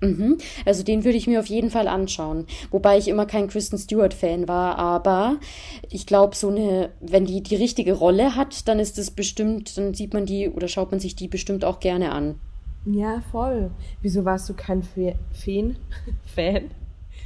Mhm. 0.00 0.38
Also 0.64 0.82
den 0.82 1.04
würde 1.04 1.18
ich 1.18 1.26
mir 1.26 1.38
auf 1.38 1.46
jeden 1.46 1.68
Fall 1.68 1.86
anschauen. 1.86 2.46
Wobei 2.70 2.96
ich 2.96 3.08
immer 3.08 3.26
kein 3.26 3.48
Kristen 3.48 3.76
Stewart-Fan 3.76 4.48
war, 4.48 4.78
aber 4.78 5.36
ich 5.90 6.06
glaube, 6.06 6.34
so 6.34 6.48
eine, 6.48 6.88
wenn 7.00 7.26
die 7.26 7.42
die 7.42 7.56
richtige 7.56 7.92
Rolle 7.92 8.36
hat, 8.36 8.66
dann 8.66 8.78
ist 8.78 8.98
es 8.98 9.10
bestimmt, 9.10 9.76
dann 9.76 9.92
sieht 9.92 10.14
man 10.14 10.24
die 10.24 10.48
oder 10.48 10.68
schaut 10.68 10.90
man 10.90 11.00
sich 11.00 11.14
die 11.14 11.28
bestimmt 11.28 11.62
auch 11.62 11.78
gerne 11.78 12.12
an. 12.12 12.36
Ja, 12.86 13.22
voll. 13.30 13.70
Wieso 14.00 14.24
warst 14.24 14.48
du 14.48 14.54
kein 14.54 14.82
Fan? 14.82 15.14
Fan? 16.34 16.70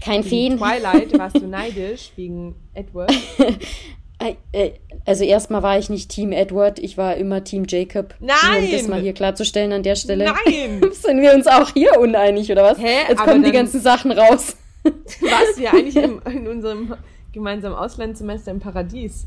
Kein 0.01 0.25
Fan. 0.25 0.59
Twilight 0.59 1.17
warst 1.17 1.37
du 1.37 1.47
neidisch 1.47 2.11
wegen 2.17 2.57
Edward. 2.75 3.13
Äh, 4.19 4.73
also 5.07 5.25
erstmal 5.25 5.63
war 5.63 5.79
ich 5.79 5.91
nicht 5.91 6.09
Team 6.09 6.33
Edward, 6.33 6.79
ich 6.79 6.97
war 6.97 7.17
immer 7.17 7.45
Team 7.45 7.65
Jacob. 7.69 8.15
Nein! 8.21 8.37
Nur 8.49 8.65
um 8.65 8.71
das 8.71 8.89
mal 8.89 9.01
hier 9.01 9.13
klarzustellen 9.13 9.73
an 9.73 9.83
der 9.83 9.97
Stelle. 9.97 10.25
Nein! 10.25 10.81
Sind 10.93 11.21
wir 11.21 11.35
uns 11.35 11.47
auch 11.47 11.71
hier 11.75 11.99
uneinig, 12.01 12.51
oder 12.51 12.63
was? 12.63 12.79
Hä? 12.79 13.09
Jetzt 13.09 13.23
kommen 13.23 13.43
die 13.43 13.53
ganzen 13.53 13.81
Sachen 13.81 14.13
raus. 14.13 14.57
Warst 14.85 15.59
du 15.59 15.63
ja 15.63 15.73
eigentlich 15.73 15.97
im, 15.97 16.23
in 16.27 16.49
unserem 16.49 16.95
gemeinsamen 17.33 17.75
Auslandssemester 17.75 18.51
im 18.51 18.61
Paradies. 18.61 19.27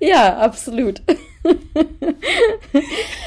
ja, 0.00 0.38
absolut. 0.38 1.02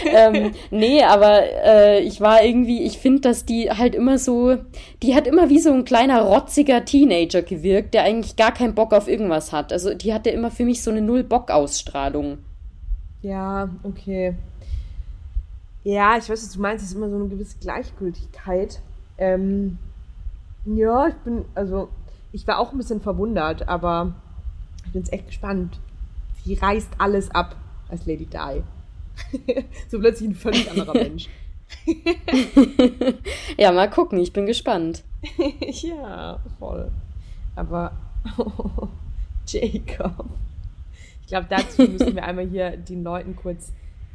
Ähm, 0.06 0.54
nee, 0.72 1.04
aber 1.04 1.44
äh, 1.64 2.02
ich 2.02 2.20
war 2.22 2.44
irgendwie, 2.44 2.84
ich 2.84 2.98
finde, 2.98 3.22
dass 3.22 3.46
die 3.46 3.70
halt 3.70 3.96
immer 3.96 4.18
so, 4.18 4.58
die 5.04 5.16
hat 5.16 5.28
immer 5.28 5.50
wie 5.50 5.60
so 5.60 5.72
ein 5.72 5.86
kleiner 5.86 6.22
rotziger 6.22 6.84
Teenager 6.86 7.42
gewirkt, 7.42 7.94
der 7.94 8.04
eigentlich 8.04 8.36
gar 8.36 8.54
keinen 8.54 8.76
Bock 8.76 8.94
auf 8.94 9.08
irgendwas 9.08 9.52
hat. 9.52 9.72
Also 9.72 9.94
die 9.94 10.14
hatte 10.14 10.30
immer 10.30 10.52
für 10.52 10.66
mich 10.66 10.82
so 10.82 10.92
eine 10.92 11.02
Null-Bock-Ausstrahlung. 11.02 12.40
Ja, 13.22 13.70
okay. 13.84 14.36
Ja, 15.84 16.18
ich 16.18 16.30
weiß, 16.30 16.44
was 16.44 16.52
du 16.52 16.62
meinst, 16.62 16.84
es 16.84 16.92
ist 16.92 16.98
immer 16.98 17.10
so 17.10 17.16
eine 17.16 17.28
gewisse 17.28 17.58
Gleichgültigkeit. 17.60 18.80
Ähm, 19.18 19.78
ja, 20.66 21.08
ich 21.08 21.16
bin, 21.16 21.46
also, 21.56 21.90
ich 22.34 22.46
war 22.48 22.60
auch 22.60 22.72
ein 22.72 22.78
bisschen 22.78 23.02
verwundert, 23.02 23.70
aber 23.70 24.14
ich 24.86 24.92
bin 24.92 25.02
jetzt 25.02 25.14
echt 25.14 25.28
gespannt. 25.28 25.80
Sie 26.44 26.56
reißt 26.56 26.90
alles 26.98 27.32
ab 27.32 27.56
als 27.90 28.06
Lady 28.06 28.26
Di. 28.26 28.64
so 29.90 30.00
plötzlich 30.00 30.30
ein 30.30 30.36
völlig 30.36 30.70
anderer 30.70 30.94
Mensch. 31.04 31.30
ja, 33.58 33.72
mal 33.72 33.90
gucken, 33.90 34.20
ich 34.20 34.32
bin 34.32 34.46
gespannt. 34.46 35.04
ja, 35.82 36.40
voll. 36.60 36.92
Aber 37.56 37.92
oh, 38.38 38.88
Jacob. 39.46 40.26
Ich 41.22 41.28
glaube, 41.28 41.48
dazu 41.50 41.82
müssen 41.84 42.16
wir 42.16 42.24
einmal 42.24 42.48
hier 42.48 42.78
den 42.78 43.04
Leuten 43.04 43.36
kurz 43.36 43.74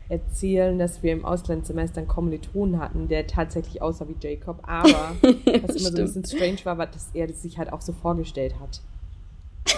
erzählen, 0.09 0.79
dass 0.79 1.03
wir 1.03 1.13
im 1.13 1.25
Auslandssemester 1.25 1.99
einen 1.99 2.09
Kommilitonen 2.09 2.81
hatten, 2.81 3.09
der 3.09 3.27
tatsächlich 3.27 3.83
aussah 3.83 4.07
wie 4.09 4.17
Jacob, 4.21 4.61
aber 4.63 5.13
was 5.23 5.77
immer 5.77 5.79
so 5.79 5.89
ein 5.89 5.95
bisschen 5.95 6.25
strange 6.25 6.59
war, 6.65 6.79
war, 6.79 6.87
dass 6.87 7.11
er 7.15 7.27
das 7.27 7.43
sich 7.43 7.59
halt 7.59 7.73
auch 7.73 7.81
so 7.81 7.93
vorgestellt 7.93 8.55
hat 8.61 8.81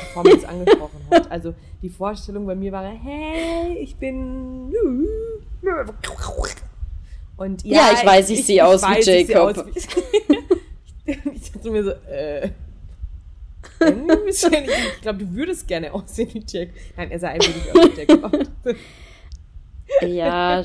bevor 0.01 0.25
man 0.25 0.37
es 0.37 0.45
angesprochen 0.45 1.01
hat. 1.11 1.31
Also 1.31 1.55
die 1.83 1.89
Vorstellung 1.89 2.47
bei 2.47 2.55
mir 2.55 2.73
war, 2.73 2.85
hey, 2.85 3.79
ich 3.79 3.97
bin. 3.97 4.73
Und 7.37 7.65
ja, 7.65 7.77
ja 7.77 7.93
ich 7.95 8.07
weiß, 8.07 8.31
ich, 8.31 8.41
ich 8.41 8.47
sehe 8.47 8.65
aus 8.65 8.83
wie 8.83 9.01
Jacob. 9.01 9.67
Ich, 9.75 9.87
ich 11.35 11.53
dachte 11.53 11.71
mir 11.71 11.85
so, 11.85 11.91
äh. 11.91 12.51
Ich 14.29 15.01
glaube, 15.03 15.19
du 15.19 15.35
würdest 15.35 15.67
gerne 15.67 15.93
aussehen 15.93 16.33
wie 16.33 16.45
Jacob. 16.47 16.75
Nein, 16.97 17.11
er 17.11 17.19
sah 17.19 17.29
ein 17.29 17.41
wenig 17.41 17.75
aus 17.75 17.97
wie 17.97 18.01
Jacob. 18.01 18.49
ja, 20.03 20.65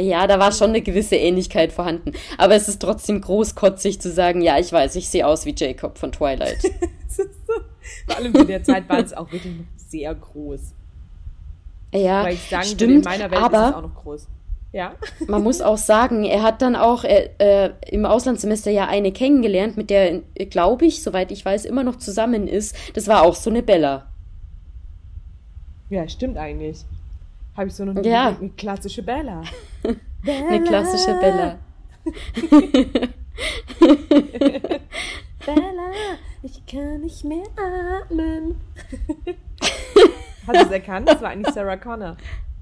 ja, 0.00 0.26
da 0.28 0.38
war 0.38 0.52
schon 0.52 0.70
eine 0.70 0.80
gewisse 0.80 1.16
Ähnlichkeit 1.16 1.72
vorhanden. 1.72 2.12
Aber 2.36 2.54
es 2.54 2.68
ist 2.68 2.80
trotzdem 2.80 3.20
großkotzig 3.20 4.00
zu 4.00 4.12
sagen, 4.12 4.42
ja, 4.42 4.58
ich 4.58 4.72
weiß, 4.72 4.94
ich 4.96 5.08
sehe 5.08 5.26
aus 5.26 5.44
wie 5.44 5.54
Jacob 5.56 5.98
von 5.98 6.12
Twilight. 6.12 6.58
Vor 8.06 8.16
allem 8.16 8.34
zu 8.34 8.44
der 8.44 8.62
Zeit 8.62 8.88
war 8.88 8.98
es 8.98 9.12
auch 9.12 9.30
wirklich 9.32 9.54
sehr 9.76 10.14
groß. 10.14 10.60
Ja, 11.92 12.24
Weil 12.24 12.34
ich 12.34 12.48
sagen 12.48 12.64
stimmt, 12.64 12.80
würde, 12.80 12.94
in 12.94 13.00
meiner 13.02 13.30
Welt 13.30 13.42
aber 13.42 13.62
ist 13.62 13.68
es 13.70 13.74
auch 13.74 13.82
noch 13.82 13.94
groß. 13.94 14.28
Ja. 14.72 14.92
Man 15.26 15.42
muss 15.42 15.62
auch 15.62 15.78
sagen, 15.78 16.24
er 16.24 16.42
hat 16.42 16.60
dann 16.60 16.76
auch 16.76 17.04
äh, 17.04 17.72
im 17.90 18.04
Auslandssemester 18.04 18.70
ja 18.70 18.86
eine 18.86 19.12
kennengelernt, 19.12 19.78
mit 19.78 19.88
der, 19.88 20.20
glaube 20.50 20.84
ich, 20.84 21.02
soweit 21.02 21.32
ich 21.32 21.44
weiß, 21.44 21.64
immer 21.64 21.84
noch 21.84 21.96
zusammen 21.96 22.46
ist. 22.46 22.76
Das 22.94 23.08
war 23.08 23.22
auch 23.22 23.34
so 23.34 23.48
eine 23.48 23.62
Bella. 23.62 24.06
Ja, 25.88 26.06
stimmt 26.06 26.36
eigentlich. 26.36 26.84
Habe 27.56 27.68
ich 27.68 27.74
so 27.74 27.86
noch 27.86 27.94
nie 27.94 28.08
ja. 28.08 28.36
eine 28.40 28.50
klassische 28.50 29.02
Bella. 29.02 29.42
Bella. 30.22 30.48
Eine 30.48 30.64
klassische 30.64 31.14
Bella. 31.20 31.58
Bella, 35.46 35.92
ich 36.42 36.64
kann 36.66 37.00
nicht 37.00 37.24
mehr 37.24 37.44
atmen. 37.56 38.60
Hast 40.46 40.60
du 40.60 40.66
es 40.66 40.70
erkannt? 40.70 41.08
Das 41.08 41.20
war 41.20 41.30
eigentlich 41.30 41.54
Sarah 41.54 41.76
Connor. 41.76 42.16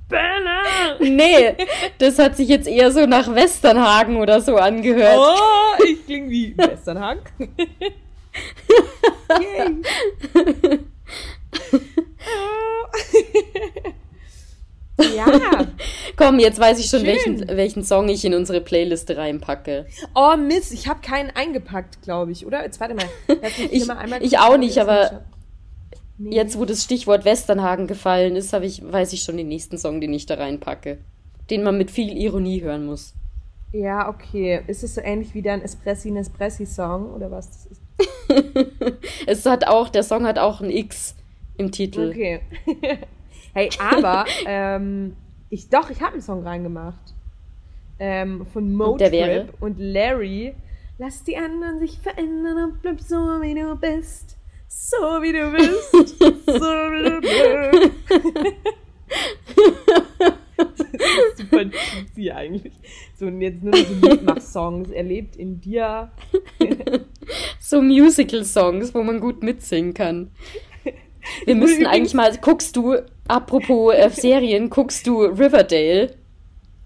Bella! 0.09 0.97
Nee, 1.01 1.57
das 1.99 2.19
hat 2.19 2.37
sich 2.37 2.49
jetzt 2.49 2.69
eher 2.69 2.93
so 2.93 3.07
nach 3.07 3.35
Westernhagen 3.35 4.17
oder 4.19 4.41
so 4.41 4.57
angehört. 4.57 5.19
Oh, 5.19 5.83
ich 5.85 6.05
klinge 6.07 6.31
wie 6.31 6.57
Westernhagen. 6.57 7.23
Yay. 9.41 10.79
Komm, 16.27 16.41
jetzt 16.41 16.59
weiß 16.59 16.81
ich 16.81 16.87
schon, 16.87 17.05
welchen, 17.05 17.47
welchen 17.47 17.85
Song 17.85 18.09
ich 18.09 18.25
in 18.25 18.35
unsere 18.35 18.61
Playliste 18.61 19.17
reinpacke. 19.17 19.87
Oh 20.13 20.37
Mist, 20.37 20.73
ich 20.73 20.89
habe 20.89 21.01
keinen 21.01 21.31
eingepackt, 21.31 22.03
glaube 22.03 22.33
ich, 22.33 22.45
oder? 22.45 22.65
Jetzt 22.65 22.81
warte 22.81 22.95
mal. 22.95 23.05
ich, 23.71 23.89
ich 24.23 24.39
auch 24.41 24.57
nicht, 24.57 24.79
aber 24.79 25.23
nee. 26.19 26.35
jetzt, 26.35 26.59
wo 26.59 26.65
das 26.65 26.83
Stichwort 26.83 27.25
Westernhagen 27.25 27.87
gefallen 27.87 28.35
ist, 28.35 28.53
ich, 28.55 28.83
weiß 28.85 29.13
ich 29.13 29.23
schon 29.23 29.37
den 29.37 29.47
nächsten 29.47 29.79
Song, 29.79 30.01
den 30.01 30.13
ich 30.13 30.27
da 30.27 30.35
reinpacke. 30.35 30.99
Den 31.49 31.63
man 31.63 31.79
mit 31.79 31.93
viel 31.93 32.17
Ironie 32.17 32.61
hören 32.61 32.87
muss. 32.87 33.15
Ja, 33.73 34.09
okay. 34.09 34.63
Ist 34.67 34.83
es 34.83 34.97
so 34.97 35.01
ähnlich 35.03 35.33
wie 35.33 35.43
dein 35.43 35.63
Espressi 35.63 36.11
Nespressi 36.11 36.67
Song 36.67 37.15
oder 37.15 37.31
was 37.31 37.51
das 37.51 37.67
ist? 37.67 37.83
es 39.29 39.47
hat 39.47 39.69
auch, 39.69 39.91
der 39.91 40.03
Song 40.03 40.27
hat 40.27 40.41
auch 40.41 40.61
ein 40.61 40.71
X 40.71 41.15
im 41.57 41.71
Titel. 41.71 42.11
Okay. 42.11 42.41
hey, 43.55 43.71
aber 43.79 44.25
ähm, 44.47 45.15
ich 45.51 45.69
doch, 45.69 45.91
ich 45.91 46.01
habe 46.01 46.15
einen 46.15 46.23
Song 46.23 46.43
reingemacht. 46.43 47.15
Ähm, 47.99 48.47
von 48.53 48.75
Motrip 48.75 49.55
und, 49.61 49.79
und 49.79 49.79
Larry. 49.79 50.55
Lass 50.99 51.25
die 51.25 51.37
anderen 51.37 51.79
sich 51.79 51.99
verändern 51.99 52.71
und 52.71 52.83
bleib 52.83 53.01
so, 53.01 53.17
wie 53.17 53.55
du 53.55 53.77
bist. 53.77 54.37
So, 54.69 54.97
wie 54.97 55.33
du 55.33 55.51
bist. 55.53 55.93
so, 56.19 56.61
wie 56.91 57.11
du 57.11 57.21
bist. 57.21 57.93
das 60.57 60.81
ist 61.29 61.39
super 61.39 61.65
cheesy 61.71 62.31
eigentlich. 62.31 62.73
So, 63.19 63.27
und 63.27 63.41
jetzt 63.41 63.63
nur 63.63 63.73
noch 63.73 63.87
so 63.87 63.95
Mitmach-Songs. 63.95 64.91
Er 64.91 65.03
lebt 65.03 65.37
in 65.37 65.61
dir. 65.61 66.11
so 67.61 67.81
Musical-Songs, 67.81 68.95
wo 68.95 69.03
man 69.03 69.21
gut 69.21 69.43
mitsingen 69.43 69.95
kann. 69.95 70.31
Wir 71.45 71.55
müssten 71.55 71.87
eigentlich 71.87 72.15
mal, 72.15 72.31
guckst 72.41 72.77
du, 72.77 72.97
apropos 73.29 73.95
äh, 73.95 74.11
Serien, 74.13 74.71
guckst 74.71 75.07
du 75.07 75.23
Riverdale? 75.23 76.15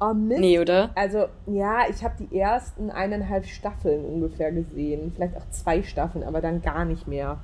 Oh, 0.01 0.14
Mist. 0.14 0.41
Nee, 0.41 0.59
oder? 0.59 0.91
Also, 0.95 1.26
ja, 1.47 1.82
ich 1.91 2.03
habe 2.03 2.14
die 2.18 2.38
ersten 2.38 2.91
eineinhalb 2.91 3.47
Staffeln 3.47 4.05
ungefähr 4.05 4.51
gesehen. 4.51 5.12
Vielleicht 5.14 5.36
auch 5.36 5.51
zwei 5.51 5.82
Staffeln, 5.82 6.24
aber 6.24 6.41
dann 6.41 6.62
gar 6.62 6.86
nicht 6.86 7.07
mehr. 7.07 7.38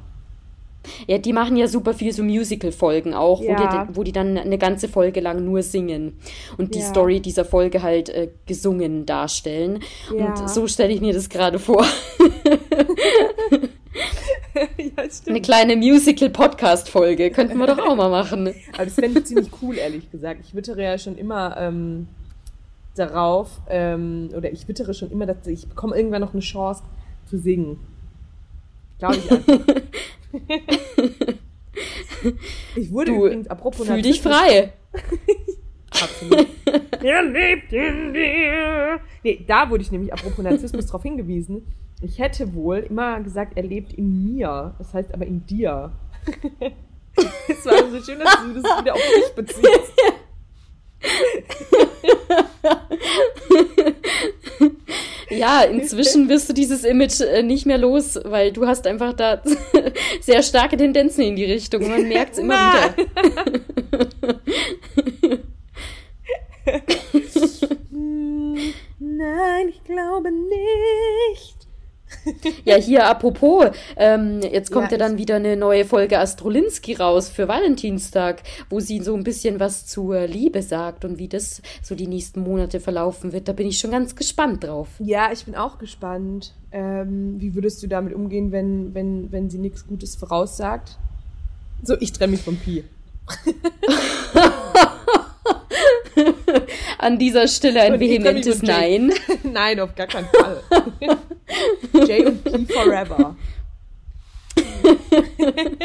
Ja, 1.06 1.18
die 1.18 1.32
machen 1.32 1.56
ja 1.56 1.68
super 1.68 1.94
viel 1.94 2.12
so 2.12 2.22
Musical-Folgen 2.22 3.12
auch, 3.12 3.42
ja. 3.42 3.58
wo, 3.58 3.62
die, 3.62 3.96
wo 3.96 4.02
die 4.04 4.12
dann 4.12 4.38
eine 4.38 4.56
ganze 4.56 4.88
Folge 4.88 5.20
lang 5.20 5.44
nur 5.44 5.62
singen 5.62 6.18
und 6.58 6.74
die 6.74 6.78
ja. 6.78 6.86
Story 6.86 7.20
dieser 7.20 7.44
Folge 7.44 7.82
halt 7.82 8.08
äh, 8.08 8.28
gesungen 8.46 9.04
darstellen. 9.04 9.80
Ja. 10.16 10.26
Und 10.26 10.48
so 10.48 10.66
stelle 10.66 10.92
ich 10.92 11.00
mir 11.00 11.12
das 11.12 11.28
gerade 11.28 11.58
vor. 11.58 11.84
ja, 14.78 15.04
Eine 15.26 15.40
kleine 15.40 15.76
Musical-Podcast-Folge 15.76 17.30
könnten 17.30 17.58
wir 17.58 17.66
doch 17.66 17.78
auch 17.78 17.96
mal 17.96 18.10
machen. 18.10 18.54
Aber 18.74 18.84
das 18.84 18.94
fände 18.94 19.20
ich 19.20 19.26
ziemlich 19.26 19.50
cool, 19.62 19.76
ehrlich 19.76 20.10
gesagt. 20.10 20.40
Ich 20.44 20.54
wittere 20.54 20.82
ja 20.82 20.98
schon 20.98 21.16
immer 21.16 21.56
ähm, 21.58 22.08
darauf, 22.94 23.60
ähm, 23.68 24.30
oder 24.34 24.50
ich 24.52 24.66
wittere 24.68 24.94
schon 24.94 25.10
immer, 25.10 25.26
dass 25.26 25.46
ich 25.46 25.68
bekomme 25.68 25.96
irgendwann 25.96 26.22
noch 26.22 26.32
eine 26.32 26.42
Chance 26.42 26.82
zu 27.28 27.38
singen. 27.38 27.78
Glaube 28.98 29.16
ich 29.16 29.30
einfach. 29.30 29.58
ich 32.76 32.90
wurde 32.92 33.12
du, 33.12 33.26
übrigens, 33.26 33.48
apropos 33.48 33.86
Fühl 33.86 34.02
dich 34.02 34.22
frei. 34.22 34.72
Absolut. 36.02 36.46
er 37.02 37.22
lebt 37.22 37.72
in 37.72 38.12
dir. 38.12 39.00
Nee, 39.22 39.44
da 39.46 39.68
wurde 39.70 39.82
ich 39.82 39.90
nämlich, 39.90 40.12
apropos 40.12 40.38
Narzissmus, 40.44 40.86
darauf 40.86 41.02
hingewiesen. 41.02 41.66
Ich 42.02 42.18
hätte 42.18 42.54
wohl 42.54 42.78
immer 42.78 43.20
gesagt, 43.20 43.56
er 43.56 43.62
lebt 43.62 43.92
in 43.94 44.24
mir. 44.24 44.74
Das 44.78 44.92
heißt 44.92 45.14
aber 45.14 45.26
in 45.26 45.46
dir. 45.46 45.92
Es 47.48 47.64
war 47.64 47.78
so 47.90 48.02
schön, 48.02 48.18
dass 48.18 48.36
du 48.42 48.60
das 48.60 48.80
wieder 48.80 48.92
auf 48.92 49.00
dich 49.00 49.34
beziehst. 49.34 49.92
ja, 55.30 55.62
inzwischen 55.62 56.28
wirst 56.28 56.48
du 56.48 56.52
dieses 56.52 56.84
Image 56.84 57.20
äh, 57.20 57.42
nicht 57.42 57.66
mehr 57.66 57.78
los, 57.78 58.18
weil 58.24 58.52
du 58.52 58.66
hast 58.66 58.86
einfach 58.86 59.14
da 59.14 59.42
sehr 60.20 60.42
starke 60.42 60.76
Tendenzen 60.76 61.22
in 61.22 61.36
die 61.36 61.44
Richtung. 61.44 61.88
Man 61.88 62.08
merkt 62.08 62.34
es 62.34 62.38
immer 62.38 62.54
wieder. 62.54 64.34
Nein, 68.98 69.68
ich 69.68 69.84
glaube 69.84 70.30
nicht. 70.32 71.56
Ja, 72.64 72.76
hier 72.76 73.06
apropos, 73.06 73.66
ähm, 73.96 74.40
jetzt 74.40 74.70
kommt 74.72 74.90
ja, 74.90 74.98
ja 74.98 75.06
dann 75.06 75.18
wieder 75.18 75.36
eine 75.36 75.56
neue 75.56 75.84
Folge 75.84 76.18
Astrolinski 76.18 76.94
raus 76.94 77.28
für 77.28 77.46
Valentinstag, 77.48 78.42
wo 78.68 78.80
sie 78.80 79.00
so 79.00 79.14
ein 79.14 79.22
bisschen 79.22 79.60
was 79.60 79.86
zur 79.86 80.26
Liebe 80.26 80.62
sagt 80.62 81.04
und 81.04 81.18
wie 81.18 81.28
das 81.28 81.62
so 81.82 81.94
die 81.94 82.06
nächsten 82.06 82.40
Monate 82.40 82.80
verlaufen 82.80 83.32
wird. 83.32 83.48
Da 83.48 83.52
bin 83.52 83.66
ich 83.68 83.78
schon 83.78 83.92
ganz 83.92 84.16
gespannt 84.16 84.64
drauf. 84.64 84.88
Ja, 84.98 85.30
ich 85.32 85.44
bin 85.44 85.54
auch 85.54 85.78
gespannt. 85.78 86.54
Ähm, 86.72 87.36
wie 87.38 87.54
würdest 87.54 87.82
du 87.82 87.86
damit 87.86 88.12
umgehen, 88.12 88.50
wenn, 88.50 88.94
wenn, 88.94 89.30
wenn 89.30 89.50
sie 89.50 89.58
nichts 89.58 89.86
Gutes 89.86 90.16
voraussagt? 90.16 90.98
So, 91.82 91.96
ich 92.00 92.12
trenne 92.12 92.32
mich 92.32 92.42
vom 92.42 92.56
Pi. 92.56 92.84
An 97.06 97.20
dieser 97.20 97.46
Stelle 97.46 97.82
ein 97.82 98.00
vehementes 98.00 98.62
Nein. 98.62 99.12
Nein, 99.44 99.78
auf 99.78 99.94
gar 99.94 100.08
keinen 100.08 100.26
Fall. 100.26 100.60
J 102.08 102.26
und 102.26 102.42
P 102.42 102.66
forever. 102.72 103.36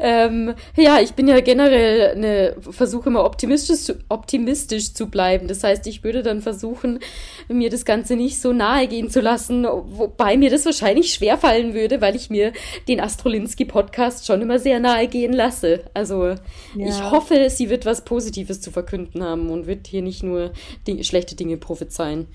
ähm, 0.00 0.54
ja, 0.76 0.98
ich 1.00 1.12
bin 1.12 1.28
ja 1.28 1.40
generell 1.40 2.12
eine, 2.12 2.56
versuche 2.60 3.10
immer 3.10 3.24
optimistisch, 3.24 3.94
optimistisch 4.08 4.94
zu 4.94 5.08
bleiben. 5.08 5.46
Das 5.46 5.62
heißt, 5.62 5.86
ich 5.86 6.02
würde 6.02 6.22
dann 6.22 6.40
versuchen, 6.40 7.00
mir 7.48 7.68
das 7.68 7.84
Ganze 7.84 8.16
nicht 8.16 8.40
so 8.40 8.54
nahe 8.54 8.88
gehen 8.88 9.10
zu 9.10 9.20
lassen, 9.20 9.64
wobei 9.64 10.38
mir 10.38 10.48
das 10.48 10.64
wahrscheinlich 10.64 11.12
schwerfallen 11.12 11.74
würde, 11.74 12.00
weil 12.00 12.16
ich 12.16 12.30
mir 12.30 12.52
den 12.88 12.98
Astrolinski-Podcast 13.00 14.26
schon 14.26 14.40
immer 14.40 14.58
sehr 14.58 14.80
nahe 14.80 15.06
gehen 15.06 15.34
lasse. 15.34 15.84
Also 15.92 16.28
ja. 16.28 16.36
ich 16.76 17.02
hoffe, 17.10 17.50
sie 17.50 17.68
wird 17.68 17.84
was 17.84 18.04
Positives 18.04 18.62
zu 18.62 18.70
verkünden 18.70 19.22
haben 19.22 19.50
und 19.50 19.66
wird 19.66 19.86
hier 19.86 20.02
nicht 20.02 20.22
nur 20.22 20.52
die, 20.86 21.04
schlechte 21.04 21.36
Dinge 21.36 21.58
prophezeien. 21.58 22.26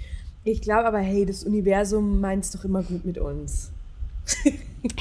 Ich 0.43 0.61
glaube 0.61 0.85
aber, 0.85 0.99
hey, 0.99 1.25
das 1.25 1.43
Universum 1.43 2.21
meint 2.21 2.45
es 2.45 2.51
doch 2.51 2.63
immer 2.63 2.83
gut 2.83 3.05
mit 3.05 3.17
uns. 3.17 3.71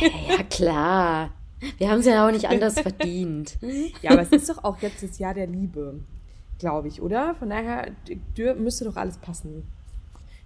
ja, 0.00 0.42
klar. 0.48 1.30
Wir 1.78 1.90
haben 1.90 2.00
es 2.00 2.06
ja 2.06 2.26
auch 2.26 2.32
nicht 2.32 2.48
anders 2.48 2.80
verdient. 2.80 3.58
Ja, 4.02 4.12
aber 4.12 4.22
es 4.22 4.30
ist 4.30 4.48
doch 4.48 4.64
auch 4.64 4.78
jetzt 4.80 5.02
das 5.02 5.18
Jahr 5.18 5.34
der 5.34 5.46
Liebe, 5.46 6.00
glaube 6.58 6.88
ich, 6.88 7.00
oder? 7.00 7.34
Von 7.34 7.50
daher 7.50 7.92
müsste 8.56 8.84
doch 8.84 8.96
alles 8.96 9.18
passen. 9.18 9.64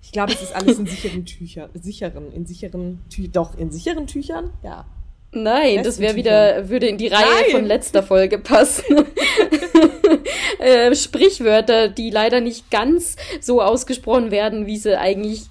Ich 0.02 0.12
glaube, 0.12 0.32
es 0.32 0.42
ist 0.42 0.54
alles 0.54 0.78
in 0.78 0.86
sicheren 0.86 1.26
Tüchern. 1.26 1.70
Sicheren, 1.74 2.32
in 2.32 2.46
sicheren 2.46 3.00
Tüchern. 3.10 3.32
Doch, 3.32 3.58
in 3.58 3.70
sicheren 3.70 4.06
Tüchern? 4.06 4.52
Ja. 4.62 4.86
Nein, 5.32 5.82
das 5.82 5.98
wäre 5.98 6.14
wieder, 6.14 6.68
würde 6.68 6.86
in 6.86 6.96
die 6.96 7.08
Reihe 7.08 7.24
Nein. 7.42 7.50
von 7.50 7.64
letzter 7.66 8.02
Folge 8.02 8.38
passen. 8.38 8.84
äh, 10.58 10.94
Sprichwörter, 10.94 11.88
die 11.88 12.10
leider 12.10 12.40
nicht 12.40 12.70
ganz 12.70 13.16
so 13.40 13.60
ausgesprochen 13.60 14.30
werden, 14.30 14.66
wie 14.66 14.78
sie 14.78 14.98
eigentlich 14.98 15.46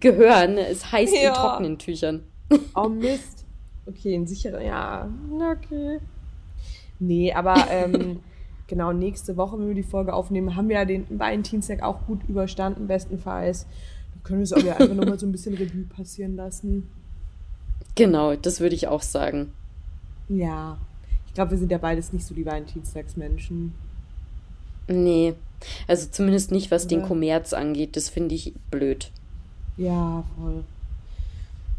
gehören. 0.00 0.58
Es 0.58 0.92
heißt 0.92 1.14
ja. 1.14 1.28
in 1.28 1.34
trockenen 1.34 1.78
Tüchern. 1.78 2.24
Oh 2.74 2.88
Mist. 2.88 3.41
Okay, 3.92 4.14
in 4.14 4.26
sicheren, 4.26 4.64
ja. 4.64 5.08
Okay. 5.32 5.98
Nee, 6.98 7.32
aber 7.32 7.66
ähm, 7.70 8.20
genau, 8.66 8.92
nächste 8.92 9.36
Woche, 9.36 9.58
wenn 9.58 9.68
wir 9.68 9.74
die 9.74 9.82
Folge 9.82 10.14
aufnehmen, 10.14 10.56
haben 10.56 10.68
wir 10.68 10.76
ja 10.76 10.84
den 10.84 11.06
Valentinstag 11.18 11.82
auch 11.82 12.06
gut 12.06 12.20
überstanden, 12.28 12.86
bestenfalls. 12.86 13.66
Dann 14.14 14.22
können 14.22 14.40
wir 14.40 14.44
es 14.44 14.52
auch 14.52 14.62
ja 14.62 14.76
einfach 14.76 14.94
nochmal 14.94 15.18
so 15.18 15.26
ein 15.26 15.32
bisschen 15.32 15.54
Revue 15.54 15.84
passieren 15.84 16.36
lassen. 16.36 16.88
Genau, 17.94 18.36
das 18.36 18.60
würde 18.60 18.74
ich 18.74 18.88
auch 18.88 19.02
sagen. 19.02 19.52
Ja. 20.28 20.78
Ich 21.26 21.34
glaube, 21.34 21.52
wir 21.52 21.58
sind 21.58 21.72
ja 21.72 21.78
beides 21.78 22.12
nicht 22.12 22.26
so 22.26 22.34
die 22.34 22.46
Valentinstagsmenschen. 22.46 23.72
Nee. 24.88 25.34
Also 25.86 26.08
zumindest 26.10 26.50
nicht, 26.50 26.70
was 26.70 26.86
den 26.86 27.02
Kommerz 27.02 27.52
angeht. 27.52 27.96
Das 27.96 28.08
finde 28.08 28.34
ich 28.34 28.52
blöd. 28.70 29.10
Ja, 29.76 30.24
voll. 30.36 30.64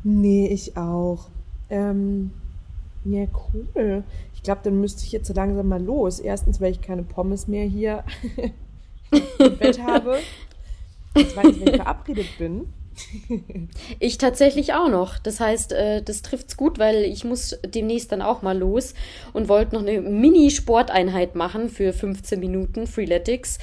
Nee, 0.03 0.47
ich 0.47 0.75
auch. 0.77 1.27
Ähm, 1.73 2.31
ja, 3.05 3.25
cool. 3.53 4.03
Ich 4.35 4.43
glaube, 4.43 4.61
dann 4.63 4.79
müsste 4.79 5.03
ich 5.05 5.11
jetzt 5.11 5.27
so 5.27 5.33
langsam 5.33 5.67
mal 5.67 5.81
los. 5.83 6.19
Erstens, 6.19 6.61
weil 6.61 6.71
ich 6.71 6.81
keine 6.81 7.03
Pommes 7.03 7.47
mehr 7.47 7.65
hier 7.65 8.03
im 9.41 9.57
Bett 9.57 9.81
habe. 9.81 10.19
Zweitens, 11.13 11.59
weil 11.59 11.69
ich 11.69 11.75
verabredet 11.75 12.37
bin 12.37 12.67
Ich 13.99 14.17
tatsächlich 14.17 14.73
auch 14.73 14.89
noch. 14.89 15.17
Das 15.17 15.39
heißt, 15.39 15.73
äh, 15.73 16.01
das 16.01 16.21
trifft's 16.21 16.57
gut, 16.57 16.79
weil 16.79 17.03
ich 17.03 17.23
muss 17.23 17.57
demnächst 17.65 18.11
dann 18.11 18.21
auch 18.21 18.41
mal 18.41 18.57
los 18.57 18.93
und 19.33 19.49
wollte 19.49 19.75
noch 19.75 19.81
eine 19.81 20.01
Mini-Sporteinheit 20.01 21.35
machen 21.35 21.69
für 21.69 21.93
15 21.93 22.39
Minuten 22.39 22.87
Freeletics. 22.87 23.57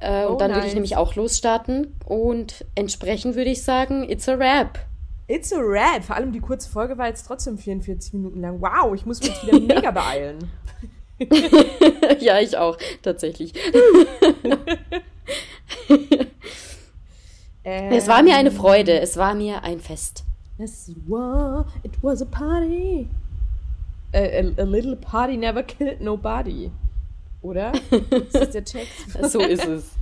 Äh, 0.00 0.24
Oh, 0.26 0.32
und 0.32 0.40
dann 0.40 0.50
würde 0.50 0.60
nice. 0.60 0.68
ich 0.68 0.74
nämlich 0.74 0.96
auch 0.96 1.14
losstarten. 1.14 1.94
Und 2.04 2.64
entsprechend 2.74 3.34
würde 3.34 3.50
ich 3.50 3.62
sagen, 3.62 4.08
it's 4.08 4.28
a 4.28 4.38
wrap. 4.38 4.78
It's 5.28 5.52
a 5.52 5.58
wrap. 5.58 6.04
Vor 6.04 6.16
allem 6.16 6.32
die 6.32 6.40
kurze 6.40 6.70
Folge 6.70 6.96
war 6.98 7.08
jetzt 7.08 7.26
trotzdem 7.26 7.58
44 7.58 8.12
Minuten 8.14 8.40
lang. 8.40 8.60
Wow, 8.60 8.94
ich 8.94 9.04
muss 9.06 9.20
mich 9.20 9.30
jetzt 9.30 9.46
wieder 9.46 9.60
mega 9.74 9.90
beeilen. 9.90 10.50
ja, 12.20 12.38
ich 12.40 12.56
auch, 12.56 12.76
tatsächlich. 13.02 13.52
Es 17.68 18.06
war 18.06 18.22
mir 18.22 18.36
eine 18.36 18.52
Freude, 18.52 19.00
es 19.00 19.16
war 19.16 19.34
mir 19.34 19.64
ein 19.64 19.80
Fest. 19.80 20.22
Es 20.56 20.92
war, 21.08 21.66
it 21.82 21.90
was 22.00 22.22
a 22.22 22.24
party. 22.24 23.08
A, 24.14 24.18
a, 24.18 24.62
a 24.62 24.64
little 24.64 24.94
party 24.94 25.36
never 25.36 25.64
killed 25.64 26.00
nobody. 26.00 26.70
Oder? 27.42 27.72
Das 27.90 28.42
ist 28.42 28.54
der 28.54 28.64
Text. 28.64 29.10
So 29.30 29.40
ist 29.40 29.66
es. 29.66 29.96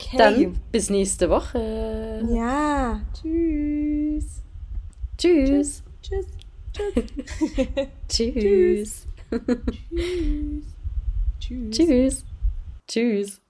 Okay. 0.00 0.16
Dann 0.16 0.60
bis 0.70 0.90
nächste 0.90 1.28
Woche. 1.28 2.24
Ja. 2.30 3.00
Tschüss. 3.14 4.42
Tschüss. 5.16 5.82
Tschüss. 6.02 6.26
Tschüss. 6.72 6.94
Tschüss. 8.08 9.06
Tschüss. 9.28 10.66
Tschüss. 11.40 11.70
Tschüss. 11.76 12.24
Tschüss. 12.86 13.40